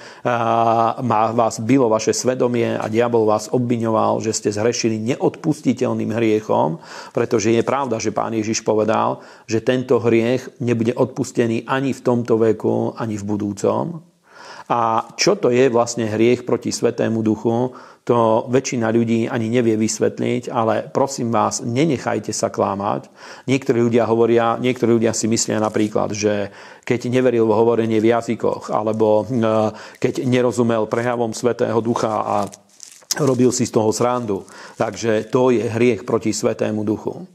má 1.02 1.34
vás 1.34 1.58
bylo 1.66 1.90
vaše 1.90 2.14
svedomie 2.14 2.78
a 2.78 2.86
diabol 2.86 3.26
vás 3.26 3.50
obviňoval, 3.50 4.22
že 4.22 4.38
ste 4.38 4.54
zhrešili 4.54 5.02
neodpustiteľným 5.02 6.14
hriechom, 6.14 6.78
pretože 7.10 7.50
je 7.50 7.66
pravda, 7.66 7.98
že 7.98 8.14
pán 8.14 8.38
Ježiš 8.38 8.62
povedal, 8.62 9.26
že 9.50 9.66
tento 9.66 9.98
hriech 9.98 10.62
nebude 10.62 10.94
odpustený 10.94 11.66
ani 11.66 11.90
v 11.90 12.04
tomto 12.06 12.38
veku, 12.38 12.94
ani 12.94 13.18
v 13.18 13.26
budúcom, 13.26 14.15
A 14.66 15.14
čo 15.14 15.38
to 15.38 15.54
je 15.54 15.70
vlastne 15.70 16.10
hriech 16.10 16.42
proti 16.42 16.74
Svetému 16.74 17.22
Duchu, 17.22 17.78
to 18.06 18.46
väčšina 18.54 18.94
ľudí 18.94 19.26
ani 19.26 19.50
nevie 19.50 19.74
vysvetliť, 19.82 20.54
ale 20.54 20.86
prosím 20.94 21.34
vás, 21.34 21.66
nenechajte 21.66 22.30
sa 22.30 22.54
klamať. 22.54 23.10
Niektorí 23.50 23.82
ľudia 23.82 24.06
hovoria, 24.06 24.62
niektorí 24.62 25.02
ľudia 25.02 25.10
si 25.18 25.26
myslia 25.26 25.58
napríklad, 25.58 26.14
že 26.14 26.54
keď 26.86 27.10
neveril 27.10 27.50
v 27.50 27.58
hovorenie 27.58 27.98
v 27.98 28.14
jazykoch, 28.14 28.70
alebo 28.70 29.26
e, 29.26 29.34
keď 29.98 30.22
nerozumel 30.22 30.86
prejavom 30.86 31.34
Svetého 31.34 31.82
Ducha 31.82 32.14
a 32.14 32.38
robil 33.26 33.50
si 33.50 33.66
z 33.66 33.74
toho 33.74 33.90
srandu, 33.90 34.46
takže 34.78 35.26
to 35.34 35.50
je 35.50 35.66
hriech 35.66 36.06
proti 36.06 36.30
Svetému 36.30 36.86
Duchu. 36.86 37.26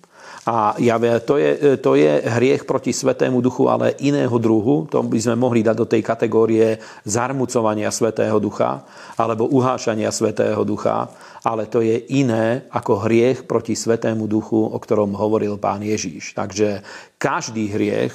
A 0.51 0.75
ja, 0.83 0.99
to, 1.23 1.39
je, 1.39 1.79
to 1.79 1.95
je 1.95 2.27
hriech 2.27 2.67
proti 2.67 2.91
Svetému 2.91 3.39
Duchu, 3.39 3.71
ale 3.71 3.95
iného 4.03 4.35
druhu. 4.35 4.91
To 4.91 4.99
by 5.07 5.15
sme 5.23 5.39
mohli 5.39 5.63
dať 5.63 5.77
do 5.79 5.87
tej 5.87 6.03
kategórie 6.03 6.75
zarmucovania 7.07 7.87
Svetého 7.95 8.35
Ducha 8.43 8.83
alebo 9.15 9.47
uhášania 9.47 10.11
Svetého 10.11 10.59
Ducha. 10.67 11.07
Ale 11.47 11.71
to 11.71 11.87
je 11.87 12.03
iné 12.19 12.67
ako 12.75 13.07
hriech 13.07 13.47
proti 13.47 13.79
Svetému 13.79 14.27
Duchu, 14.27 14.59
o 14.59 14.75
ktorom 14.75 15.15
hovoril 15.15 15.55
pán 15.55 15.87
Ježíš. 15.87 16.35
Takže 16.35 16.83
každý 17.15 17.71
hriech 17.71 18.11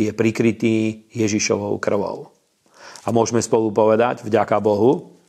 je 0.00 0.08
prikrytý 0.16 1.04
Ježišovou 1.12 1.76
krvou. 1.84 2.32
A 3.04 3.12
môžeme 3.12 3.44
spolu 3.44 3.68
povedať, 3.68 4.24
vďaka 4.24 4.56
Bohu, 4.64 5.20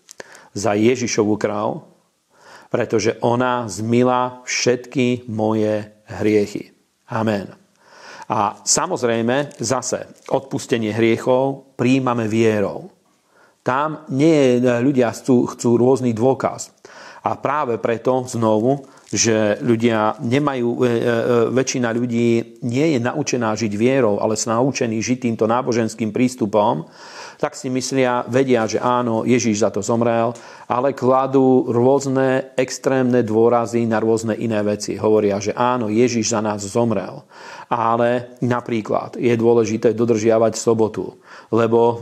za 0.56 0.72
Ježišovú 0.72 1.36
krv, 1.36 1.84
pretože 2.72 3.20
ona 3.20 3.68
zmila 3.68 4.40
všetky 4.48 5.28
moje 5.28 5.95
hriechy. 6.08 6.72
Amen. 7.10 7.54
A 8.26 8.58
samozrejme, 8.66 9.54
zase, 9.62 10.10
odpustenie 10.34 10.90
hriechov 10.90 11.78
príjmame 11.78 12.26
vierou. 12.26 12.90
Tam 13.62 14.06
nie 14.14 14.62
ľudia 14.62 15.14
chcú, 15.14 15.46
chcú 15.54 15.78
rôzny 15.78 16.14
dôkaz. 16.14 16.74
A 17.26 17.38
práve 17.38 17.82
preto 17.82 18.26
znovu, 18.30 18.86
že 19.10 19.58
ľudia 19.62 20.18
nemajú, 20.22 20.70
e, 20.78 20.86
e, 20.86 20.90
väčšina 21.54 21.90
ľudí 21.94 22.62
nie 22.66 22.98
je 22.98 23.00
naučená 23.02 23.54
žiť 23.58 23.74
vierou, 23.74 24.22
ale 24.22 24.38
sú 24.38 24.54
naučení 24.54 25.02
žiť 25.02 25.30
týmto 25.30 25.46
náboženským 25.50 26.10
prístupom, 26.10 26.86
tak 27.38 27.56
si 27.56 27.68
myslia, 27.70 28.24
vedia, 28.28 28.66
že 28.66 28.80
áno, 28.80 29.28
Ježíš 29.28 29.64
za 29.66 29.70
to 29.70 29.84
zomrel, 29.84 30.34
ale 30.66 30.98
kladú 30.98 31.70
rôzne 31.70 32.56
extrémne 32.58 33.22
dôrazy 33.22 33.86
na 33.86 34.02
rôzne 34.02 34.34
iné 34.38 34.60
veci. 34.66 34.98
Hovoria, 34.98 35.38
že 35.38 35.54
áno, 35.54 35.92
Ježíš 35.92 36.34
za 36.34 36.42
nás 36.42 36.64
zomrel. 36.66 37.22
Ale 37.66 38.38
napríklad 38.46 39.18
je 39.18 39.34
dôležité 39.34 39.98
dodržiavať 39.98 40.54
sobotu, 40.54 41.18
lebo, 41.50 41.98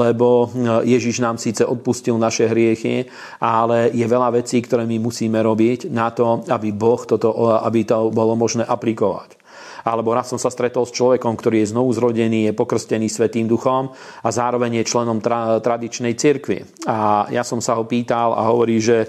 lebo 0.00 0.48
Ježíš 0.80 1.20
nám 1.20 1.36
síce 1.36 1.60
odpustil 1.60 2.16
naše 2.16 2.48
hriechy, 2.48 3.04
ale 3.36 3.92
je 3.92 4.06
veľa 4.08 4.32
vecí, 4.40 4.64
ktoré 4.64 4.88
my 4.88 4.96
musíme 5.04 5.36
robiť 5.44 5.92
na 5.92 6.08
to, 6.08 6.40
aby 6.48 6.72
Boh 6.72 7.04
toto, 7.04 7.52
aby 7.60 7.84
to 7.84 8.08
bolo 8.08 8.32
možné 8.32 8.64
aplikovať. 8.64 9.43
Alebo 9.84 10.16
raz 10.16 10.32
som 10.32 10.40
sa 10.40 10.48
stretol 10.48 10.88
s 10.88 10.96
človekom, 10.96 11.36
ktorý 11.36 11.60
je 11.60 11.72
znovu 11.76 11.92
zrodený, 11.92 12.50
je 12.50 12.56
pokrstený 12.56 13.12
Svetým 13.12 13.44
duchom 13.44 13.92
a 14.24 14.28
zároveň 14.32 14.80
je 14.80 14.88
členom 14.88 15.20
tra- 15.20 15.60
tradičnej 15.60 16.16
cirkvi. 16.16 16.64
A 16.88 17.28
ja 17.28 17.44
som 17.44 17.60
sa 17.60 17.76
ho 17.76 17.84
pýtal 17.84 18.32
a 18.32 18.48
hovorí, 18.48 18.80
že 18.80 19.04
e, 19.04 19.06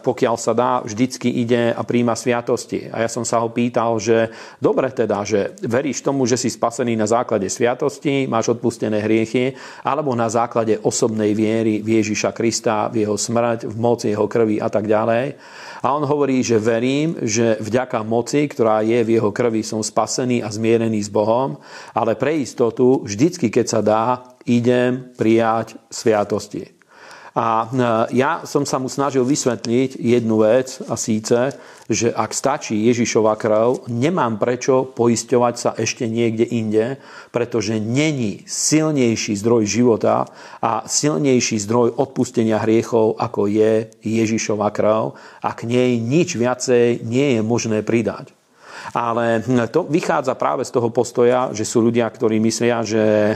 pokiaľ 0.00 0.36
sa 0.40 0.56
dá, 0.56 0.80
vždycky 0.80 1.28
ide 1.28 1.76
a 1.76 1.84
príjma 1.84 2.16
sviatosti. 2.16 2.88
A 2.88 3.04
ja 3.04 3.08
som 3.12 3.28
sa 3.28 3.44
ho 3.44 3.52
pýtal, 3.52 4.00
že 4.00 4.32
dobre 4.56 4.88
teda, 4.88 5.20
že 5.22 5.52
veríš 5.60 6.00
tomu, 6.00 6.24
že 6.24 6.40
si 6.40 6.48
spasený 6.48 6.96
na 6.96 7.04
základe 7.04 7.52
sviatosti, 7.52 8.24
máš 8.24 8.56
odpustené 8.56 9.04
hriechy, 9.04 9.52
alebo 9.84 10.16
na 10.16 10.32
základe 10.32 10.80
osobnej 10.80 11.36
viery 11.36 11.84
v 11.84 12.00
Ježiša 12.00 12.32
Krista, 12.32 12.88
v 12.88 13.04
jeho 13.04 13.20
smrť, 13.20 13.68
v 13.68 13.76
moci 13.76 14.16
jeho 14.16 14.24
krvi 14.24 14.56
a 14.56 14.72
tak 14.72 14.88
ďalej. 14.88 15.36
A 15.86 15.94
on 15.94 16.02
hovorí, 16.02 16.42
že 16.42 16.58
verím, 16.58 17.14
že 17.22 17.62
vďaka 17.62 18.02
moci, 18.02 18.50
ktorá 18.50 18.82
je 18.82 19.06
v 19.06 19.22
jeho 19.22 19.30
krvi, 19.30 19.62
som 19.62 19.86
spasený 19.86 20.42
a 20.42 20.50
zmierený 20.50 20.98
s 20.98 21.06
Bohom, 21.06 21.62
ale 21.94 22.18
pre 22.18 22.42
istotu, 22.42 23.06
vždycky, 23.06 23.54
keď 23.54 23.66
sa 23.70 23.80
dá, 23.86 24.34
idem 24.50 25.14
prijať 25.14 25.78
sviatosti. 25.86 26.74
A 27.38 27.46
e, 27.62 28.18
ja 28.18 28.42
som 28.42 28.66
sa 28.66 28.82
mu 28.82 28.90
snažil 28.90 29.22
vysvetliť 29.22 30.02
jednu 30.02 30.42
vec 30.42 30.82
a 30.90 30.98
síce, 30.98 31.54
že 31.86 32.10
ak 32.10 32.34
stačí 32.34 32.74
Ježišova 32.90 33.38
krv, 33.38 33.86
nemám 33.86 34.42
prečo 34.42 34.90
poisťovať 34.90 35.54
sa 35.54 35.70
ešte 35.78 36.10
niekde 36.10 36.42
inde, 36.42 36.98
pretože 37.30 37.78
není 37.78 38.42
silnejší 38.46 39.38
zdroj 39.38 39.62
života 39.66 40.26
a 40.58 40.82
silnejší 40.86 41.62
zdroj 41.62 41.94
odpustenia 41.94 42.58
hriechov, 42.58 43.18
ako 43.22 43.46
je 43.46 43.86
Ježišova 44.02 44.74
krv 44.74 45.14
a 45.42 45.50
k 45.54 45.60
nej 45.70 46.02
nič 46.02 46.34
viacej 46.34 47.06
nie 47.06 47.38
je 47.38 47.40
možné 47.46 47.86
pridať. 47.86 48.34
Ale 48.94 49.42
to 49.70 49.82
vychádza 49.86 50.38
práve 50.38 50.62
z 50.62 50.70
toho 50.70 50.94
postoja, 50.94 51.50
že 51.50 51.66
sú 51.66 51.82
ľudia, 51.82 52.06
ktorí 52.06 52.38
myslia, 52.38 52.86
že 52.86 53.02
e, 53.02 53.34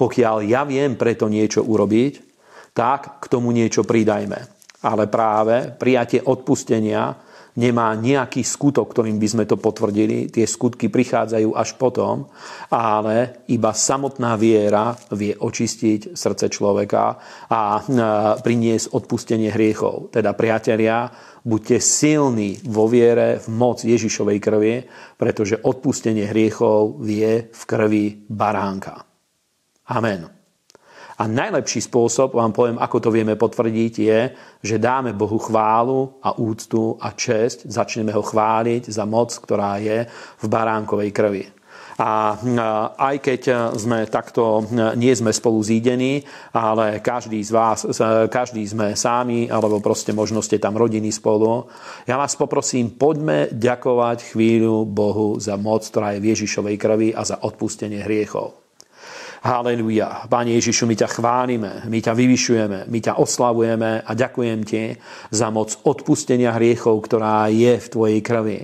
pokiaľ 0.00 0.36
ja 0.48 0.64
viem 0.64 0.96
preto 0.96 1.28
niečo 1.28 1.60
urobiť, 1.60 2.24
tak 2.72 3.20
k 3.20 3.26
tomu 3.28 3.52
niečo 3.52 3.84
pridajme. 3.84 4.38
Ale 4.86 5.12
práve 5.12 5.76
prijatie 5.76 6.24
odpustenia 6.24 7.25
nemá 7.56 7.96
nejaký 7.96 8.44
skutok, 8.44 8.92
ktorým 8.92 9.16
by 9.16 9.28
sme 9.28 9.44
to 9.48 9.56
potvrdili. 9.56 10.28
Tie 10.28 10.44
skutky 10.44 10.92
prichádzajú 10.92 11.56
až 11.56 11.74
potom, 11.80 12.28
ale 12.68 13.48
iba 13.48 13.72
samotná 13.72 14.36
viera 14.36 14.92
vie 15.16 15.32
očistiť 15.32 16.12
srdce 16.12 16.46
človeka 16.52 17.04
a 17.48 17.80
priniesť 18.38 18.92
odpustenie 18.92 19.48
hriechov. 19.48 20.12
Teda 20.12 20.36
priatelia, 20.36 21.08
buďte 21.42 21.80
silní 21.80 22.60
vo 22.68 22.86
viere 22.86 23.40
v 23.40 23.46
moc 23.56 23.80
Ježišovej 23.80 24.38
krvi, 24.38 24.74
pretože 25.16 25.56
odpustenie 25.56 26.28
hriechov 26.28 27.00
vie 27.00 27.48
v 27.48 27.62
krvi 27.64 28.28
baránka. 28.28 29.00
Amen. 29.88 30.35
A 31.16 31.24
najlepší 31.24 31.80
spôsob, 31.80 32.36
vám 32.36 32.52
poviem, 32.52 32.76
ako 32.76 33.08
to 33.08 33.08
vieme 33.08 33.40
potvrdiť, 33.40 33.94
je, 33.96 34.20
že 34.60 34.76
dáme 34.76 35.16
Bohu 35.16 35.40
chválu 35.40 36.20
a 36.20 36.36
úctu 36.36 37.00
a 37.00 37.16
česť, 37.16 37.72
začneme 37.72 38.12
ho 38.12 38.20
chváliť 38.20 38.92
za 38.92 39.08
moc, 39.08 39.32
ktorá 39.32 39.80
je 39.80 40.04
v 40.12 40.44
baránkovej 40.44 41.10
krvi. 41.16 41.44
A 41.96 42.36
aj 43.00 43.16
keď 43.24 43.72
sme 43.72 44.04
takto, 44.04 44.68
nie 45.00 45.16
sme 45.16 45.32
spolu 45.32 45.64
zídení, 45.64 46.20
ale 46.52 47.00
každý 47.00 47.40
z 47.40 47.48
vás, 47.48 47.88
každý 48.28 48.60
sme 48.68 48.92
sámi, 48.92 49.48
alebo 49.48 49.80
proste 49.80 50.12
možno 50.12 50.44
ste 50.44 50.60
tam 50.60 50.76
rodiny 50.76 51.08
spolu, 51.08 51.64
ja 52.04 52.20
vás 52.20 52.36
poprosím, 52.36 52.92
poďme 52.92 53.48
ďakovať 53.48 54.36
chvíľu 54.36 54.84
Bohu 54.84 55.40
za 55.40 55.56
moc, 55.56 55.88
ktorá 55.88 56.12
je 56.12 56.20
v 56.20 56.36
Ježišovej 56.36 56.76
krvi 56.76 57.08
a 57.16 57.24
za 57.24 57.40
odpustenie 57.40 58.04
hriechov. 58.04 58.65
Haleluja. 59.42 60.24
Pane 60.30 60.56
Ježišu, 60.56 60.88
my 60.88 60.96
ťa 60.96 61.08
chválime, 61.12 61.72
my 61.88 61.98
ťa 62.00 62.12
vyvyšujeme, 62.16 62.78
my 62.88 62.98
ťa 63.00 63.20
oslavujeme 63.20 64.04
a 64.06 64.10
ďakujem 64.16 64.60
ti 64.64 64.96
za 65.28 65.52
moc 65.52 65.76
odpustenia 65.84 66.56
hriechov, 66.56 66.96
ktorá 67.04 67.50
je 67.52 67.76
v 67.76 67.86
tvojej 67.92 68.20
krvi. 68.24 68.60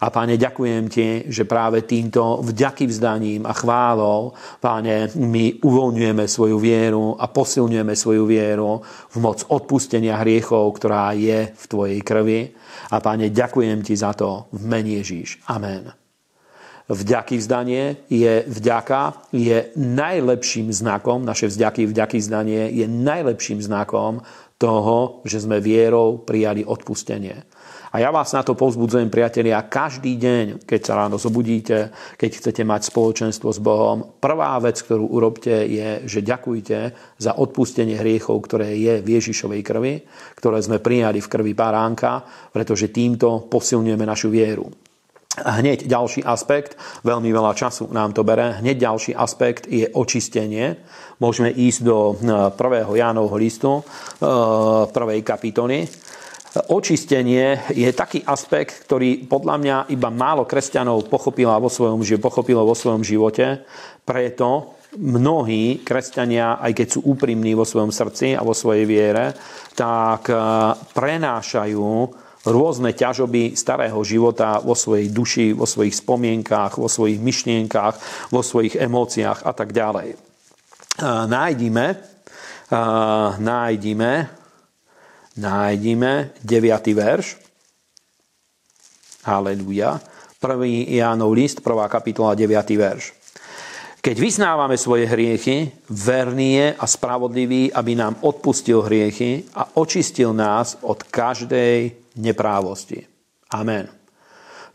A 0.00 0.08
páne, 0.08 0.40
ďakujem 0.40 0.84
ti, 0.88 1.08
že 1.28 1.44
práve 1.44 1.84
týmto 1.84 2.40
vďaky 2.40 2.88
vzdaním 2.88 3.42
a 3.44 3.52
chválou, 3.52 4.32
páne, 4.60 5.12
my 5.16 5.60
uvoľňujeme 5.60 6.24
svoju 6.24 6.56
vieru 6.56 7.16
a 7.20 7.28
posilňujeme 7.28 7.92
svoju 7.92 8.24
vieru 8.24 8.80
v 8.84 9.16
moc 9.20 9.44
odpustenia 9.48 10.20
hriechov, 10.24 10.80
ktorá 10.80 11.12
je 11.12 11.52
v 11.52 11.64
tvojej 11.68 12.00
krvi. 12.00 12.40
A 12.92 13.00
páne, 13.00 13.28
ďakujem 13.28 13.84
ti 13.84 13.94
za 13.96 14.16
to 14.16 14.48
v 14.52 14.62
mene 14.64 15.00
Ježíš. 15.00 15.44
Amen. 15.48 16.03
Vďaky 16.84 17.40
vzdanie 17.40 18.04
je 18.12 18.44
vďaka, 18.44 19.32
je 19.32 19.72
najlepším 19.72 20.68
znakom, 20.68 21.24
naše 21.24 21.48
vzďaky, 21.48 21.88
vďaky 21.88 22.20
vzdanie 22.20 22.68
je 22.76 22.84
najlepším 22.84 23.64
znakom 23.64 24.20
toho, 24.60 25.24
že 25.24 25.40
sme 25.40 25.64
vierou 25.64 26.20
prijali 26.20 26.60
odpustenie. 26.60 27.48
A 27.94 28.04
ja 28.04 28.12
vás 28.12 28.36
na 28.36 28.44
to 28.44 28.52
povzbudzujem, 28.52 29.08
priatelia, 29.08 29.64
každý 29.64 30.18
deň, 30.20 30.44
keď 30.68 30.80
sa 30.84 30.98
ráno 30.98 31.16
zobudíte, 31.16 31.88
keď 32.20 32.30
chcete 32.36 32.62
mať 32.66 32.92
spoločenstvo 32.92 33.48
s 33.54 33.64
Bohom, 33.64 34.20
prvá 34.20 34.52
vec, 34.60 34.76
ktorú 34.82 35.08
urobte, 35.08 35.64
je, 35.64 36.04
že 36.04 36.20
ďakujte 36.20 36.78
za 37.16 37.32
odpustenie 37.32 37.96
hriechov, 37.96 38.44
ktoré 38.44 38.76
je 38.76 39.00
v 39.00 39.08
Ježišovej 39.08 39.62
krvi, 39.64 39.94
ktoré 40.36 40.60
sme 40.60 40.84
prijali 40.84 41.24
v 41.24 41.30
krvi 41.32 41.56
baránka, 41.56 42.20
pretože 42.52 42.92
týmto 42.92 43.48
posilňujeme 43.48 44.04
našu 44.04 44.28
vieru. 44.28 44.68
Hneď 45.34 45.90
ďalší 45.90 46.22
aspekt, 46.22 46.78
veľmi 47.02 47.26
veľa 47.34 47.58
času 47.58 47.90
nám 47.90 48.14
to 48.14 48.22
bere, 48.22 48.62
hneď 48.62 48.86
ďalší 48.86 49.18
aspekt 49.18 49.66
je 49.66 49.90
očistenie. 49.90 50.78
Môžeme 51.18 51.50
ísť 51.50 51.80
do 51.82 52.14
1. 52.54 52.94
Eh, 52.94 53.02
Jánovho 53.02 53.34
listu, 53.34 53.82
eh, 53.82 54.26
prvej 54.94 55.20
kapitoly. 55.26 55.90
Očistenie 56.70 57.66
je 57.74 57.90
taký 57.90 58.22
aspekt, 58.22 58.86
ktorý 58.86 59.26
podľa 59.26 59.56
mňa 59.58 59.76
iba 59.90 60.06
málo 60.06 60.46
kresťanov 60.46 61.10
pochopilo 61.10 61.50
vo 61.58 61.66
svojom, 61.66 61.98
pochopilo 62.22 62.62
vo 62.62 62.78
svojom 62.78 63.02
živote, 63.02 63.66
preto, 64.06 64.78
mnohí 64.94 65.82
kresťania, 65.82 66.62
aj 66.62 66.72
keď 66.78 66.86
sú 66.86 67.00
úprimní 67.10 67.58
vo 67.58 67.66
svojom 67.66 67.90
srdci 67.90 68.38
a 68.38 68.46
vo 68.46 68.54
svojej 68.54 68.86
viere, 68.86 69.34
tak 69.74 70.30
e, 70.30 70.34
prenášajú 70.94 71.90
rôzne 72.44 72.92
ťažoby 72.92 73.56
starého 73.56 73.96
života 74.04 74.60
vo 74.60 74.76
svojej 74.76 75.08
duši, 75.08 75.56
vo 75.56 75.64
svojich 75.64 75.96
spomienkách, 75.96 76.76
vo 76.76 76.88
svojich 76.92 77.16
myšlienkách, 77.20 78.28
vo 78.28 78.40
svojich 78.44 78.76
emóciách 78.76 79.48
a 79.48 79.52
tak 79.56 79.72
ďalej. 79.72 80.20
Nájdime, 81.28 81.86
nájdime, 83.40 84.12
nájdime 85.40 86.12
9. 86.44 86.94
verš. 86.94 87.26
Haleluja. 89.24 90.04
1. 90.36 90.92
Jánov 91.00 91.32
list, 91.32 91.64
1. 91.64 91.88
kapitola, 91.88 92.36
9. 92.36 92.52
verš. 92.76 93.23
Keď 94.04 94.20
vyznávame 94.20 94.76
svoje 94.76 95.08
hriechy, 95.08 95.72
verný 95.88 96.60
je 96.60 96.66
a 96.76 96.84
spravodlivý, 96.84 97.72
aby 97.72 97.96
nám 97.96 98.20
odpustil 98.20 98.84
hriechy 98.84 99.48
a 99.56 99.80
očistil 99.80 100.36
nás 100.36 100.76
od 100.84 101.08
každej 101.08 101.88
neprávosti. 102.20 103.00
Amen. 103.56 103.88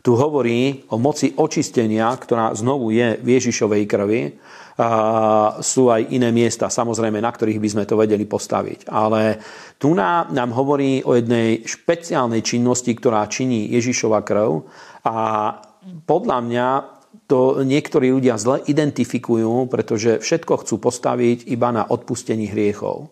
Tu 0.02 0.18
hovorí 0.18 0.82
o 0.90 0.98
moci 0.98 1.30
očistenia, 1.38 2.10
ktorá 2.10 2.50
znovu 2.58 2.90
je 2.90 3.22
v 3.22 3.38
Ježišovej 3.38 3.82
krvi. 3.86 4.34
A 4.82 5.62
sú 5.62 5.94
aj 5.94 6.10
iné 6.10 6.34
miesta, 6.34 6.66
samozrejme, 6.66 7.22
na 7.22 7.30
ktorých 7.30 7.62
by 7.62 7.68
sme 7.70 7.84
to 7.86 7.94
vedeli 7.94 8.26
postaviť. 8.26 8.90
Ale 8.90 9.38
tu 9.78 9.94
nám, 9.94 10.34
hovorí 10.50 11.06
o 11.06 11.14
jednej 11.14 11.62
špeciálnej 11.62 12.42
činnosti, 12.42 12.90
ktorá 12.98 13.30
činí 13.30 13.70
Ježišova 13.78 14.26
krv. 14.26 14.66
A 15.06 15.14
podľa 16.02 16.38
mňa 16.42 16.66
to 17.30 17.62
niektorí 17.62 18.10
ľudia 18.10 18.34
zle 18.34 18.58
identifikujú, 18.66 19.70
pretože 19.70 20.18
všetko 20.18 20.66
chcú 20.66 20.82
postaviť 20.82 21.46
iba 21.46 21.70
na 21.70 21.86
odpustení 21.86 22.50
hriechov. 22.50 23.06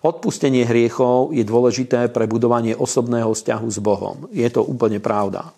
Odpustenie 0.00 0.64
hriechov 0.64 1.36
je 1.36 1.44
dôležité 1.44 2.08
pre 2.08 2.24
budovanie 2.24 2.72
osobného 2.72 3.36
vzťahu 3.36 3.68
s 3.68 3.78
Bohom. 3.84 4.16
Je 4.32 4.48
to 4.48 4.64
úplne 4.64 4.96
pravda. 4.96 5.52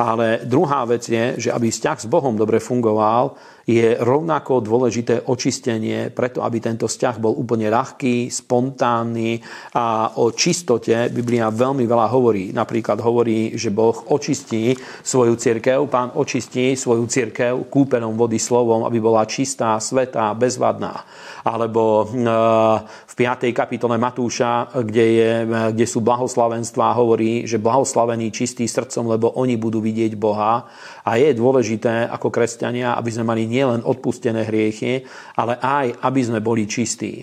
Ale 0.00 0.40
druhá 0.48 0.88
vec 0.88 1.04
je, 1.04 1.36
že 1.36 1.52
aby 1.52 1.68
vzťah 1.68 1.98
s 2.00 2.06
Bohom 2.08 2.32
dobre 2.32 2.64
fungoval, 2.64 3.36
je 3.64 3.96
rovnako 3.96 4.60
dôležité 4.60 5.24
očistenie, 5.24 6.12
preto 6.12 6.44
aby 6.44 6.60
tento 6.60 6.84
vzťah 6.84 7.16
bol 7.16 7.32
úplne 7.32 7.72
ľahký, 7.72 8.28
spontánny 8.28 9.40
a 9.76 10.12
o 10.20 10.32
čistote 10.32 11.08
Biblia 11.08 11.48
veľmi 11.48 11.88
veľa 11.88 12.06
hovorí. 12.12 12.52
Napríklad 12.52 13.00
hovorí, 13.00 13.56
že 13.56 13.72
Boh 13.72 13.96
očistí 14.12 14.76
svoju 15.00 15.40
cirkev, 15.40 15.88
pán 15.88 16.12
očistí 16.12 16.76
svoju 16.76 17.08
cirkev 17.08 17.66
kúpenom 17.72 18.12
vody 18.14 18.36
slovom, 18.36 18.84
aby 18.84 19.00
bola 19.00 19.24
čistá, 19.24 19.80
svetá, 19.80 20.36
bezvadná. 20.36 21.04
Alebo 21.44 22.08
v 23.04 23.14
5. 23.16 23.52
kapitole 23.52 24.00
Matúša, 24.00 24.72
kde, 24.80 25.04
je, 25.04 25.30
kde 25.76 25.86
sú 25.88 26.00
blahoslavenstvá, 26.00 26.96
hovorí, 26.96 27.44
že 27.44 27.60
blahoslavení 27.60 28.32
čistí 28.32 28.64
srdcom, 28.64 29.12
lebo 29.12 29.32
oni 29.36 29.56
budú 29.60 29.80
vidieť 29.80 30.16
Boha. 30.16 30.64
A 31.04 31.20
je 31.20 31.36
dôležité 31.36 32.08
ako 32.08 32.32
kresťania, 32.32 32.96
aby 32.96 33.10
sme 33.12 33.28
mali 33.28 33.44
nielen 33.44 33.84
odpustené 33.84 34.48
hriechy, 34.48 35.04
ale 35.36 35.60
aj, 35.60 36.00
aby 36.00 36.20
sme 36.24 36.40
boli 36.40 36.64
čistí. 36.64 37.20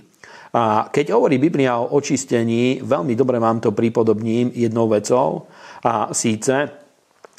A 0.52 0.92
keď 0.92 1.16
hovorí 1.16 1.40
Biblia 1.40 1.80
o 1.80 1.96
očistení, 1.96 2.84
veľmi 2.84 3.16
dobre 3.16 3.40
vám 3.40 3.64
to 3.64 3.72
pripodobním 3.72 4.52
jednou 4.52 4.92
vecou. 4.92 5.48
A 5.82 6.12
síce 6.12 6.82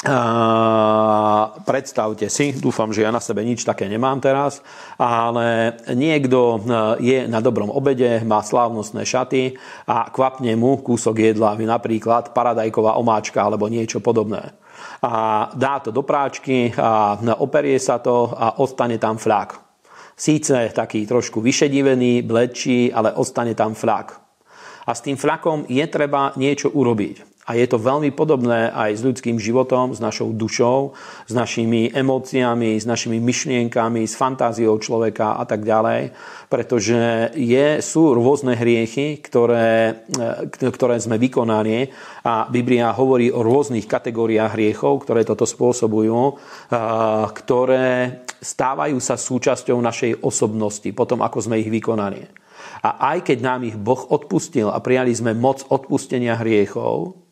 a 0.03 1.55
predstavte 1.63 2.27
si, 2.27 2.59
dúfam, 2.59 2.91
že 2.91 3.07
ja 3.07 3.15
na 3.15 3.23
sebe 3.23 3.47
nič 3.47 3.63
také 3.63 3.87
nemám 3.87 4.19
teraz, 4.19 4.59
ale 4.99 5.79
niekto 5.95 6.59
e, 6.59 6.61
je 6.99 7.19
na 7.31 7.39
dobrom 7.39 7.71
obede, 7.71 8.19
má 8.27 8.43
slávnostné 8.43 9.07
šaty 9.07 9.55
a 9.87 10.11
kvapne 10.11 10.59
mu 10.59 10.83
kúsok 10.83 11.23
jedla, 11.23 11.55
napríklad 11.55 12.35
paradajková 12.35 12.99
omáčka 12.99 13.47
alebo 13.47 13.71
niečo 13.71 14.03
podobné 14.03 14.51
a 15.03 15.51
dá 15.55 15.83
to 15.83 15.91
do 15.91 16.07
práčky 16.07 16.71
a 16.79 17.19
operie 17.43 17.79
sa 17.83 17.99
to 17.99 18.31
a 18.31 18.63
ostane 18.63 19.03
tam 19.03 19.19
flak. 19.19 19.59
Síce 20.15 20.71
taký 20.71 21.03
trošku 21.07 21.43
vyšedivený, 21.43 22.23
bledší, 22.23 22.95
ale 22.95 23.13
ostane 23.19 23.59
tam 23.59 23.75
flak. 23.75 24.15
A 24.87 24.95
s 24.95 25.03
tým 25.03 25.19
flakom 25.19 25.67
je 25.67 25.83
treba 25.91 26.31
niečo 26.39 26.71
urobiť. 26.71 27.32
A 27.43 27.59
je 27.59 27.67
to 27.67 27.75
veľmi 27.75 28.15
podobné 28.15 28.71
aj 28.71 28.91
s 28.95 29.03
ľudským 29.03 29.35
životom, 29.35 29.91
s 29.91 29.99
našou 29.99 30.31
dušou, 30.31 30.95
s 31.27 31.33
našimi 31.35 31.91
emóciami, 31.91 32.79
s 32.79 32.87
našimi 32.87 33.19
myšlienkami, 33.19 34.07
s 34.07 34.15
fantáziou 34.15 34.79
človeka 34.79 35.35
a 35.35 35.43
tak 35.43 35.67
ďalej. 35.67 36.15
Pretože 36.47 37.35
je, 37.35 37.83
sú 37.83 38.15
rôzne 38.15 38.55
hriechy, 38.55 39.19
ktoré, 39.19 40.07
e, 40.07 40.71
ktoré 40.71 41.03
sme 41.03 41.19
vykonali 41.19 41.91
a 42.23 42.47
Biblia 42.47 42.95
hovorí 42.95 43.35
o 43.35 43.43
rôznych 43.43 43.91
kategóriách 43.91 44.55
hriechov, 44.55 45.03
ktoré 45.03 45.27
toto 45.27 45.43
spôsobujú, 45.43 46.39
ktoré 47.43 48.23
stávajú 48.39 49.03
sa 49.03 49.19
súčasťou 49.19 49.83
našej 49.83 50.23
osobnosti 50.23 50.87
potom, 50.95 51.19
ako 51.27 51.43
sme 51.43 51.59
ich 51.59 51.67
vykonali. 51.67 52.23
A 52.87 53.19
aj 53.19 53.27
keď 53.27 53.39
nám 53.43 53.67
ich 53.67 53.75
Boh 53.75 53.99
odpustil 54.15 54.71
a 54.71 54.79
prijali 54.79 55.11
sme 55.11 55.35
moc 55.35 55.67
odpustenia 55.67 56.39
hriechov, 56.39 57.23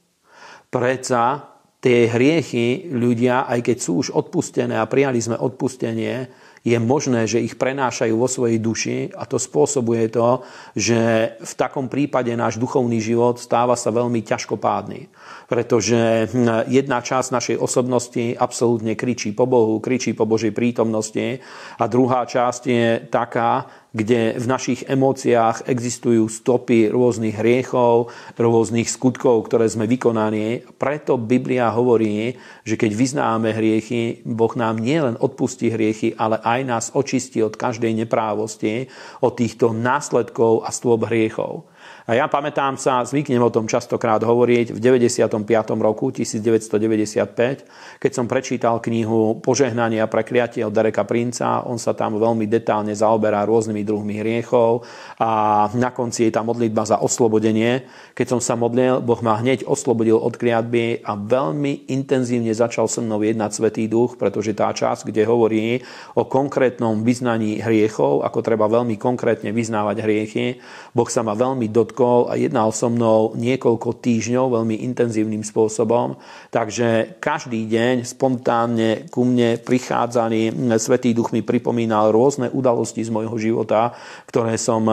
Preca 0.70 1.50
tie 1.80 2.06
hriechy 2.06 2.92
ľudia, 2.92 3.48
aj 3.48 3.60
keď 3.66 3.76
sú 3.80 3.92
už 4.04 4.08
odpustené 4.12 4.76
a 4.76 4.86
prijali 4.86 5.18
sme 5.18 5.36
odpustenie, 5.36 6.28
je 6.60 6.76
možné, 6.76 7.24
že 7.24 7.40
ich 7.40 7.56
prenášajú 7.56 8.12
vo 8.20 8.28
svojej 8.28 8.60
duši 8.60 8.98
a 9.16 9.24
to 9.24 9.40
spôsobuje 9.40 10.12
to, 10.12 10.44
že 10.76 11.32
v 11.40 11.52
takom 11.56 11.88
prípade 11.88 12.28
náš 12.36 12.60
duchovný 12.60 13.00
život 13.00 13.40
stáva 13.40 13.80
sa 13.80 13.88
veľmi 13.88 14.20
ťažkopádny. 14.20 15.08
Pretože 15.48 16.28
hm, 16.28 16.68
jedna 16.68 17.00
časť 17.00 17.32
našej 17.32 17.56
osobnosti 17.56 18.36
absolútne 18.36 18.92
kričí 18.92 19.32
po 19.32 19.48
Bohu, 19.48 19.80
kričí 19.80 20.12
po 20.12 20.28
Božej 20.28 20.52
prítomnosti 20.52 21.40
a 21.80 21.84
druhá 21.88 22.28
časť 22.28 22.62
je 22.68 22.86
taká, 23.08 23.64
kde 23.90 24.38
v 24.38 24.46
našich 24.46 24.86
emóciách 24.86 25.66
existujú 25.66 26.30
stopy 26.30 26.90
rôznych 26.90 27.38
hriechov, 27.38 28.14
rôznych 28.38 28.86
skutkov, 28.86 29.50
ktoré 29.50 29.66
sme 29.66 29.90
vykonali. 29.90 30.62
Preto 30.78 31.18
Biblia 31.18 31.70
hovorí, 31.74 32.38
že 32.62 32.78
keď 32.78 32.90
vyznáme 32.94 33.50
hriechy, 33.50 34.22
Boh 34.22 34.54
nám 34.54 34.78
nielen 34.78 35.18
odpustí 35.18 35.70
hriechy, 35.70 36.14
ale 36.14 36.38
aj 36.42 36.60
nás 36.66 36.84
očistí 36.94 37.42
od 37.42 37.58
každej 37.58 38.06
neprávosti, 38.06 38.86
od 39.22 39.34
týchto 39.34 39.74
následkov 39.74 40.62
a 40.66 40.70
stôp 40.70 41.10
hriechov. 41.10 41.69
A 42.10 42.18
ja 42.18 42.26
pamätám 42.26 42.74
sa, 42.74 43.06
zvyknem 43.06 43.38
o 43.38 43.54
tom 43.54 43.70
častokrát 43.70 44.18
hovoriť, 44.18 44.74
v 44.74 44.82
95. 44.82 45.30
roku 45.78 46.10
1995, 46.10 48.02
keď 48.02 48.10
som 48.10 48.26
prečítal 48.26 48.82
knihu 48.82 49.38
Požehnanie 49.38 50.02
a 50.02 50.10
prekliatie 50.10 50.66
od 50.66 50.74
Dereka 50.74 51.06
Princa, 51.06 51.62
on 51.62 51.78
sa 51.78 51.94
tam 51.94 52.18
veľmi 52.18 52.50
detálne 52.50 52.90
zaoberá 52.98 53.46
rôznymi 53.46 53.86
druhmi 53.86 54.18
hriechov 54.18 54.82
a 55.22 55.70
na 55.78 55.94
konci 55.94 56.26
je 56.26 56.34
tá 56.34 56.42
modlitba 56.42 56.82
za 56.82 56.98
oslobodenie. 56.98 57.86
Keď 58.18 58.26
som 58.26 58.40
sa 58.42 58.58
modlil, 58.58 58.98
Boh 59.06 59.22
ma 59.22 59.38
hneď 59.38 59.62
oslobodil 59.70 60.18
od 60.18 60.34
kliatby 60.34 61.06
a 61.06 61.14
veľmi 61.14 61.94
intenzívne 61.94 62.50
začal 62.50 62.90
so 62.90 63.06
mnou 63.06 63.22
jednať 63.22 63.54
Svetý 63.54 63.86
duch, 63.86 64.18
pretože 64.18 64.50
tá 64.58 64.74
časť, 64.74 65.14
kde 65.14 65.30
hovorí 65.30 65.78
o 66.18 66.26
konkrétnom 66.26 67.06
vyznaní 67.06 67.62
hriechov, 67.62 68.26
ako 68.26 68.42
treba 68.42 68.66
veľmi 68.66 68.98
konkrétne 68.98 69.54
vyznávať 69.54 69.96
hriechy, 70.02 70.58
Boh 70.90 71.06
sa 71.06 71.22
ma 71.22 71.38
veľmi 71.38 71.70
dotkol 71.70 71.99
dotkol 72.00 72.32
a 72.32 72.34
jednal 72.40 72.72
so 72.72 72.88
mnou 72.88 73.36
niekoľko 73.36 74.00
týždňov 74.00 74.56
veľmi 74.56 74.80
intenzívnym 74.88 75.44
spôsobom. 75.44 76.16
Takže 76.48 77.20
každý 77.20 77.68
deň 77.68 78.08
spontánne 78.08 79.12
ku 79.12 79.28
mne 79.28 79.60
prichádzali, 79.60 80.72
Svetý 80.80 81.12
duch 81.12 81.36
mi 81.36 81.44
pripomínal 81.44 82.08
rôzne 82.08 82.48
udalosti 82.48 83.04
z 83.04 83.12
môjho 83.12 83.36
života, 83.36 83.92
ktoré 84.24 84.56
som 84.56 84.88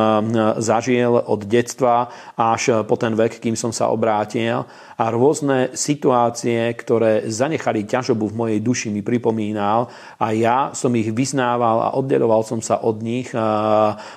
zažil 0.59 1.15
od 1.15 1.47
detstva 1.47 2.11
až 2.35 2.83
po 2.83 2.99
ten 2.99 3.15
vek, 3.15 3.39
kým 3.39 3.55
som 3.55 3.71
sa 3.71 3.87
obrátil 3.87 4.67
a 4.97 5.13
rôzne 5.13 5.77
situácie, 5.77 6.73
ktoré 6.73 7.29
zanechali 7.29 7.85
ťažobu 7.85 8.33
v 8.33 8.37
mojej 8.37 8.59
duši, 8.65 8.87
mi 8.89 9.05
pripomínal 9.05 9.93
a 10.17 10.33
ja 10.33 10.73
som 10.73 10.89
ich 10.97 11.13
vyznával 11.13 11.85
a 11.85 11.93
oddeloval 11.93 12.41
som 12.41 12.57
sa 12.65 12.81
od 12.81 13.05
nich 13.05 13.29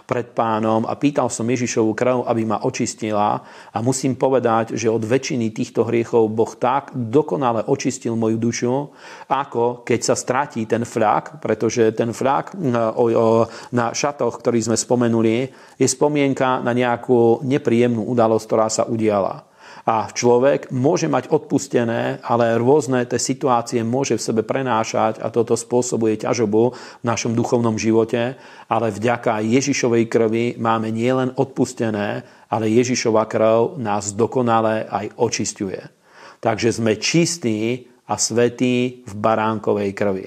pred 0.08 0.26
pánom 0.32 0.88
a 0.88 0.96
pýtal 0.96 1.28
som 1.28 1.44
Ježišovu 1.44 1.92
krv, 1.92 2.24
aby 2.24 2.48
ma 2.48 2.64
očistila 2.64 3.44
a 3.68 3.78
musím 3.84 4.16
povedať, 4.16 4.72
že 4.72 4.88
od 4.88 5.04
väčšiny 5.04 5.52
týchto 5.52 5.84
hriechov 5.84 6.32
Boh 6.32 6.56
tak 6.56 6.96
dokonale 6.96 7.68
očistil 7.68 8.16
moju 8.16 8.40
dušu, 8.40 8.72
ako 9.28 9.84
keď 9.84 10.00
sa 10.00 10.16
stratí 10.16 10.64
ten 10.64 10.88
flak, 10.88 11.44
pretože 11.44 11.92
ten 11.92 12.16
flak 12.16 12.56
na 13.68 13.86
šatoch, 13.92 14.40
ktorý 14.40 14.64
sme 14.64 14.80
spomenuli, 14.80 15.52
je 15.76 15.84
spomienka 15.84 16.64
na 16.64 16.72
nejakú 16.72 17.44
nepríjemnú 17.44 18.08
udalosť, 18.08 18.44
ktorá 18.48 18.72
sa 18.72 18.88
udiala. 18.88 19.49
A 19.88 20.12
človek 20.12 20.68
môže 20.68 21.08
mať 21.08 21.32
odpustené, 21.32 22.20
ale 22.20 22.60
rôzne 22.60 23.08
tie 23.08 23.16
situácie 23.16 23.80
môže 23.80 24.20
v 24.20 24.24
sebe 24.24 24.42
prenášať 24.44 25.24
a 25.24 25.32
toto 25.32 25.56
spôsobuje 25.56 26.20
ťažobu 26.20 26.62
v 27.00 27.04
našom 27.04 27.32
duchovnom 27.32 27.80
živote, 27.80 28.36
ale 28.68 28.86
vďaka 28.92 29.40
Ježišovej 29.40 30.04
krvi 30.12 30.44
máme 30.60 30.92
nielen 30.92 31.32
odpustené, 31.32 32.22
ale 32.52 32.66
Ježišova 32.68 33.24
krv 33.24 33.80
nás 33.80 34.12
dokonale 34.12 34.84
aj 34.84 35.16
očistuje. 35.16 35.80
Takže 36.44 36.76
sme 36.76 37.00
čistí 37.00 37.88
a 38.10 38.18
svetí 38.18 39.06
v 39.06 39.12
baránkovej 39.16 39.90
krvi. 39.96 40.26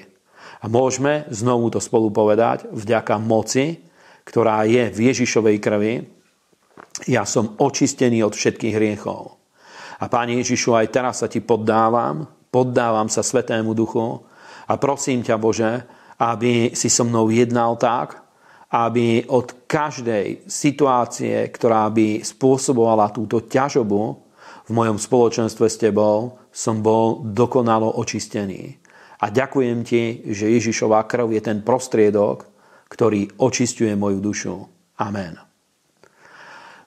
A 0.64 0.70
môžeme 0.72 1.28
znovu 1.28 1.68
to 1.68 1.78
spolu 1.78 2.08
povedať, 2.08 2.64
vďaka 2.72 3.20
moci, 3.20 3.84
ktorá 4.24 4.64
je 4.64 4.88
v 4.88 4.98
Ježišovej 5.12 5.56
krvi, 5.60 5.94
ja 7.04 7.28
som 7.28 7.58
očistený 7.60 8.24
od 8.24 8.32
všetkých 8.32 8.72
hriechov. 8.72 9.43
A 10.00 10.10
Pane 10.10 10.38
Ježišu, 10.42 10.74
aj 10.74 10.90
teraz 10.90 11.22
sa 11.22 11.30
Ti 11.30 11.38
poddávam, 11.42 12.26
poddávam 12.50 13.06
sa 13.06 13.22
Svetému 13.22 13.74
Duchu 13.74 14.22
a 14.66 14.78
prosím 14.78 15.22
ťa, 15.22 15.36
Bože, 15.38 15.72
aby 16.18 16.72
si 16.72 16.86
so 16.86 17.02
mnou 17.02 17.30
jednal 17.30 17.74
tak, 17.78 18.22
aby 18.74 19.22
od 19.30 19.70
každej 19.70 20.50
situácie, 20.50 21.46
ktorá 21.50 21.86
by 21.94 22.26
spôsobovala 22.26 23.14
túto 23.14 23.46
ťažobu 23.46 24.02
v 24.66 24.70
mojom 24.70 24.98
spoločenstve 24.98 25.66
s 25.70 25.78
Tebou, 25.78 26.42
som 26.50 26.82
bol 26.82 27.22
dokonalo 27.22 27.98
očistený. 28.02 28.78
A 29.22 29.30
ďakujem 29.30 29.86
Ti, 29.86 30.02
že 30.26 30.50
Ježišová 30.50 31.06
krv 31.06 31.38
je 31.38 31.42
ten 31.42 31.62
prostriedok, 31.62 32.50
ktorý 32.90 33.30
očistuje 33.38 33.94
moju 33.94 34.18
dušu. 34.18 34.54
Amen. 34.98 35.53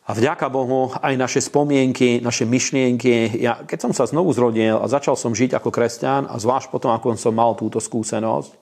A 0.08 0.16
vďaka 0.16 0.48
Bohu 0.48 0.88
aj 1.04 1.20
naše 1.20 1.44
spomienky, 1.44 2.24
naše 2.24 2.48
myšlienky. 2.48 3.44
Ja, 3.44 3.60
keď 3.68 3.80
som 3.84 3.92
sa 3.92 4.08
znovu 4.08 4.32
zrodil 4.32 4.80
a 4.80 4.88
začal 4.88 5.20
som 5.20 5.36
žiť 5.36 5.60
ako 5.60 5.68
kresťan 5.68 6.32
a 6.32 6.40
zvlášť 6.40 6.72
potom, 6.72 6.96
ako 6.96 7.20
som 7.20 7.36
mal 7.36 7.60
túto 7.60 7.84
skúsenosť, 7.84 8.56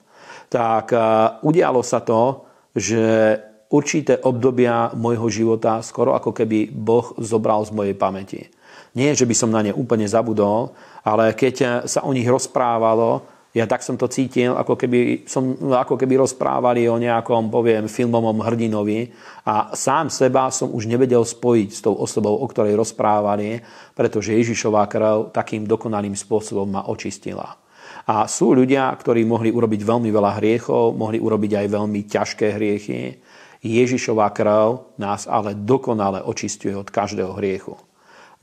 tak 0.50 0.90
uh, 0.90 1.38
udialo 1.46 1.86
sa 1.86 2.02
to, 2.02 2.42
že 2.74 3.38
určité 3.70 4.18
obdobia 4.26 4.90
môjho 4.98 5.30
života 5.30 5.86
skoro 5.86 6.18
ako 6.18 6.34
keby 6.34 6.66
Boh 6.74 7.14
zobral 7.22 7.62
z 7.62 7.70
mojej 7.70 7.94
pamäti. 7.94 8.50
Nie, 8.98 9.14
že 9.14 9.22
by 9.22 9.34
som 9.38 9.54
na 9.54 9.62
ne 9.62 9.70
úplne 9.70 10.10
zabudol, 10.10 10.74
ale 11.06 11.30
keď 11.30 11.86
sa 11.86 12.02
o 12.02 12.10
nich 12.10 12.26
rozprávalo, 12.26 13.35
ja 13.56 13.64
tak 13.64 13.80
som 13.80 13.96
to 13.96 14.04
cítil, 14.04 14.52
ako 14.52 14.76
keby, 14.76 15.24
som, 15.24 15.56
ako 15.56 15.96
keby 15.96 16.20
rozprávali 16.20 16.92
o 16.92 17.00
nejakom, 17.00 17.48
poviem, 17.48 17.88
filmovom 17.88 18.44
hrdinovi 18.44 19.08
a 19.48 19.72
sám 19.72 20.12
seba 20.12 20.52
som 20.52 20.68
už 20.76 20.84
nevedel 20.84 21.24
spojiť 21.24 21.68
s 21.72 21.80
tou 21.80 21.96
osobou, 21.96 22.36
o 22.36 22.44
ktorej 22.44 22.76
rozprávali, 22.76 23.64
pretože 23.96 24.36
Ježišová 24.36 24.84
krv 24.92 25.32
takým 25.32 25.64
dokonalým 25.64 26.12
spôsobom 26.12 26.68
ma 26.68 26.84
očistila. 26.84 27.56
A 28.04 28.28
sú 28.28 28.52
ľudia, 28.52 28.92
ktorí 28.92 29.24
mohli 29.24 29.48
urobiť 29.48 29.80
veľmi 29.88 30.12
veľa 30.12 30.36
hriechov, 30.36 30.92
mohli 30.92 31.16
urobiť 31.16 31.64
aj 31.64 31.66
veľmi 31.72 32.00
ťažké 32.04 32.60
hriechy. 32.60 33.16
Ježišová 33.64 34.36
krv 34.36 34.94
nás 35.00 35.24
ale 35.24 35.56
dokonale 35.56 36.20
očistuje 36.20 36.76
od 36.76 36.92
každého 36.92 37.32
hriechu. 37.40 37.72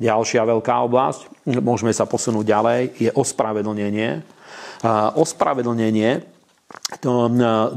Ďalšia 0.01 0.41
veľká 0.41 0.73
oblasť, 0.89 1.45
môžeme 1.61 1.93
sa 1.93 2.09
posunúť 2.09 2.49
ďalej, 2.49 2.81
je 2.97 3.09
ospravedlnenie. 3.13 4.25
Ospravedlnenie, 5.15 6.19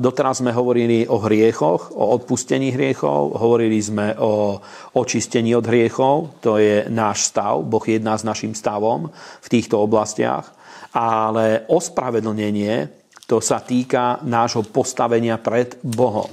doteraz 0.03 0.43
sme 0.43 0.51
hovorili 0.51 1.07
o 1.07 1.23
hriechoch, 1.23 1.95
o 1.95 2.19
odpustení 2.19 2.75
hriechov, 2.75 3.39
hovorili 3.39 3.79
sme 3.79 4.19
o 4.19 4.59
očistení 4.99 5.55
od 5.55 5.63
hriechov, 5.71 6.43
to 6.43 6.59
je 6.59 6.91
náš 6.91 7.31
stav, 7.31 7.63
Boh 7.63 7.85
jedná 7.87 8.19
s 8.19 8.27
našim 8.27 8.59
stavom 8.59 9.07
v 9.15 9.47
týchto 9.47 9.79
oblastiach, 9.79 10.51
ale 10.91 11.63
ospravedlnenie, 11.71 12.91
to 13.31 13.39
sa 13.39 13.63
týka 13.63 14.19
nášho 14.27 14.67
postavenia 14.67 15.39
pred 15.39 15.79
Bohom. 15.87 16.31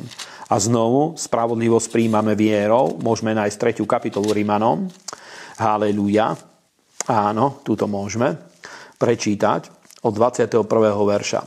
A 0.49 0.57
znovu, 0.57 1.13
spravodlivosť 1.13 1.89
príjmame 1.89 2.33
vierou, 2.33 2.97
môžeme 2.97 3.33
nájsť 3.37 3.77
3. 3.77 3.85
kapitolu 3.85 4.33
Rimanom. 4.33 4.89
Halelúja. 5.57 6.33
Áno, 7.09 7.61
túto 7.61 7.85
môžeme 7.85 8.37
prečítať 8.97 9.82
od 10.03 10.11
21. 10.11 10.67
verša. 11.07 11.41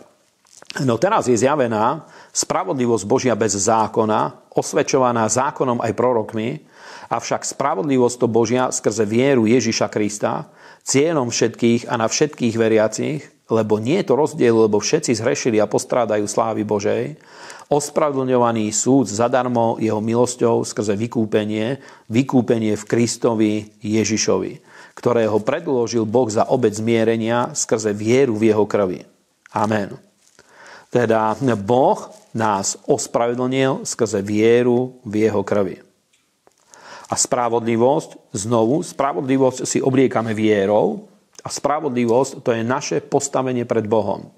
No 0.85 1.01
teraz 1.01 1.29
je 1.29 1.37
zjavená 1.37 2.05
spravodlivosť 2.33 3.05
Božia 3.09 3.35
bez 3.37 3.57
zákona, 3.57 4.53
osvedčovaná 4.53 5.29
zákonom 5.29 5.81
aj 5.81 5.93
prorokmi, 5.97 6.61
avšak 7.09 7.45
spravodlivosť 7.45 8.17
to 8.21 8.27
Božia 8.29 8.65
skrze 8.69 9.05
vieru 9.09 9.49
Ježiša 9.49 9.89
Krista, 9.89 10.49
cieľom 10.85 11.33
všetkých 11.33 11.89
a 11.89 11.95
na 11.97 12.09
všetkých 12.09 12.55
veriacich, 12.57 13.21
lebo 13.47 13.79
nie 13.79 14.03
je 14.03 14.09
to 14.11 14.15
rozdiel, 14.19 14.67
lebo 14.67 14.83
všetci 14.83 15.17
zhrešili 15.17 15.63
a 15.63 15.71
postrádajú 15.71 16.27
slávy 16.27 16.67
Božej, 16.67 17.17
ospravedlňovaný 17.71 18.71
súd 18.75 19.07
zadarmo 19.07 19.79
jeho 19.79 20.03
milosťou 20.03 20.67
skrze 20.67 20.99
vykúpenie, 20.99 21.79
vykúpenie 22.11 22.75
v 22.75 22.85
Kristovi 22.85 23.53
Ježišovi 23.81 24.76
ktorého 24.97 25.37
predložil 25.45 26.09
Boh 26.09 26.27
za 26.33 26.49
obec 26.49 26.73
zmierenia 26.73 27.53
skrze 27.53 27.93
vieru 27.93 28.35
v 28.41 28.51
jeho 28.51 28.65
krvi. 28.65 29.05
Amen. 29.53 30.01
Teda 30.89 31.37
Boh 31.61 32.09
nás 32.33 32.81
ospravedlnil 32.89 33.85
skrze 33.85 34.25
vieru 34.25 34.97
v 35.05 35.29
jeho 35.29 35.45
krvi. 35.45 35.85
A 37.07 37.15
spravodlivosť, 37.15 38.35
znovu, 38.35 38.83
spravodlivosť 38.83 39.69
si 39.69 39.79
obliekame 39.79 40.35
vierou 40.35 41.07
a 41.45 41.49
spravodlivosť 41.53 42.43
to 42.43 42.51
je 42.57 42.67
naše 42.67 42.99
postavenie 43.05 43.63
pred 43.69 43.87
Bohom. 43.87 44.33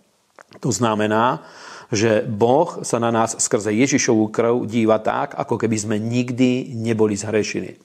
To 0.61 0.69
znamená, 0.69 1.47
že 1.89 2.27
Boh 2.29 2.85
sa 2.85 3.01
na 3.01 3.09
nás 3.09 3.41
skrze 3.41 3.73
Ježišovú 3.73 4.29
krv 4.29 4.69
díva 4.69 5.01
tak, 5.01 5.33
ako 5.33 5.57
keby 5.57 5.77
sme 5.81 5.97
nikdy 5.97 6.77
neboli 6.77 7.17
zhrešili. 7.17 7.81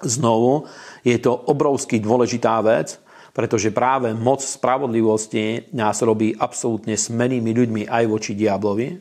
Znovu, 0.00 0.64
je 1.04 1.16
to 1.20 1.32
obrovsky 1.34 2.00
dôležitá 2.00 2.60
vec, 2.64 2.96
pretože 3.30 3.70
práve 3.70 4.10
moc 4.16 4.42
spravodlivosti 4.42 5.70
nás 5.76 6.02
robí 6.02 6.34
absolútne 6.34 6.98
smelými 6.98 7.52
ľuďmi 7.52 7.82
aj 7.86 8.04
voči 8.08 8.32
diablovi. 8.34 8.98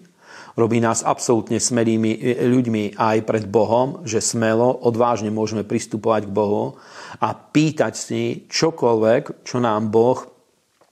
Robí 0.59 0.83
nás 0.83 1.07
absolútne 1.07 1.55
smelými 1.55 2.37
ľuďmi 2.43 2.99
aj 2.99 3.17
pred 3.23 3.47
Bohom, 3.47 4.03
že 4.03 4.19
smelo, 4.19 4.75
odvážne 4.83 5.31
môžeme 5.31 5.63
pristupovať 5.63 6.27
k 6.27 6.35
Bohu 6.35 6.75
a 7.23 7.31
pýtať 7.31 7.93
si 7.95 8.21
čokoľvek, 8.51 9.47
čo 9.47 9.57
nám 9.63 9.87
Boh 9.87 10.19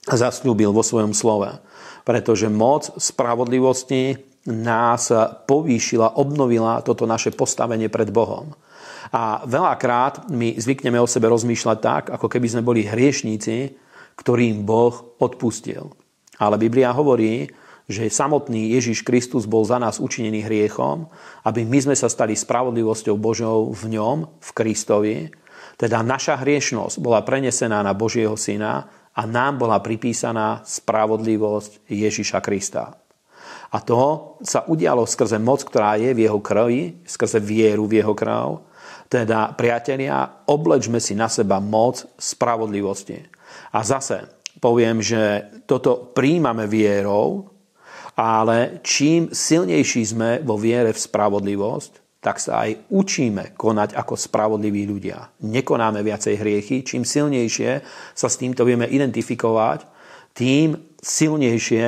zasľúbil 0.08 0.72
vo 0.72 0.82
svojom 0.88 1.12
slove. 1.12 1.60
Pretože 2.08 2.48
moc 2.48 2.96
spravodlivosti 2.96 4.16
nás 4.48 5.12
povýšila, 5.44 6.16
obnovila 6.16 6.80
toto 6.80 7.04
naše 7.04 7.36
postavenie 7.36 7.92
pred 7.92 8.08
Bohom. 8.08 8.56
A 9.12 9.44
veľakrát 9.48 10.28
my 10.28 10.60
zvykneme 10.60 11.00
o 11.00 11.08
sebe 11.08 11.32
rozmýšľať 11.32 11.78
tak, 11.80 12.04
ako 12.12 12.28
keby 12.28 12.48
sme 12.52 12.66
boli 12.66 12.84
hriešníci, 12.84 13.76
ktorým 14.18 14.66
Boh 14.66 15.16
odpustil. 15.22 15.94
Ale 16.38 16.60
Biblia 16.60 16.92
hovorí, 16.92 17.48
že 17.88 18.12
samotný 18.12 18.76
Ježiš 18.76 19.08
Kristus 19.08 19.48
bol 19.48 19.64
za 19.64 19.80
nás 19.80 20.04
učinený 20.04 20.44
hriechom, 20.44 21.08
aby 21.48 21.64
my 21.64 21.80
sme 21.88 21.96
sa 21.96 22.12
stali 22.12 22.36
spravodlivosťou 22.36 23.16
Božou 23.16 23.72
v 23.72 23.96
ňom, 23.96 24.28
v 24.44 24.50
Kristovi. 24.52 25.16
Teda 25.80 26.04
naša 26.04 26.44
hriešnosť 26.44 27.00
bola 27.00 27.24
prenesená 27.24 27.80
na 27.80 27.96
Božieho 27.96 28.36
Syna 28.36 28.92
a 29.16 29.22
nám 29.24 29.64
bola 29.64 29.80
pripísaná 29.80 30.68
spravodlivosť 30.68 31.88
Ježiša 31.88 32.44
Krista. 32.44 33.00
A 33.72 33.80
to 33.80 34.36
sa 34.44 34.68
udialo 34.68 35.08
skrze 35.08 35.40
moc, 35.40 35.64
ktorá 35.64 35.96
je 35.96 36.12
v 36.12 36.28
jeho 36.28 36.40
krvi, 36.44 37.04
skrze 37.08 37.40
vieru 37.40 37.88
v 37.88 38.04
jeho 38.04 38.12
krv 38.12 38.67
teda, 39.08 39.56
priatelia, 39.56 40.44
oblečme 40.48 41.00
si 41.00 41.16
na 41.16 41.32
seba 41.32 41.64
moc 41.64 42.04
spravodlivosti. 42.20 43.24
A 43.72 43.80
zase 43.84 44.28
poviem, 44.60 45.00
že 45.00 45.48
toto 45.64 46.12
príjmame 46.12 46.68
vierou, 46.68 47.48
ale 48.18 48.82
čím 48.82 49.30
silnejší 49.32 50.02
sme 50.04 50.30
vo 50.42 50.58
viere 50.58 50.92
v 50.92 51.00
spravodlivosť, 51.00 51.92
tak 52.18 52.42
sa 52.42 52.66
aj 52.66 52.90
učíme 52.92 53.54
konať 53.56 53.94
ako 53.94 54.18
spravodliví 54.18 54.90
ľudia. 54.90 55.32
Nekonáme 55.46 56.02
viacej 56.02 56.36
hriechy. 56.36 56.82
Čím 56.82 57.06
silnejšie 57.06 57.72
sa 58.12 58.28
s 58.28 58.42
týmto 58.42 58.66
vieme 58.66 58.90
identifikovať, 58.90 59.86
tým 60.34 60.76
silnejšie 60.98 61.86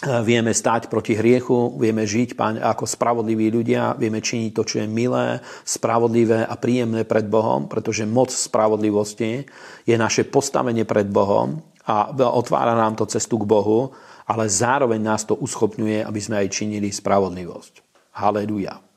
vieme 0.00 0.56
stať 0.56 0.88
proti 0.88 1.12
hriechu, 1.12 1.76
vieme 1.76 2.08
žiť 2.08 2.32
ako 2.40 2.88
spravodliví 2.88 3.52
ľudia, 3.52 4.00
vieme 4.00 4.24
činiť 4.24 4.50
to, 4.56 4.62
čo 4.64 4.76
je 4.80 4.88
milé, 4.88 5.44
spravodlivé 5.64 6.48
a 6.48 6.54
príjemné 6.56 7.04
pred 7.04 7.28
Bohom, 7.28 7.68
pretože 7.68 8.08
moc 8.08 8.32
spravodlivosti 8.32 9.44
je 9.84 9.96
naše 10.00 10.24
postavenie 10.24 10.88
pred 10.88 11.04
Bohom 11.04 11.60
a 11.84 12.12
otvára 12.32 12.72
nám 12.72 12.96
to 12.96 13.04
cestu 13.04 13.36
k 13.40 13.48
Bohu, 13.48 13.92
ale 14.24 14.48
zároveň 14.48 15.00
nás 15.02 15.28
to 15.28 15.36
uschopňuje, 15.36 16.00
aby 16.00 16.20
sme 16.22 16.46
aj 16.46 16.48
činili 16.48 16.88
spravodlivosť. 16.88 17.84
Haleluja. 18.16 18.89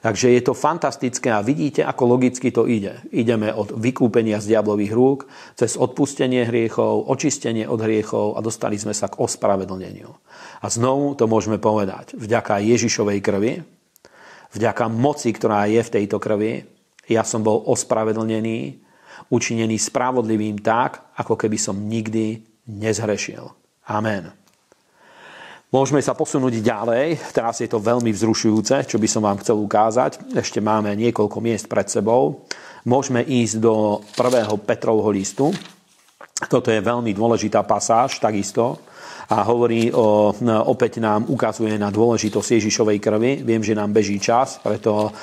Takže 0.00 0.32
je 0.32 0.40
to 0.40 0.56
fantastické 0.56 1.28
a 1.28 1.44
vidíte, 1.44 1.84
ako 1.84 2.16
logicky 2.16 2.48
to 2.48 2.64
ide. 2.64 3.04
Ideme 3.12 3.52
od 3.52 3.76
vykúpenia 3.76 4.40
z 4.40 4.56
diablových 4.56 4.92
rúk, 4.96 5.28
cez 5.60 5.76
odpustenie 5.76 6.48
hriechov, 6.48 7.04
očistenie 7.04 7.68
od 7.68 7.84
hriechov 7.84 8.34
a 8.36 8.40
dostali 8.40 8.80
sme 8.80 8.96
sa 8.96 9.12
k 9.12 9.20
ospravedlneniu. 9.20 10.08
A 10.64 10.66
znovu 10.72 11.12
to 11.20 11.28
môžeme 11.28 11.60
povedať. 11.60 12.16
Vďaka 12.16 12.64
Ježišovej 12.64 13.18
krvi, 13.20 13.60
vďaka 14.56 14.88
moci, 14.88 15.36
ktorá 15.36 15.68
je 15.68 15.84
v 15.84 15.92
tejto 15.92 16.16
krvi, 16.16 16.64
ja 17.04 17.20
som 17.20 17.44
bol 17.44 17.60
ospravedlnený, 17.68 18.80
učinený 19.28 19.76
spravodlivým 19.76 20.64
tak, 20.64 21.12
ako 21.20 21.36
keby 21.36 21.60
som 21.60 21.76
nikdy 21.76 22.40
nezhrešil. 22.64 23.52
Amen. 23.90 24.39
Môžeme 25.70 26.02
sa 26.02 26.18
posunúť 26.18 26.66
ďalej. 26.66 27.30
Teraz 27.30 27.62
je 27.62 27.70
to 27.70 27.78
veľmi 27.78 28.10
vzrušujúce, 28.10 28.90
čo 28.90 28.98
by 28.98 29.06
som 29.06 29.22
vám 29.22 29.38
chcel 29.38 29.54
ukázať. 29.54 30.34
Ešte 30.34 30.58
máme 30.58 30.90
niekoľko 30.98 31.38
miest 31.38 31.70
pred 31.70 31.86
sebou. 31.86 32.42
Môžeme 32.82 33.22
ísť 33.22 33.62
do 33.62 34.02
prvého 34.18 34.58
Petrovho 34.58 35.14
listu. 35.14 35.54
Toto 36.50 36.74
je 36.74 36.82
veľmi 36.82 37.14
dôležitá 37.14 37.62
pasáž, 37.62 38.18
takisto. 38.18 38.82
A 39.30 39.46
hovorí 39.46 39.94
o, 39.94 40.34
opäť 40.66 40.98
nám 40.98 41.30
ukazuje 41.30 41.78
na 41.78 41.94
dôležitosť 41.94 42.58
Ježišovej 42.58 42.98
krvi. 42.98 43.32
Viem, 43.46 43.62
že 43.62 43.78
nám 43.78 43.94
beží 43.94 44.18
čas, 44.18 44.58
preto 44.58 45.14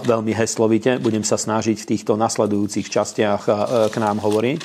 veľmi 0.00 0.32
heslovite 0.32 0.96
budem 0.96 1.28
sa 1.28 1.36
snažiť 1.36 1.76
v 1.76 1.88
týchto 1.92 2.16
nasledujúcich 2.16 2.88
častiach 2.88 3.42
k 3.92 3.96
nám 4.00 4.16
hovoriť. 4.24 4.60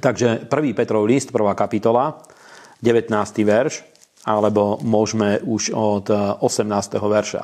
Takže 0.00 0.48
prvý 0.48 0.72
Petrov 0.72 1.04
list, 1.04 1.36
prvá 1.36 1.52
kapitola, 1.52 2.16
19. 2.80 3.12
verš 3.44 3.93
alebo 4.24 4.80
môžeme 4.80 5.40
už 5.44 5.76
od 5.76 6.08
18. 6.40 6.96
Eh, 6.96 7.00
verša. 7.00 7.42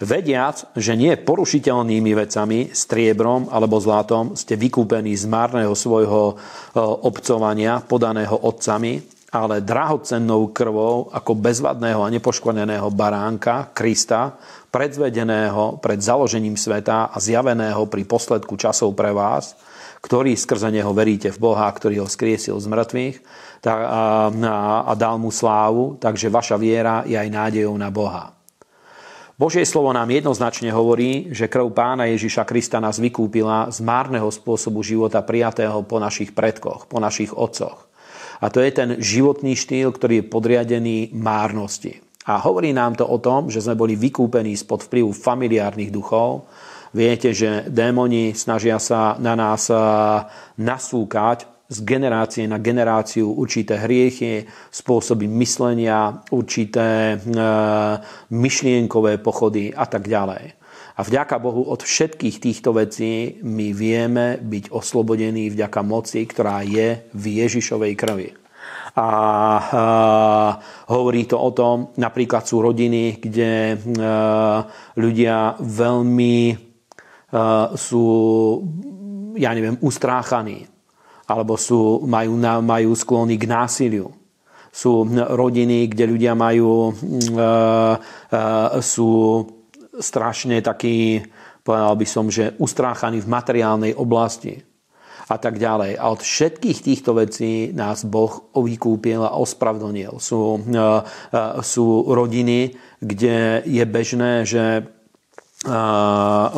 Vediac, 0.00 0.64
že 0.72 0.96
nie 0.96 1.12
porušiteľnými 1.12 2.16
vecami, 2.16 2.72
striebrom 2.72 3.52
alebo 3.52 3.76
zlatom, 3.76 4.32
ste 4.32 4.56
vykúpení 4.56 5.12
z 5.12 5.28
márneho 5.28 5.76
svojho 5.76 6.34
eh, 6.34 6.80
obcovania, 6.80 7.84
podaného 7.84 8.34
otcami, 8.34 9.20
ale 9.30 9.62
drahocennou 9.62 10.50
krvou 10.50 11.06
ako 11.14 11.38
bezvadného 11.38 12.02
a 12.02 12.10
nepoškodeného 12.10 12.90
baránka, 12.90 13.70
Krista, 13.70 14.34
predzvedeného 14.74 15.78
pred 15.78 16.02
založením 16.02 16.58
sveta 16.58 17.14
a 17.14 17.16
zjaveného 17.22 17.86
pri 17.86 18.02
posledku 18.06 18.58
časov 18.58 18.98
pre 18.98 19.14
vás, 19.14 19.54
ktorý 20.00 20.32
skrze 20.32 20.72
neho 20.72 20.90
veríte 20.96 21.28
v 21.28 21.38
Boha, 21.38 21.68
ktorý 21.68 22.04
ho 22.04 22.08
skriesil 22.08 22.56
z 22.56 22.66
mŕtvych 22.66 23.16
a, 23.68 23.76
a, 24.32 24.92
dal 24.96 25.20
mu 25.20 25.28
slávu, 25.28 26.00
takže 26.00 26.32
vaša 26.32 26.56
viera 26.56 27.04
je 27.04 27.20
aj 27.20 27.28
nádejou 27.28 27.76
na 27.76 27.92
Boha. 27.92 28.32
Božie 29.40 29.64
slovo 29.64 29.88
nám 29.96 30.12
jednoznačne 30.12 30.68
hovorí, 30.68 31.32
že 31.32 31.48
krv 31.48 31.72
pána 31.72 32.04
Ježiša 32.12 32.44
Krista 32.44 32.76
nás 32.76 33.00
vykúpila 33.00 33.72
z 33.72 33.80
márneho 33.80 34.28
spôsobu 34.28 34.84
života 34.84 35.24
prijatého 35.24 35.80
po 35.88 35.96
našich 35.96 36.36
predkoch, 36.36 36.84
po 36.84 37.00
našich 37.00 37.32
otcoch. 37.32 37.88
A 38.40 38.52
to 38.52 38.60
je 38.60 38.68
ten 38.72 39.00
životný 39.00 39.56
štýl, 39.56 39.96
ktorý 39.96 40.20
je 40.20 40.28
podriadený 40.28 40.98
márnosti. 41.16 42.04
A 42.28 42.36
hovorí 42.36 42.76
nám 42.76 43.00
to 43.00 43.08
o 43.08 43.16
tom, 43.16 43.48
že 43.48 43.64
sme 43.64 43.80
boli 43.80 43.96
vykúpení 43.96 44.52
spod 44.56 44.84
vplyvu 44.84 45.12
familiárnych 45.16 45.88
duchov, 45.88 46.44
Viete, 46.90 47.30
že 47.30 47.70
démoni 47.70 48.34
snažia 48.34 48.82
sa 48.82 49.14
na 49.22 49.38
nás 49.38 49.70
nasúkať 50.58 51.60
z 51.70 51.78
generácie 51.86 52.50
na 52.50 52.58
generáciu 52.58 53.30
určité 53.30 53.78
hriechy, 53.78 54.42
spôsoby 54.74 55.30
myslenia, 55.30 56.18
určité 56.34 57.14
e, 57.14 57.16
myšlienkové 58.34 59.22
pochody 59.22 59.70
a 59.70 59.86
tak 59.86 60.10
ďalej. 60.10 60.58
A 60.98 61.00
vďaka 61.06 61.38
Bohu 61.38 61.70
od 61.70 61.80
všetkých 61.80 62.42
týchto 62.42 62.74
vecí 62.74 63.38
my 63.46 63.70
vieme 63.70 64.42
byť 64.42 64.74
oslobodení 64.74 65.48
vďaka 65.48 65.80
moci, 65.86 66.26
ktorá 66.26 66.66
je 66.66 67.06
v 67.14 67.24
Ježišovej 67.46 67.94
krvi. 67.94 68.28
A, 68.90 69.06
a 69.06 69.08
hovorí 70.90 71.22
to 71.30 71.38
o 71.38 71.54
tom, 71.54 71.94
napríklad 71.94 72.42
sú 72.50 72.58
rodiny, 72.58 73.22
kde 73.22 73.52
e, 73.70 73.76
ľudia 74.98 75.54
veľmi 75.62 76.69
sú, 77.78 78.04
ja 79.38 79.50
neviem, 79.54 79.78
ustráchaní, 79.78 80.66
alebo 81.30 81.54
sú, 81.54 82.02
majú, 82.06 82.34
majú 82.42 82.90
sklony 82.98 83.38
k 83.38 83.46
násiliu. 83.46 84.10
Sú 84.70 85.02
rodiny, 85.10 85.90
kde 85.90 86.04
ľudia 86.10 86.34
majú, 86.38 86.94
sú 88.82 89.10
strašne 89.98 90.62
takí, 90.62 91.22
povedal 91.66 91.94
by 91.98 92.06
som, 92.06 92.30
že 92.30 92.54
ustráchaní 92.58 93.18
v 93.18 93.30
materiálnej 93.30 93.92
oblasti 93.98 94.62
a 95.30 95.38
tak 95.38 95.62
ďalej. 95.62 95.98
A 95.98 96.10
od 96.10 96.22
všetkých 96.22 96.78
týchto 96.82 97.14
vecí 97.14 97.70
nás 97.70 98.02
Boh 98.02 98.50
vykúpil 98.54 99.22
a 99.22 99.38
ospravedlnil. 99.38 100.18
Sú, 100.18 100.58
sú 101.62 101.86
rodiny, 102.10 102.74
kde 102.98 103.62
je 103.66 103.84
bežné, 103.86 104.42
že 104.46 104.86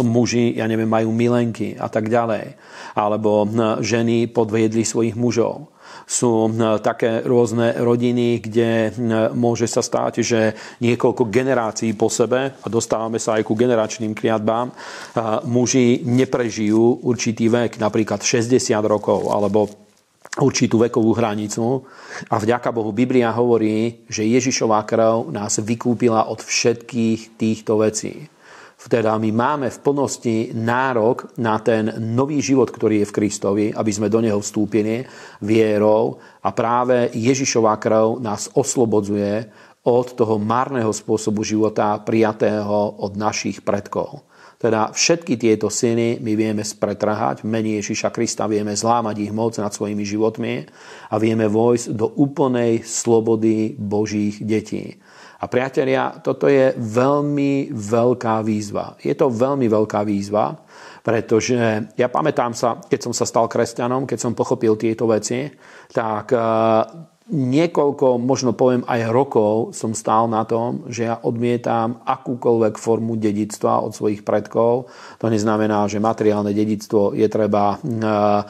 muži, 0.02 0.54
ja 0.54 0.70
neviem, 0.70 0.86
majú 0.86 1.10
milenky 1.10 1.74
a 1.74 1.90
tak 1.90 2.06
ďalej. 2.06 2.54
Alebo 2.94 3.48
ženy 3.82 4.30
podviedli 4.30 4.86
svojich 4.86 5.18
mužov. 5.18 5.72
Sú 6.02 6.50
také 6.82 7.22
rôzne 7.24 7.78
rodiny, 7.78 8.42
kde 8.42 8.92
môže 9.32 9.66
sa 9.70 9.80
stať, 9.80 10.22
že 10.22 10.40
niekoľko 10.82 11.30
generácií 11.30 11.94
po 11.96 12.10
sebe, 12.12 12.52
a 12.52 12.66
dostávame 12.68 13.18
sa 13.22 13.38
aj 13.38 13.46
ku 13.46 13.54
generačným 13.56 14.12
kliatbám, 14.12 14.72
muži 15.46 16.02
neprežijú 16.04 17.06
určitý 17.06 17.48
vek, 17.48 17.80
napríklad 17.80 18.20
60 18.24 18.54
rokov, 18.84 19.30
alebo 19.30 19.68
určitú 20.40 20.80
vekovú 20.80 21.12
hranicu. 21.12 21.84
A 22.32 22.40
vďaka 22.40 22.72
Bohu 22.72 22.92
Biblia 22.92 23.28
hovorí, 23.36 24.04
že 24.08 24.24
Ježišová 24.24 24.84
krv 24.88 25.28
nás 25.28 25.60
vykúpila 25.60 26.28
od 26.28 26.40
všetkých 26.40 27.36
týchto 27.36 27.76
vecí. 27.84 28.31
Teda 28.90 29.14
my 29.14 29.30
máme 29.30 29.68
v 29.70 29.82
plnosti 29.82 30.50
nárok 30.58 31.38
na 31.38 31.58
ten 31.62 31.86
nový 32.02 32.42
život, 32.42 32.66
ktorý 32.66 33.02
je 33.02 33.08
v 33.10 33.16
Kristovi, 33.16 33.66
aby 33.70 33.90
sme 33.94 34.10
do 34.10 34.18
neho 34.18 34.42
vstúpili 34.42 35.06
vierou 35.38 36.18
a 36.42 36.50
práve 36.50 37.14
Ježišová 37.14 37.78
krv 37.78 38.18
nás 38.18 38.50
oslobodzuje 38.50 39.46
od 39.82 40.06
toho 40.14 40.38
márneho 40.38 40.90
spôsobu 40.90 41.42
života 41.42 41.98
prijatého 42.02 43.02
od 43.02 43.18
našich 43.18 43.62
predkov. 43.66 44.26
Teda 44.62 44.94
všetky 44.94 45.34
tieto 45.42 45.66
syny 45.66 46.22
my 46.22 46.38
vieme 46.38 46.62
spretrhať, 46.62 47.42
v 47.42 47.50
mene 47.50 47.82
Ježiša 47.82 48.14
Krista 48.14 48.46
vieme 48.46 48.78
zlámať 48.78 49.18
ich 49.18 49.34
moc 49.34 49.58
nad 49.58 49.74
svojimi 49.74 50.06
životmi 50.06 50.54
a 51.10 51.18
vieme 51.18 51.50
vojsť 51.50 51.98
do 51.98 52.06
úplnej 52.14 52.86
slobody 52.86 53.74
Božích 53.74 54.38
detí. 54.38 55.02
A 55.42 55.50
priatelia, 55.50 56.22
toto 56.22 56.46
je 56.46 56.70
veľmi 56.78 57.74
veľká 57.74 58.46
výzva. 58.46 58.94
Je 59.02 59.10
to 59.18 59.26
veľmi 59.26 59.66
veľká 59.66 60.06
výzva, 60.06 60.54
pretože 61.02 61.58
ja 61.98 62.06
pamätám 62.06 62.54
sa, 62.54 62.78
keď 62.78 63.10
som 63.10 63.12
sa 63.12 63.26
stal 63.26 63.50
kresťanom, 63.50 64.06
keď 64.06 64.18
som 64.22 64.38
pochopil 64.38 64.78
tieto 64.78 65.10
veci, 65.10 65.50
tak 65.90 66.30
eh, 66.30 66.40
niekoľko, 67.32 68.20
možno 68.20 68.52
poviem 68.52 68.84
aj 68.84 69.08
rokov 69.08 69.72
som 69.72 69.96
stál 69.96 70.28
na 70.28 70.44
tom, 70.44 70.84
že 70.92 71.08
ja 71.08 71.16
odmietam 71.24 72.04
akúkoľvek 72.04 72.76
formu 72.76 73.16
dedictva 73.16 73.80
od 73.80 73.96
svojich 73.96 74.20
predkov. 74.20 74.92
To 75.16 75.26
neznamená, 75.32 75.88
že 75.88 75.96
materiálne 75.96 76.52
dedictvo 76.52 77.16
je 77.16 77.24
treba 77.32 77.74
e, 77.74 77.76
e, 77.80 78.44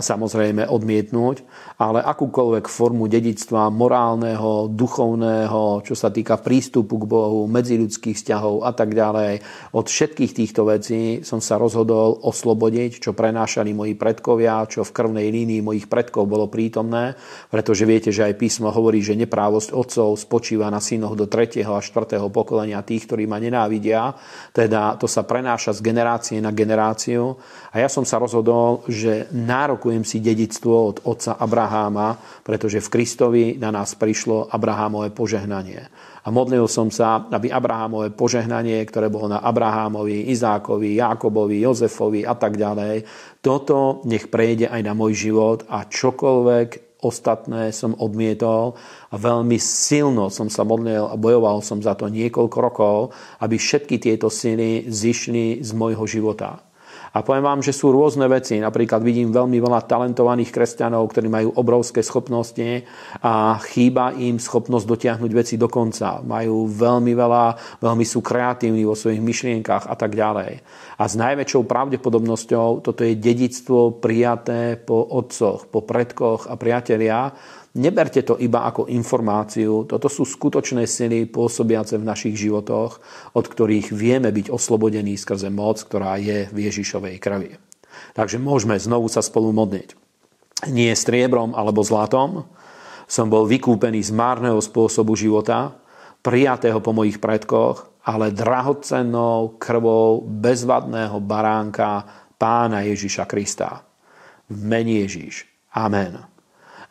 samozrejme 0.00 0.64
odmietnúť, 0.64 1.44
ale 1.76 2.00
akúkoľvek 2.00 2.72
formu 2.72 3.04
dedictva 3.04 3.68
morálneho, 3.68 4.72
duchovného, 4.72 5.84
čo 5.84 5.92
sa 5.92 6.08
týka 6.08 6.40
prístupu 6.40 7.04
k 7.04 7.04
Bohu, 7.04 7.44
medziludských 7.52 8.16
vzťahov 8.16 8.64
a 8.64 8.72
tak 8.72 8.96
ďalej. 8.96 9.44
Od 9.76 9.84
všetkých 9.84 10.32
týchto 10.32 10.64
vecí 10.64 11.20
som 11.20 11.44
sa 11.44 11.60
rozhodol 11.60 12.16
oslobodiť, 12.24 13.04
čo 13.04 13.12
prenášali 13.12 13.76
moji 13.76 13.92
predkovia, 13.92 14.64
čo 14.72 14.88
v 14.88 14.94
krvnej 14.94 15.28
línii 15.28 15.60
mojich 15.60 15.84
predkov 15.92 16.24
bolo 16.24 16.48
prítomné, 16.48 17.12
pretože 17.52 17.84
viete, 17.84 18.08
že 18.08 18.21
aj 18.22 18.38
písmo 18.38 18.70
hovorí, 18.70 19.02
že 19.02 19.18
neprávosť 19.18 19.74
otcov 19.74 20.14
spočíva 20.16 20.70
na 20.70 20.78
synoch 20.78 21.18
do 21.18 21.26
3. 21.26 21.66
a 21.66 21.82
4. 21.82 22.18
pokolenia 22.30 22.80
tých, 22.86 23.10
ktorí 23.10 23.26
ma 23.26 23.42
nenávidia. 23.42 24.14
Teda 24.54 24.94
to 24.96 25.10
sa 25.10 25.26
prenáša 25.26 25.74
z 25.74 25.80
generácie 25.82 26.38
na 26.38 26.54
generáciu. 26.54 27.36
A 27.74 27.82
ja 27.82 27.88
som 27.90 28.06
sa 28.06 28.22
rozhodol, 28.22 28.86
že 28.86 29.26
nárokujem 29.34 30.06
si 30.06 30.22
dedictvo 30.22 30.94
od 30.94 30.96
otca 31.02 31.34
Abraháma, 31.36 32.16
pretože 32.46 32.78
v 32.78 32.92
Kristovi 32.92 33.44
na 33.58 33.74
nás 33.74 33.98
prišlo 33.98 34.46
Abrahámové 34.46 35.10
požehnanie. 35.10 35.90
A 36.22 36.30
modlil 36.30 36.70
som 36.70 36.86
sa, 36.86 37.26
aby 37.34 37.50
Abrahámové 37.50 38.14
požehnanie, 38.14 38.78
ktoré 38.86 39.10
bolo 39.10 39.26
na 39.26 39.42
Abrahámovi, 39.42 40.30
Izákovi, 40.30 40.94
Jákobovi, 40.94 41.66
Jozefovi 41.66 42.22
a 42.22 42.38
tak 42.38 42.54
ďalej, 42.54 43.02
toto 43.42 44.06
nech 44.06 44.30
prejde 44.30 44.70
aj 44.70 44.86
na 44.86 44.94
môj 44.94 45.18
život 45.18 45.66
a 45.66 45.82
čokoľvek 45.82 46.91
ostatné 47.02 47.74
som 47.74 47.98
odmietol 47.98 48.78
a 49.10 49.14
veľmi 49.18 49.58
silno 49.58 50.30
som 50.30 50.46
sa 50.46 50.62
modlil 50.62 51.10
a 51.10 51.18
bojoval 51.18 51.60
som 51.60 51.82
za 51.82 51.98
to 51.98 52.06
niekoľko 52.08 52.58
rokov, 52.62 52.96
aby 53.42 53.58
všetky 53.58 53.98
tieto 53.98 54.30
sily 54.30 54.86
zišli 54.86 55.60
z 55.60 55.70
môjho 55.74 56.06
života. 56.06 56.71
A 57.12 57.20
poviem 57.20 57.44
vám, 57.44 57.60
že 57.60 57.76
sú 57.76 57.92
rôzne 57.92 58.24
veci. 58.24 58.56
Napríklad 58.56 59.04
vidím 59.04 59.28
veľmi 59.28 59.60
veľa 59.60 59.84
talentovaných 59.84 60.48
kresťanov, 60.48 61.12
ktorí 61.12 61.28
majú 61.28 61.48
obrovské 61.60 62.00
schopnosti 62.00 62.88
a 63.20 63.60
chýba 63.68 64.16
im 64.16 64.40
schopnosť 64.40 64.86
dotiahnuť 64.88 65.30
veci 65.36 65.60
do 65.60 65.68
konca. 65.68 66.24
Majú 66.24 66.64
veľmi 66.72 67.12
veľa, 67.12 67.44
veľmi 67.84 68.04
sú 68.08 68.24
kreatívni 68.24 68.88
vo 68.88 68.96
svojich 68.96 69.20
myšlienkach 69.20 69.92
a 69.92 69.94
tak 69.94 70.16
ďalej. 70.16 70.64
A 70.96 71.04
s 71.04 71.14
najväčšou 71.20 71.68
pravdepodobnosťou 71.68 72.80
toto 72.80 73.04
je 73.04 73.20
dedictvo 73.20 74.00
prijaté 74.00 74.80
po 74.80 75.04
otcoch, 75.04 75.68
po 75.68 75.84
predkoch 75.84 76.48
a 76.48 76.56
priatelia, 76.56 77.28
Neberte 77.72 78.20
to 78.20 78.36
iba 78.36 78.68
ako 78.68 78.84
informáciu, 78.92 79.88
toto 79.88 80.12
sú 80.12 80.28
skutočné 80.28 80.84
sily 80.84 81.24
pôsobiace 81.24 81.96
v 81.96 82.04
našich 82.04 82.36
životoch, 82.36 83.00
od 83.32 83.44
ktorých 83.48 83.96
vieme 83.96 84.28
byť 84.28 84.52
oslobodení 84.52 85.16
skrze 85.16 85.48
moc, 85.48 85.80
ktorá 85.80 86.20
je 86.20 86.52
v 86.52 86.58
Ježišovej 86.68 87.16
krvi. 87.16 87.56
Takže 88.12 88.36
môžeme 88.36 88.76
znovu 88.76 89.08
sa 89.08 89.24
spolu 89.24 89.56
modliť. 89.56 89.96
Nie 90.68 90.92
striebrom 90.92 91.56
alebo 91.56 91.80
zlatom 91.80 92.44
som 93.08 93.32
bol 93.32 93.48
vykúpený 93.48 94.04
z 94.04 94.12
márneho 94.12 94.60
spôsobu 94.60 95.16
života, 95.16 95.72
prijatého 96.20 96.80
po 96.80 96.92
mojich 96.92 97.20
predkoch, 97.20 98.04
ale 98.04 98.36
drahocennou 98.36 99.56
krvou 99.56 100.24
bezvadného 100.24 101.18
baránka 101.24 102.04
pána 102.36 102.84
Ježiša 102.84 103.24
Krista. 103.28 103.84
V 104.48 104.58
mene 104.60 105.04
Ježiš. 105.04 105.48
Amen. 105.72 106.31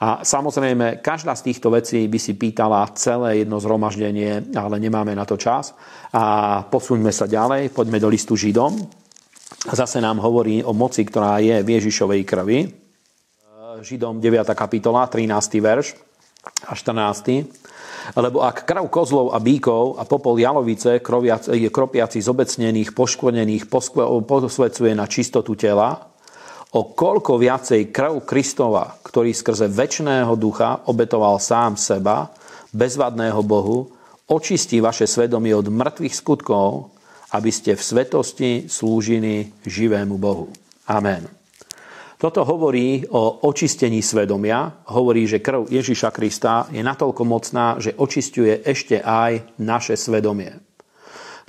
A 0.02 0.26
samozrejme, 0.26 0.97
každá 1.06 1.38
z 1.38 1.54
týchto 1.54 1.70
vecí 1.70 2.10
by 2.10 2.18
si 2.18 2.34
pýtala 2.34 2.89
celé 2.97 3.45
jedno 3.45 3.62
zhromaždenie, 3.62 4.49
ale 4.58 4.82
nemáme 4.82 5.14
na 5.14 5.30
to 5.30 5.38
čas. 5.38 5.78
A 6.10 6.66
posuňme 6.66 7.14
sa 7.14 7.30
ďalej, 7.30 7.70
poďme 7.70 8.02
do 8.02 8.10
listu 8.10 8.34
Židom. 8.34 8.82
Zase 9.70 10.02
nám 10.02 10.18
hovorí 10.18 10.66
o 10.66 10.74
moci, 10.74 11.06
ktorá 11.06 11.38
je 11.38 11.62
v 11.62 11.70
Ježišovej 11.78 12.22
krvi. 12.26 12.60
Židom 13.86 14.18
9. 14.18 14.41
kapitola, 14.58 15.06
13. 15.06 15.62
verš 15.62 15.93
a 16.66 16.74
14. 16.74 18.18
Lebo 18.18 18.41
ak 18.41 18.66
krv 18.66 18.89
kozlov 18.89 19.32
a 19.32 19.38
bíkov 19.38 20.02
a 20.02 20.04
popol 20.10 20.41
jalovice, 20.41 20.97
kropiaci 21.70 22.18
z 22.18 22.28
obecnených, 22.28 22.97
poškvrnených, 22.97 23.70
posvecuje 24.26 24.91
na 24.97 25.06
čistotu 25.06 25.54
tela, 25.54 26.11
o 26.72 26.82
koľko 26.95 27.36
viacej 27.36 27.91
krv 27.91 28.24
Kristova, 28.24 28.95
ktorý 29.03 29.36
skrze 29.36 29.67
väčšného 29.67 30.32
ducha 30.39 30.88
obetoval 30.88 31.36
sám 31.38 31.76
seba, 31.76 32.32
bezvadného 32.72 33.43
Bohu, 33.43 33.91
očistí 34.32 34.80
vaše 34.80 35.03
svedomie 35.03 35.51
od 35.51 35.67
mŕtvych 35.67 36.15
skutkov, 36.15 36.95
aby 37.36 37.51
ste 37.51 37.76
v 37.76 37.84
svetosti 37.84 38.51
slúžili 38.72 39.51
živému 39.67 40.15
Bohu. 40.15 40.47
Amen. 40.88 41.28
Toto 42.22 42.45
hovorí 42.45 43.01
o 43.09 43.49
očistení 43.49 43.99
svedomia. 44.05 44.86
Hovorí, 44.93 45.26
že 45.26 45.41
krv 45.41 45.65
Ježiša 45.74 46.13
Krista 46.13 46.69
je 46.69 46.86
natoľko 46.86 47.26
mocná, 47.26 47.82
že 47.82 47.97
očistuje 47.97 48.61
ešte 48.61 49.01
aj 49.01 49.57
naše 49.57 49.97
svedomie. 49.97 50.53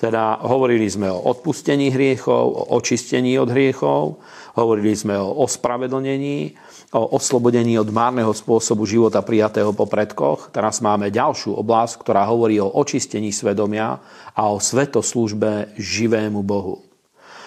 Teda 0.03 0.43
hovorili 0.43 0.91
sme 0.91 1.07
o 1.15 1.31
odpustení 1.31 1.95
hriechov, 1.95 2.43
o 2.51 2.63
očistení 2.75 3.39
od 3.39 3.55
hriechov, 3.55 4.19
hovorili 4.59 4.99
sme 4.99 5.15
o 5.15 5.47
ospravedlnení, 5.47 6.59
o 6.99 7.15
oslobodení 7.15 7.79
od 7.79 7.87
márneho 7.95 8.35
spôsobu 8.35 8.83
života 8.83 9.23
prijatého 9.23 9.71
po 9.71 9.87
predkoch. 9.87 10.51
Teraz 10.51 10.83
máme 10.83 11.15
ďalšiu 11.15 11.55
oblasť, 11.55 12.03
ktorá 12.03 12.27
hovorí 12.27 12.59
o 12.59 12.67
očistení 12.67 13.31
svedomia 13.31 14.03
a 14.35 14.43
o 14.51 14.59
svetoslúžbe 14.59 15.79
živému 15.79 16.43
Bohu. 16.43 16.83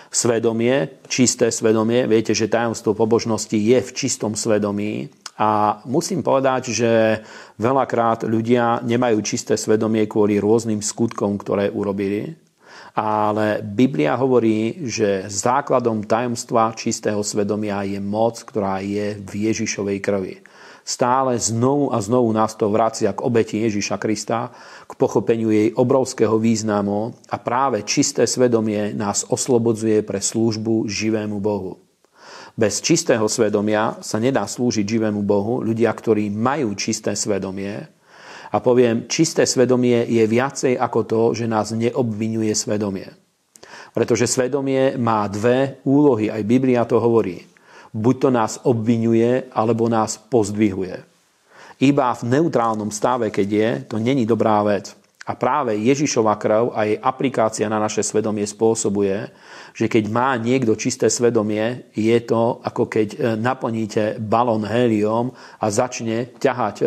Svedomie, 0.07 1.03
čisté 1.11 1.51
svedomie, 1.51 2.07
viete, 2.07 2.31
že 2.31 2.47
tajomstvo 2.47 2.95
pobožnosti 2.95 3.59
je 3.59 3.83
v 3.83 3.91
čistom 3.91 4.31
svedomí, 4.31 5.11
a 5.35 5.83
musím 5.83 6.23
povedať, 6.23 6.71
že 6.71 7.19
veľakrát 7.59 8.23
ľudia 8.23 8.79
nemajú 8.87 9.19
čisté 9.19 9.59
svedomie 9.59 10.07
kvôli 10.07 10.39
rôznym 10.39 10.79
skutkom, 10.79 11.35
ktoré 11.35 11.67
urobili 11.67 12.44
ale 12.95 13.59
Biblia 13.59 14.15
hovorí, 14.15 14.87
že 14.87 15.27
základom 15.27 16.07
tajomstva 16.07 16.71
čistého 16.79 17.19
svedomia 17.27 17.83
je 17.83 17.99
moc, 17.99 18.39
ktorá 18.39 18.79
je 18.79 19.19
v 19.19 19.51
Ježišovej 19.51 19.99
krvi. 19.99 20.35
Stále 20.85 21.35
znovu 21.35 21.91
a 21.91 21.99
znovu 21.99 22.31
nás 22.31 22.55
to 22.55 22.71
vracia 22.71 23.11
k 23.11 23.19
obeti 23.19 23.59
Ježiša 23.59 23.99
Krista, 23.99 24.53
k 24.85 24.93
pochopeniu 24.95 25.51
jej 25.51 25.73
obrovského 25.75 26.39
významu 26.39 27.11
a 27.27 27.35
práve 27.41 27.83
čisté 27.83 28.23
svedomie 28.29 28.95
nás 28.95 29.27
oslobodzuje 29.27 30.05
pre 30.05 30.21
službu 30.21 30.87
živému 30.87 31.41
Bohu. 31.41 31.81
Bez 32.55 32.79
čistého 32.79 33.27
svedomia 33.27 33.99
sa 33.99 34.15
nedá 34.21 34.47
slúžiť 34.47 34.87
živému 34.87 35.25
Bohu. 35.27 35.59
Ľudia, 35.59 35.91
ktorí 35.91 36.31
majú 36.31 36.71
čisté 36.79 37.11
svedomie, 37.11 37.91
a 38.55 38.63
poviem, 38.63 39.11
čisté 39.11 39.43
svedomie 39.43 40.07
je 40.07 40.23
viacej 40.23 40.79
ako 40.79 40.99
to, 41.03 41.21
že 41.35 41.43
nás 41.43 41.75
neobvinuje 41.75 42.55
svedomie. 42.55 43.11
Pretože 43.91 44.31
svedomie 44.31 44.95
má 44.95 45.27
dve 45.27 45.83
úlohy, 45.83 46.31
aj 46.31 46.47
Biblia 46.47 46.87
to 46.87 47.03
hovorí. 47.03 47.43
Buď 47.91 48.15
to 48.15 48.29
nás 48.31 48.53
obvinuje, 48.63 49.51
alebo 49.51 49.91
nás 49.91 50.15
pozdvihuje. 50.15 51.03
Iba 51.83 52.15
v 52.15 52.23
neutrálnom 52.31 52.87
stave, 52.95 53.27
keď 53.27 53.47
je, 53.51 53.69
to 53.91 53.99
není 53.99 54.23
dobrá 54.23 54.63
vec. 54.63 54.95
A 55.25 55.33
práve 55.33 55.73
Ježišova 55.81 56.37
krv 56.37 56.69
a 56.77 56.85
jej 56.85 57.01
aplikácia 57.01 57.65
na 57.65 57.81
naše 57.81 58.05
svedomie 58.05 58.45
spôsobuje, 58.45 59.33
že 59.73 59.89
keď 59.89 60.05
má 60.13 60.37
niekto 60.37 60.77
čisté 60.77 61.09
svedomie, 61.09 61.89
je 61.97 62.13
to 62.21 62.61
ako 62.61 62.85
keď 62.85 63.07
e, 63.09 63.17
naplníte 63.33 64.21
balón 64.21 64.69
héliom 64.69 65.33
a 65.33 65.65
začne 65.73 66.29
ťahať 66.37 66.75
e, 66.77 66.83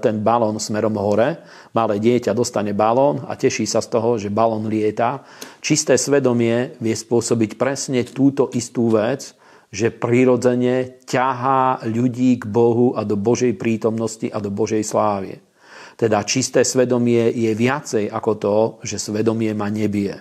ten 0.00 0.16
balón 0.24 0.56
smerom 0.56 0.96
hore. 0.96 1.44
Malé 1.76 2.00
dieťa 2.00 2.32
dostane 2.32 2.72
balón 2.72 3.20
a 3.28 3.36
teší 3.36 3.68
sa 3.68 3.84
z 3.84 3.92
toho, 3.92 4.16
že 4.16 4.32
balón 4.32 4.64
lieta. 4.64 5.20
Čisté 5.60 6.00
svedomie 6.00 6.80
vie 6.80 6.96
spôsobiť 6.96 7.60
presne 7.60 8.00
túto 8.08 8.48
istú 8.56 8.96
vec, 8.96 9.36
že 9.68 9.92
prirodzene 9.92 11.04
ťahá 11.04 11.84
ľudí 11.84 12.40
k 12.40 12.48
Bohu 12.48 12.96
a 12.96 13.04
do 13.04 13.20
Božej 13.20 13.52
prítomnosti 13.60 14.24
a 14.32 14.40
do 14.40 14.48
Božej 14.48 14.80
slávy. 14.80 15.36
Teda 15.94 16.26
čisté 16.26 16.66
svedomie 16.66 17.30
je 17.30 17.54
viacej 17.54 18.10
ako 18.10 18.32
to, 18.34 18.56
že 18.82 18.98
svedomie 18.98 19.54
ma 19.54 19.70
nebije. 19.70 20.20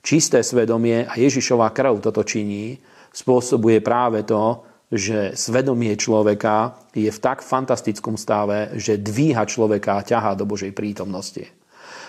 Čisté 0.00 0.40
svedomie 0.40 1.04
a 1.04 1.14
Ježišová 1.20 1.68
krv 1.76 2.00
toto 2.00 2.24
činí, 2.24 2.80
spôsobuje 3.12 3.84
práve 3.84 4.24
to, 4.24 4.64
že 4.88 5.36
svedomie 5.36 5.92
človeka 6.00 6.80
je 6.96 7.12
v 7.12 7.18
tak 7.20 7.44
fantastickom 7.44 8.16
stave, 8.16 8.72
že 8.80 8.96
dvíha 8.96 9.44
človeka 9.44 10.00
a 10.00 10.06
ťahá 10.06 10.32
do 10.32 10.48
Božej 10.48 10.72
prítomnosti. 10.72 11.44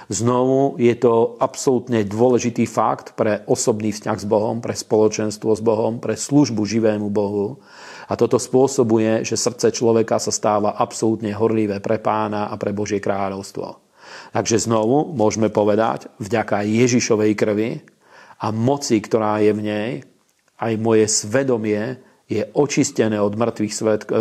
Znovu 0.09 0.79
je 0.81 0.95
to 0.97 1.37
absolútne 1.37 2.01
dôležitý 2.01 2.65
fakt 2.65 3.13
pre 3.13 3.45
osobný 3.45 3.93
vzťah 3.93 4.17
s 4.17 4.25
Bohom, 4.25 4.57
pre 4.57 4.73
spoločenstvo 4.73 5.53
s 5.53 5.61
Bohom, 5.61 6.01
pre 6.01 6.17
službu 6.17 6.65
živému 6.65 7.11
Bohu 7.13 7.61
a 8.09 8.13
toto 8.17 8.41
spôsobuje, 8.41 9.21
že 9.21 9.37
srdce 9.37 9.69
človeka 9.69 10.17
sa 10.17 10.33
stáva 10.33 10.73
absolútne 10.73 11.29
horlivé 11.37 11.77
pre 11.77 12.01
pána 12.01 12.49
a 12.49 12.57
pre 12.57 12.73
Božie 12.73 12.97
kráľovstvo. 12.97 13.85
Takže 14.33 14.65
znovu 14.65 15.13
môžeme 15.13 15.53
povedať, 15.53 16.09
vďaka 16.17 16.65
Ježišovej 16.65 17.31
krvi 17.37 17.85
a 18.41 18.49
moci, 18.49 18.97
ktorá 18.97 19.37
je 19.45 19.53
v 19.53 19.61
nej, 19.61 19.89
aj 20.57 20.73
moje 20.81 21.05
svedomie 21.05 22.01
je 22.25 22.45
očistené 22.57 23.21
od 23.21 23.37
mŕtvych 23.37 23.73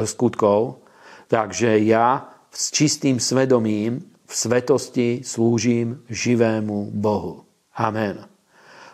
skutkov, 0.05 0.84
takže 1.32 1.80
ja 1.84 2.28
s 2.53 2.72
čistým 2.72 3.20
svedomím 3.20 4.05
v 4.28 4.32
svetosti 4.32 5.24
slúžim 5.24 6.05
živému 6.09 6.93
Bohu. 6.93 7.49
Amen. 7.76 8.38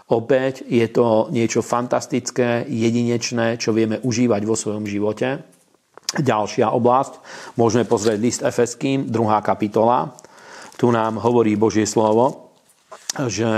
Opäť 0.04 0.68
je 0.68 0.84
to 0.92 1.32
niečo 1.32 1.64
fantastické, 1.64 2.68
jedinečné, 2.68 3.56
čo 3.56 3.72
vieme 3.72 4.04
užívať 4.04 4.42
vo 4.44 4.52
svojom 4.52 4.84
živote. 4.84 5.40
Ďalšia 6.14 6.70
oblasť, 6.76 7.18
môžeme 7.56 7.88
pozrieť 7.88 8.18
list 8.20 8.40
Efeským, 8.44 9.08
druhá 9.08 9.40
kapitola. 9.40 10.12
Tu 10.76 10.92
nám 10.92 11.16
hovorí 11.24 11.56
Božie 11.56 11.88
slovo, 11.88 12.52
že 13.26 13.48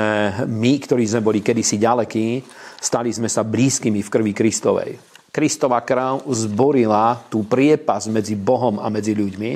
my, 0.46 0.72
ktorí 0.78 1.04
sme 1.04 1.26
boli 1.26 1.42
kedysi 1.42 1.82
ďalekí, 1.82 2.40
stali 2.78 3.10
sme 3.10 3.26
sa 3.26 3.42
blízkymi 3.42 4.00
v 4.00 4.12
krvi 4.12 4.32
Kristovej. 4.32 4.96
Kristova 5.34 5.84
krv 5.84 6.24
zborila 6.32 7.20
tú 7.28 7.44
priepas 7.44 8.08
medzi 8.08 8.38
Bohom 8.38 8.80
a 8.80 8.88
medzi 8.88 9.12
ľuďmi, 9.12 9.52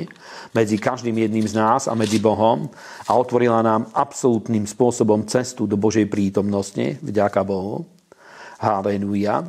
medzi 0.51 0.75
každým 0.75 1.15
jedným 1.15 1.47
z 1.47 1.55
nás 1.55 1.87
a 1.87 1.95
medzi 1.95 2.19
Bohom 2.19 2.67
a 3.07 3.11
otvorila 3.15 3.63
nám 3.63 3.87
absolútnym 3.95 4.67
spôsobom 4.67 5.23
cestu 5.27 5.63
do 5.67 5.79
Božej 5.79 6.07
prítomnosti, 6.11 6.99
vďaka 6.99 7.41
Bohu. 7.47 7.87
Halleluja. 8.59 9.47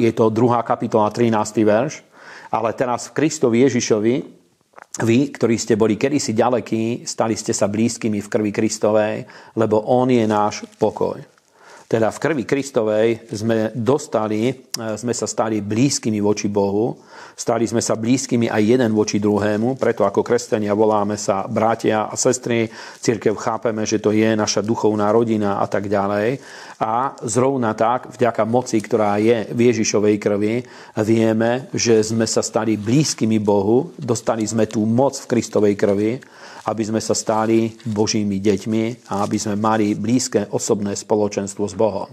Je 0.00 0.10
to 0.16 0.32
druhá 0.32 0.64
kapitola, 0.64 1.12
13. 1.12 1.62
verš. 1.62 2.02
Ale 2.54 2.70
teraz 2.72 3.10
v 3.10 3.14
Kristovi 3.18 3.66
Ježišovi, 3.66 4.14
vy, 5.02 5.18
ktorí 5.34 5.58
ste 5.58 5.74
boli 5.74 5.98
kedysi 5.98 6.38
ďalekí, 6.38 7.02
stali 7.02 7.34
ste 7.34 7.50
sa 7.50 7.66
blízkymi 7.66 8.22
v 8.22 8.30
krvi 8.30 8.50
Kristovej, 8.54 9.26
lebo 9.58 9.82
On 9.90 10.06
je 10.06 10.22
náš 10.22 10.62
pokoj. 10.78 11.18
Teda 11.90 12.14
v 12.14 12.22
krvi 12.22 12.44
Kristovej 12.46 13.26
sme 13.28 13.74
dostali, 13.74 14.50
e, 14.50 14.54
sme 14.94 15.12
sa 15.12 15.26
stali 15.26 15.60
blízkymi 15.60 16.22
voči 16.22 16.46
Bohu, 16.46 16.96
stali 17.34 17.66
sme 17.66 17.82
sa 17.82 17.98
blízkymi 17.98 18.46
aj 18.46 18.62
jeden 18.62 18.90
voči 18.94 19.18
druhému, 19.18 19.74
preto 19.76 20.06
ako 20.06 20.22
kresťania 20.22 20.72
voláme 20.72 21.18
sa 21.18 21.44
bratia 21.50 22.06
a 22.06 22.14
sestry, 22.14 22.70
církev 23.02 23.34
chápeme, 23.34 23.82
že 23.84 23.98
to 23.98 24.14
je 24.14 24.32
naša 24.34 24.62
duchovná 24.62 25.10
rodina 25.10 25.58
a 25.58 25.66
tak 25.66 25.90
ďalej. 25.90 26.38
A 26.78 27.14
zrovna 27.26 27.74
tak, 27.74 28.14
vďaka 28.14 28.42
moci, 28.46 28.78
ktorá 28.82 29.18
je 29.18 29.50
v 29.50 29.60
Ježišovej 29.70 30.16
krvi, 30.18 30.54
vieme, 31.02 31.70
že 31.74 32.02
sme 32.02 32.26
sa 32.26 32.42
stali 32.42 32.78
blízkymi 32.78 33.38
Bohu, 33.42 33.94
dostali 33.98 34.46
sme 34.46 34.66
tú 34.70 34.86
moc 34.86 35.18
v 35.18 35.28
Kristovej 35.36 35.74
krvi, 35.74 36.18
aby 36.64 36.82
sme 36.82 37.00
sa 37.02 37.12
stali 37.12 37.76
Božími 37.84 38.40
deťmi 38.40 39.12
a 39.12 39.26
aby 39.26 39.36
sme 39.36 39.60
mali 39.60 39.92
blízke 39.92 40.48
osobné 40.48 40.96
spoločenstvo 40.96 41.68
s 41.68 41.76
Bohom. 41.76 42.08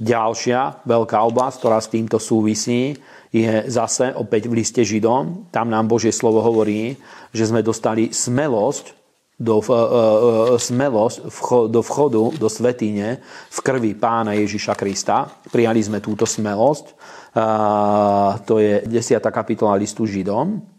Ďalšia 0.00 0.82
veľká 0.88 1.18
oblasť, 1.22 1.56
ktorá 1.60 1.78
s 1.78 1.92
týmto 1.92 2.18
súvisí, 2.18 2.96
je 3.34 3.66
zase 3.66 4.14
opäť 4.14 4.46
v 4.46 4.62
liste 4.62 4.78
Židom. 4.86 5.50
Tam 5.50 5.66
nám 5.66 5.90
Božie 5.90 6.14
slovo 6.14 6.38
hovorí, 6.38 6.94
že 7.34 7.50
sme 7.50 7.66
dostali 7.66 8.14
smelosť 8.14 8.94
do, 9.34 9.58
uh, 9.58 9.66
uh, 9.66 10.54
smelosť 10.54 11.26
vcho, 11.26 11.66
do 11.66 11.82
vchodu 11.82 12.22
do 12.38 12.46
svetine 12.46 13.18
v 13.50 13.58
krvi 13.58 13.98
pána 13.98 14.38
Ježiša 14.38 14.78
Krista. 14.78 15.26
Prijali 15.50 15.82
sme 15.82 15.98
túto 15.98 16.22
smelosť. 16.22 16.94
Uh, 17.34 18.38
to 18.46 18.62
je 18.62 18.86
10. 18.86 19.18
kapitola 19.34 19.74
listu 19.74 20.06
Židom 20.06 20.74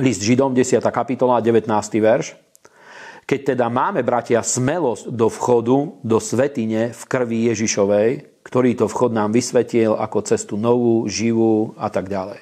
list 0.00 0.24
Židom, 0.24 0.54
10. 0.54 0.80
kapitola, 0.88 1.40
19. 1.40 1.68
verš. 2.00 2.36
Keď 3.28 3.52
teda 3.52 3.68
máme, 3.68 4.00
bratia, 4.00 4.40
smelosť 4.40 5.12
do 5.12 5.28
vchodu, 5.28 6.00
do 6.00 6.16
svetine 6.16 6.96
v 6.96 7.02
krvi 7.04 7.52
Ježišovej, 7.52 8.37
ktorý 8.48 8.74
to 8.74 8.88
vchod 8.88 9.12
nám 9.12 9.36
vysvetil 9.36 9.92
ako 9.92 10.24
cestu 10.24 10.56
novú, 10.56 11.04
živú 11.04 11.76
a 11.76 11.92
tak 11.92 12.08
ďalej. 12.08 12.40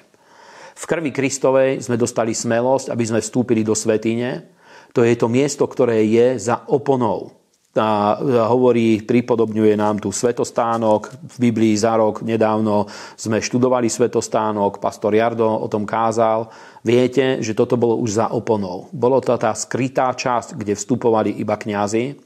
V 0.76 0.84
krvi 0.86 1.10
Kristovej 1.10 1.82
sme 1.82 1.98
dostali 1.98 2.30
smelosť, 2.30 2.94
aby 2.94 3.04
sme 3.04 3.18
vstúpili 3.18 3.66
do 3.66 3.74
svetine. 3.74 4.46
To 4.94 5.02
je 5.02 5.18
to 5.18 5.26
miesto, 5.26 5.66
ktoré 5.66 6.06
je 6.06 6.38
za 6.38 6.62
oponou 6.70 7.36
a 7.76 8.16
hovorí, 8.48 9.04
pripodobňuje 9.04 9.76
nám 9.76 10.00
tu 10.00 10.08
svetostánok. 10.08 11.12
V 11.12 11.36
Biblii 11.48 11.76
za 11.76 11.96
rok 11.96 12.24
nedávno 12.24 12.88
sme 13.14 13.44
študovali 13.44 13.92
svetostánok, 13.92 14.80
pastor 14.80 15.12
Jardo 15.12 15.44
o 15.46 15.68
tom 15.68 15.84
kázal. 15.84 16.48
Viete, 16.80 17.44
že 17.44 17.52
toto 17.52 17.76
bolo 17.76 18.00
už 18.00 18.16
za 18.16 18.26
oponou. 18.32 18.88
Bolo 18.96 19.20
to 19.20 19.36
tá 19.36 19.52
skrytá 19.52 20.08
časť, 20.16 20.56
kde 20.56 20.72
vstupovali 20.72 21.36
iba 21.36 21.60
kňazi. 21.60 22.16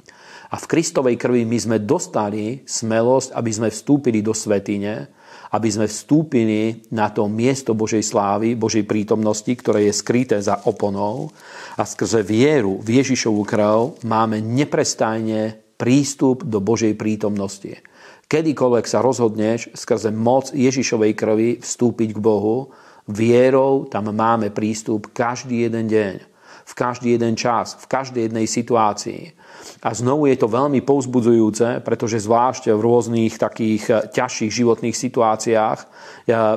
A 0.50 0.58
v 0.58 0.66
Kristovej 0.66 1.14
krvi 1.14 1.46
my 1.46 1.58
sme 1.62 1.78
dostali 1.78 2.66
smelosť, 2.66 3.38
aby 3.38 3.50
sme 3.54 3.68
vstúpili 3.70 4.18
do 4.18 4.34
svetine, 4.34 5.06
aby 5.54 5.66
sme 5.70 5.86
vstúpili 5.86 6.90
na 6.90 7.10
to 7.10 7.30
miesto 7.30 7.74
Božej 7.74 8.02
slávy, 8.02 8.58
Božej 8.58 8.86
prítomnosti, 8.86 9.50
ktoré 9.50 9.86
je 9.86 9.94
skryté 9.94 10.38
za 10.42 10.58
oponou 10.66 11.30
a 11.78 11.82
skrze 11.86 12.26
vieru 12.26 12.82
v 12.82 13.02
Ježišovu 13.02 13.42
krv 13.46 14.02
máme 14.06 14.42
neprestajne 14.42 15.58
prístup 15.78 16.46
do 16.46 16.58
Božej 16.58 16.94
prítomnosti. 16.94 17.82
Kedykoľvek 18.30 18.86
sa 18.86 19.02
rozhodneš 19.02 19.74
skrze 19.74 20.14
moc 20.14 20.54
Ježišovej 20.54 21.12
krvi 21.18 21.50
vstúpiť 21.58 22.14
k 22.14 22.22
Bohu, 22.22 22.70
vierou 23.10 23.90
tam 23.90 24.14
máme 24.14 24.54
prístup 24.54 25.10
každý 25.10 25.66
jeden 25.66 25.90
deň, 25.90 26.14
v 26.62 26.72
každý 26.78 27.18
jeden 27.18 27.34
čas, 27.34 27.74
v 27.74 27.90
každej 27.90 28.30
jednej 28.30 28.46
situácii. 28.46 29.34
A 29.80 29.96
znovu 29.96 30.28
je 30.28 30.36
to 30.36 30.48
veľmi 30.48 30.84
povzbudzujúce, 30.84 31.80
pretože 31.80 32.20
zvlášť 32.20 32.72
v 32.72 32.80
rôznych 32.80 33.40
takých 33.40 33.84
eh, 33.88 33.96
ťažších 34.12 34.52
životných 34.52 34.96
situáciách 34.96 35.78
eh, 35.80 35.88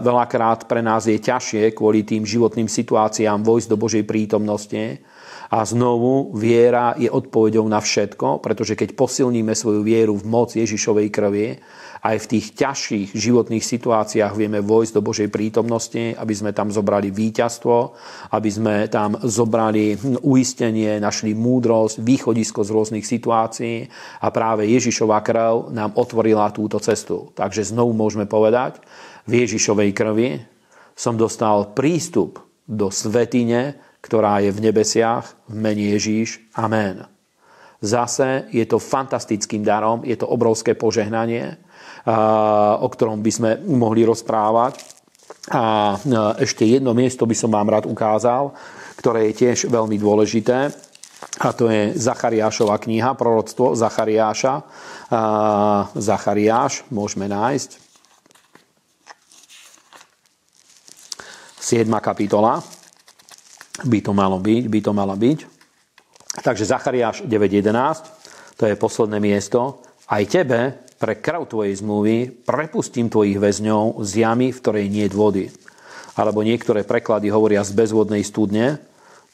veľakrát 0.04 0.68
pre 0.68 0.84
nás 0.84 1.08
je 1.08 1.20
ťažšie 1.20 1.72
kvôli 1.72 2.04
tým 2.04 2.28
životným 2.28 2.68
situáciám 2.68 3.44
vojsť 3.44 3.68
do 3.72 3.78
Božej 3.80 4.04
prítomnosti. 4.04 5.00
A 5.54 5.62
znovu 5.70 6.34
viera 6.34 6.98
je 6.98 7.06
odpovedou 7.14 7.62
na 7.70 7.78
všetko, 7.78 8.42
pretože 8.42 8.74
keď 8.74 8.98
posilníme 8.98 9.54
svoju 9.54 9.86
vieru 9.86 10.18
v 10.18 10.26
moc 10.26 10.50
Ježišovej 10.58 11.14
krvi, 11.14 11.62
aj 12.04 12.28
v 12.28 12.30
tých 12.36 12.46
ťažších 12.60 13.10
životných 13.16 13.64
situáciách 13.64 14.36
vieme 14.36 14.60
vojsť 14.60 14.92
do 14.92 15.02
Božej 15.02 15.32
prítomnosti, 15.32 16.12
aby 16.20 16.34
sme 16.36 16.52
tam 16.52 16.68
zobrali 16.68 17.08
víťazstvo, 17.08 17.76
aby 18.36 18.50
sme 18.52 18.76
tam 18.92 19.16
zobrali 19.24 19.96
uistenie, 20.20 21.00
našli 21.00 21.32
múdrosť, 21.32 22.04
východisko 22.04 22.68
z 22.68 22.70
rôznych 22.76 23.08
situácií 23.08 23.88
a 24.20 24.28
práve 24.36 24.68
Ježišova 24.68 25.24
krv 25.24 25.72
nám 25.72 25.96
otvorila 25.96 26.52
túto 26.52 26.76
cestu. 26.84 27.32
Takže 27.40 27.72
znovu 27.72 27.96
môžeme 27.96 28.28
povedať, 28.28 28.84
v 29.24 29.48
Ježišovej 29.48 29.92
krvi 29.96 30.44
som 31.00 31.16
dostal 31.16 31.72
prístup 31.72 32.44
do 32.68 32.92
svetine, 32.92 33.80
ktorá 34.04 34.44
je 34.44 34.52
v 34.52 34.60
nebesiach, 34.60 35.32
v 35.48 35.56
mene 35.56 35.96
Ježíš. 35.96 36.44
Amen. 36.60 37.08
Zase 37.80 38.52
je 38.52 38.64
to 38.68 38.80
fantastickým 38.80 39.64
darom, 39.64 40.04
je 40.04 40.20
to 40.20 40.28
obrovské 40.28 40.76
požehnanie 40.76 41.64
o 42.82 42.88
ktorom 42.88 43.24
by 43.24 43.32
sme 43.32 43.52
mohli 43.68 44.04
rozprávať. 44.04 44.80
A 45.52 45.96
ešte 46.40 46.64
jedno 46.64 46.96
miesto 46.96 47.28
by 47.28 47.36
som 47.36 47.52
vám 47.52 47.68
rád 47.68 47.86
ukázal, 47.88 48.56
ktoré 48.96 49.32
je 49.32 49.44
tiež 49.44 49.68
veľmi 49.68 50.00
dôležité. 50.00 50.72
A 51.44 51.50
to 51.56 51.72
je 51.72 51.96
Zachariášova 51.96 52.80
kniha, 52.80 53.16
proroctvo 53.16 53.76
Zachariáša. 53.76 54.64
Zachariáš 55.96 56.88
môžeme 56.92 57.28
nájsť. 57.32 57.84
7. 61.64 61.88
kapitola 62.04 62.60
by 63.88 64.00
to 64.04 64.12
malo 64.12 64.38
byť, 64.38 64.64
by 64.68 64.80
to 64.84 64.92
mala 64.92 65.16
byť. 65.16 65.40
Takže 66.44 66.68
Zachariáš 66.68 67.24
9.11, 67.24 68.60
to 68.60 68.68
je 68.68 68.76
posledné 68.76 69.24
miesto. 69.24 69.80
Aj 70.12 70.22
tebe, 70.28 70.76
pre 71.04 71.20
krv 71.20 71.52
tvojej 71.52 71.84
zmluvy 71.84 72.32
prepustím 72.48 73.12
tvojich 73.12 73.36
väzňov 73.36 74.00
z 74.08 74.24
jamy, 74.24 74.56
v 74.56 74.62
ktorej 74.64 74.88
nie 74.88 75.04
je 75.04 75.12
vody. 75.12 75.46
Alebo 76.16 76.48
niektoré 76.48 76.88
preklady 76.88 77.28
hovoria 77.28 77.60
z 77.68 77.76
bezvodnej 77.76 78.24
studne. 78.24 78.80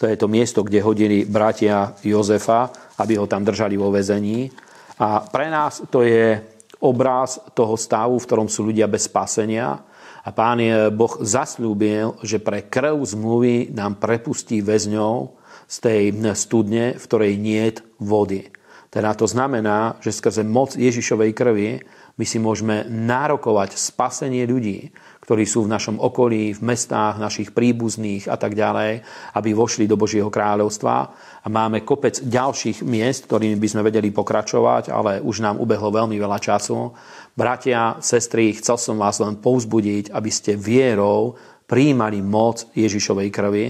To 0.02 0.10
je 0.10 0.18
to 0.18 0.26
miesto, 0.26 0.66
kde 0.66 0.82
hodili 0.82 1.30
bratia 1.30 1.94
Jozefa, 2.02 2.74
aby 2.98 3.22
ho 3.22 3.30
tam 3.30 3.46
držali 3.46 3.78
vo 3.78 3.94
väzení. 3.94 4.50
A 4.98 5.22
pre 5.30 5.54
nás 5.54 5.86
to 5.94 6.02
je 6.02 6.42
obraz 6.82 7.38
toho 7.54 7.78
stavu, 7.78 8.18
v 8.18 8.26
ktorom 8.26 8.50
sú 8.50 8.66
ľudia 8.66 8.90
bez 8.90 9.06
spasenia. 9.06 9.78
A 10.26 10.34
pán 10.34 10.58
Boh 10.90 11.22
zasľúbil, 11.22 12.18
že 12.26 12.42
pre 12.42 12.66
krv 12.66 12.98
zmluvy 12.98 13.78
nám 13.78 14.02
prepustí 14.02 14.66
väzňov 14.66 15.38
z 15.70 15.78
tej 15.86 16.04
studne, 16.34 16.98
v 16.98 17.04
ktorej 17.06 17.38
nie 17.38 17.62
je 17.70 17.86
vody. 18.02 18.50
Teda 18.90 19.14
to 19.14 19.30
znamená, 19.30 20.02
že 20.02 20.10
skrze 20.10 20.42
moc 20.42 20.74
Ježišovej 20.74 21.32
krvi 21.38 21.78
my 22.20 22.26
si 22.28 22.42
môžeme 22.42 22.84
nárokovať 22.90 23.78
spasenie 23.78 24.44
ľudí, 24.50 24.92
ktorí 25.24 25.46
sú 25.46 25.64
v 25.64 25.72
našom 25.72 26.02
okolí, 26.02 26.58
v 26.58 26.62
mestách, 26.66 27.22
našich 27.22 27.54
príbuzných 27.54 28.26
a 28.28 28.36
tak 28.36 28.58
ďalej, 28.58 29.06
aby 29.38 29.50
vošli 29.54 29.86
do 29.86 29.94
Božieho 29.94 30.34
kráľovstva. 30.34 30.96
A 31.40 31.48
máme 31.48 31.86
kopec 31.86 32.18
ďalších 32.20 32.82
miest, 32.82 33.30
ktorými 33.30 33.62
by 33.62 33.68
sme 33.70 33.86
vedeli 33.86 34.10
pokračovať, 34.10 34.90
ale 34.90 35.22
už 35.22 35.46
nám 35.46 35.62
ubehlo 35.62 35.94
veľmi 35.94 36.18
veľa 36.18 36.42
času. 36.42 36.92
Bratia, 37.38 38.02
sestry, 38.02 38.58
chcel 38.58 38.76
som 38.76 38.98
vás 38.98 39.22
len 39.22 39.38
povzbudiť, 39.38 40.12
aby 40.12 40.32
ste 40.34 40.58
vierou 40.58 41.38
príjmali 41.70 42.26
moc 42.26 42.66
Ježišovej 42.74 43.30
krvi, 43.30 43.66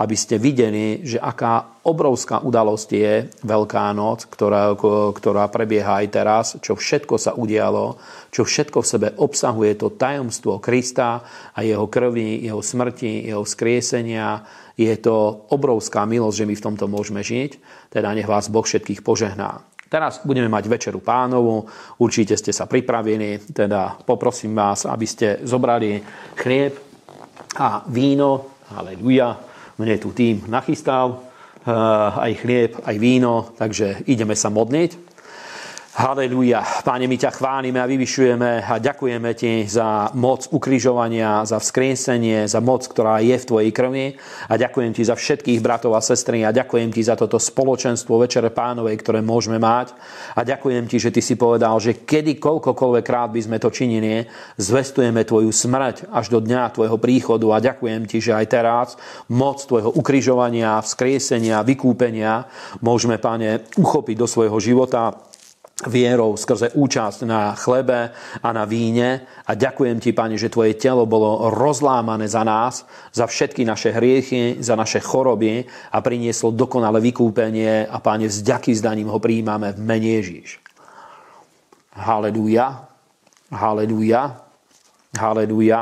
aby 0.00 0.16
ste 0.16 0.40
videli, 0.40 1.04
že 1.04 1.20
aká 1.20 1.84
obrovská 1.84 2.40
udalosť 2.40 2.88
je 2.88 3.14
Veľká 3.44 3.92
noc, 3.92 4.24
ktorá, 4.32 4.72
ktorá 5.12 5.44
prebieha 5.52 6.00
aj 6.00 6.06
teraz, 6.08 6.46
čo 6.64 6.72
všetko 6.72 7.20
sa 7.20 7.36
udialo, 7.36 8.00
čo 8.32 8.48
všetko 8.48 8.80
v 8.80 8.90
sebe 8.96 9.08
obsahuje 9.20 9.76
to 9.76 9.92
tajomstvo 9.92 10.56
Krista 10.56 11.20
a 11.52 11.60
jeho 11.60 11.84
krvi, 11.84 12.40
jeho 12.40 12.64
smrti, 12.64 13.28
jeho 13.28 13.44
skriesenia. 13.44 14.40
Je 14.80 14.92
to 14.96 15.44
obrovská 15.52 16.08
milosť, 16.08 16.36
že 16.40 16.48
my 16.48 16.54
v 16.56 16.64
tomto 16.64 16.88
môžeme 16.88 17.20
žiť. 17.20 17.60
Teda 17.92 18.16
nech 18.16 18.24
vás 18.24 18.48
Boh 18.48 18.64
všetkých 18.64 19.04
požehná. 19.04 19.60
Teraz 19.90 20.22
budeme 20.24 20.46
mať 20.46 20.70
večeru 20.70 21.02
pánovu, 21.02 21.66
určite 21.98 22.38
ste 22.38 22.54
sa 22.54 22.70
pripravili, 22.70 23.42
teda 23.42 23.98
poprosím 24.06 24.54
vás, 24.54 24.86
aby 24.86 25.02
ste 25.02 25.42
zobrali 25.42 25.98
chlieb 26.38 26.78
a 27.58 27.82
víno, 27.90 28.62
aleluja, 28.70 29.49
mne 29.80 29.96
tu 29.96 30.12
tým 30.12 30.44
nachystal, 30.52 31.24
eh, 31.64 31.72
aj 32.28 32.32
chlieb, 32.44 32.76
aj 32.84 32.96
víno, 33.00 33.56
takže 33.56 34.04
ideme 34.04 34.36
sa 34.36 34.52
modliť. 34.52 35.09
Halelúja. 35.90 36.62
Páne, 36.86 37.10
my 37.10 37.18
ťa 37.18 37.34
chválime 37.34 37.82
a 37.82 37.90
vyvyšujeme 37.90 38.62
a 38.62 38.78
ďakujeme 38.78 39.34
ti 39.34 39.66
za 39.66 40.14
moc 40.14 40.46
ukrižovania, 40.54 41.42
za 41.42 41.58
vzkriesenie, 41.58 42.46
za 42.46 42.62
moc, 42.62 42.86
ktorá 42.86 43.18
je 43.18 43.34
v 43.34 43.42
tvojej 43.42 43.70
krvi. 43.74 44.06
A 44.46 44.54
ďakujem 44.54 44.94
ti 44.94 45.02
za 45.02 45.18
všetkých 45.18 45.58
bratov 45.58 45.98
a 45.98 46.00
sestry 46.00 46.46
a 46.46 46.54
ďakujem 46.54 46.94
ti 46.94 47.02
za 47.02 47.18
toto 47.18 47.42
spoločenstvo 47.42 48.22
Večere 48.22 48.54
Pánovej, 48.54 49.02
ktoré 49.02 49.18
môžeme 49.18 49.58
mať. 49.58 49.90
A 50.38 50.46
ďakujem 50.46 50.86
ti, 50.86 51.02
že 51.02 51.10
ty 51.10 51.18
si 51.18 51.34
povedal, 51.34 51.74
že 51.82 52.06
kedy 52.06 52.38
koľkokoľvek 52.38 53.02
krát 53.02 53.34
by 53.34 53.42
sme 53.42 53.58
to 53.58 53.74
činili, 53.74 54.30
zvestujeme 54.62 55.26
tvoju 55.26 55.50
smrť 55.50 56.14
až 56.14 56.30
do 56.30 56.38
dňa 56.38 56.70
tvojho 56.70 57.02
príchodu. 57.02 57.50
A 57.50 57.58
ďakujem 57.58 58.06
ti, 58.06 58.22
že 58.22 58.38
aj 58.38 58.46
teraz 58.46 58.94
moc 59.26 59.58
tvojho 59.58 59.90
ukrižovania, 59.90 60.78
vzkriesenia, 60.86 61.66
vykúpenia 61.66 62.46
môžeme, 62.78 63.18
páne, 63.18 63.66
uchopiť 63.74 64.14
do 64.22 64.30
svojho 64.30 64.54
života 64.62 65.29
vierou 65.88 66.36
skrze 66.36 66.76
účasť 66.76 67.24
na 67.24 67.56
chlebe 67.56 68.12
a 68.42 68.48
na 68.52 68.68
víne. 68.68 69.24
A 69.48 69.56
ďakujem 69.56 69.96
ti, 69.96 70.12
Pane, 70.12 70.36
že 70.36 70.52
Tvoje 70.52 70.76
telo 70.76 71.08
bolo 71.08 71.48
rozlámané 71.48 72.28
za 72.28 72.44
nás, 72.44 72.84
za 73.14 73.24
všetky 73.24 73.64
naše 73.64 73.94
hriechy, 73.94 74.60
za 74.60 74.76
naše 74.76 75.00
choroby 75.00 75.64
a 75.94 75.98
prinieslo 76.04 76.52
dokonalé 76.52 77.00
vykúpenie 77.00 77.88
a 77.88 77.96
Pane, 78.02 78.28
vzďaky 78.28 78.76
zdaním 78.76 79.08
ho 79.08 79.16
príjmame 79.16 79.72
v 79.72 79.80
mene 79.80 80.08
Ježíš. 80.20 80.60
Halelúja, 81.96 82.84
halelúja, 83.48 84.36
halelúja. 85.16 85.80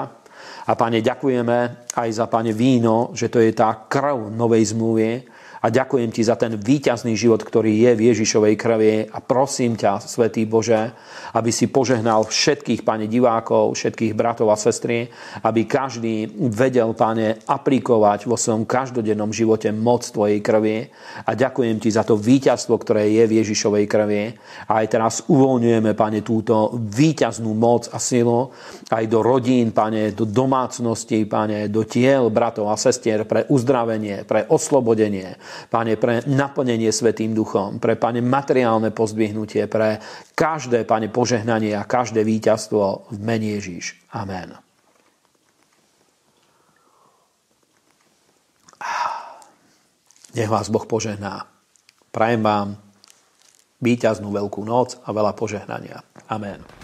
A 0.69 0.73
Pane, 0.77 1.01
ďakujeme 1.01 1.89
aj 1.97 2.09
za 2.13 2.29
Pane 2.31 2.53
víno, 2.53 3.11
že 3.17 3.33
to 3.33 3.41
je 3.41 3.51
tá 3.57 3.89
krv 3.89 4.31
novej 4.31 4.77
zmluvy, 4.77 5.38
a 5.59 5.67
ďakujem 5.69 6.11
ti 6.15 6.23
za 6.23 6.39
ten 6.39 6.55
výťazný 6.55 7.19
život, 7.19 7.43
ktorý 7.43 7.75
je 7.75 7.91
v 7.99 8.05
Ježišovej 8.15 8.55
krvi. 8.55 8.95
A 9.11 9.19
prosím 9.19 9.75
ťa, 9.75 9.99
Svetý 10.03 10.47
Bože, 10.47 10.95
aby 11.35 11.51
si 11.51 11.67
požehnal 11.67 12.27
všetkých, 12.27 12.87
Pane, 12.87 13.11
divákov, 13.11 13.75
všetkých 13.75 14.15
bratov 14.15 14.55
a 14.55 14.57
sestry, 14.57 15.11
aby 15.43 15.67
každý 15.67 16.31
vedel, 16.53 16.95
Pane, 16.95 17.43
aplikovať 17.45 18.31
vo 18.31 18.39
svojom 18.39 18.65
každodennom 18.65 19.35
živote 19.35 19.75
moc 19.75 20.07
Tvojej 20.07 20.39
krvi. 20.39 20.87
A 21.27 21.35
ďakujem 21.35 21.83
ti 21.83 21.91
za 21.91 22.07
to 22.07 22.15
víťazstvo, 22.15 22.79
ktoré 22.79 23.11
je 23.11 23.25
v 23.27 23.37
Ježišovej 23.43 23.85
krvi. 23.91 24.23
A 24.71 24.83
aj 24.83 24.87
teraz 24.87 25.15
uvoľňujeme, 25.27 25.93
Pane, 25.99 26.23
túto 26.23 26.71
víťaznú 26.79 27.51
moc 27.59 27.91
a 27.91 27.99
silu 27.99 28.55
aj 28.89 29.05
do 29.05 29.21
rodín, 29.21 29.77
Pane, 29.77 30.17
do 30.17 30.25
domácnosti, 30.25 31.29
Pane, 31.29 31.69
do 31.69 31.85
tiel 31.85 32.33
bratov 32.33 32.73
a 32.73 32.77
sestier 32.81 33.29
pre 33.29 33.45
uzdravenie, 33.53 34.25
pre 34.25 34.49
oslobodenie, 34.49 35.37
Pane, 35.69 36.01
pre 36.01 36.25
naplnenie 36.25 36.89
Svetým 36.89 37.37
duchom, 37.37 37.77
pre, 37.77 38.01
Pane, 38.01 38.25
materiálne 38.25 38.89
pozdvihnutie, 38.89 39.69
pre 39.69 40.01
každé, 40.33 40.89
Pane, 40.89 41.13
požehnanie 41.13 41.77
a 41.77 41.85
každé 41.85 42.25
víťazstvo 42.25 43.13
v 43.13 43.19
mene 43.21 43.61
Ježíš. 43.61 44.01
Amen. 44.17 44.57
Nech 50.33 50.49
vás 50.49 50.73
Boh 50.73 50.87
požehná. 50.87 51.45
Prajem 52.09 52.41
vám 52.41 52.79
víťaznú 53.85 54.33
veľkú 54.33 54.65
noc 54.65 54.97
a 55.05 55.13
veľa 55.13 55.33
požehnania. 55.37 56.01
Amen. 56.31 56.78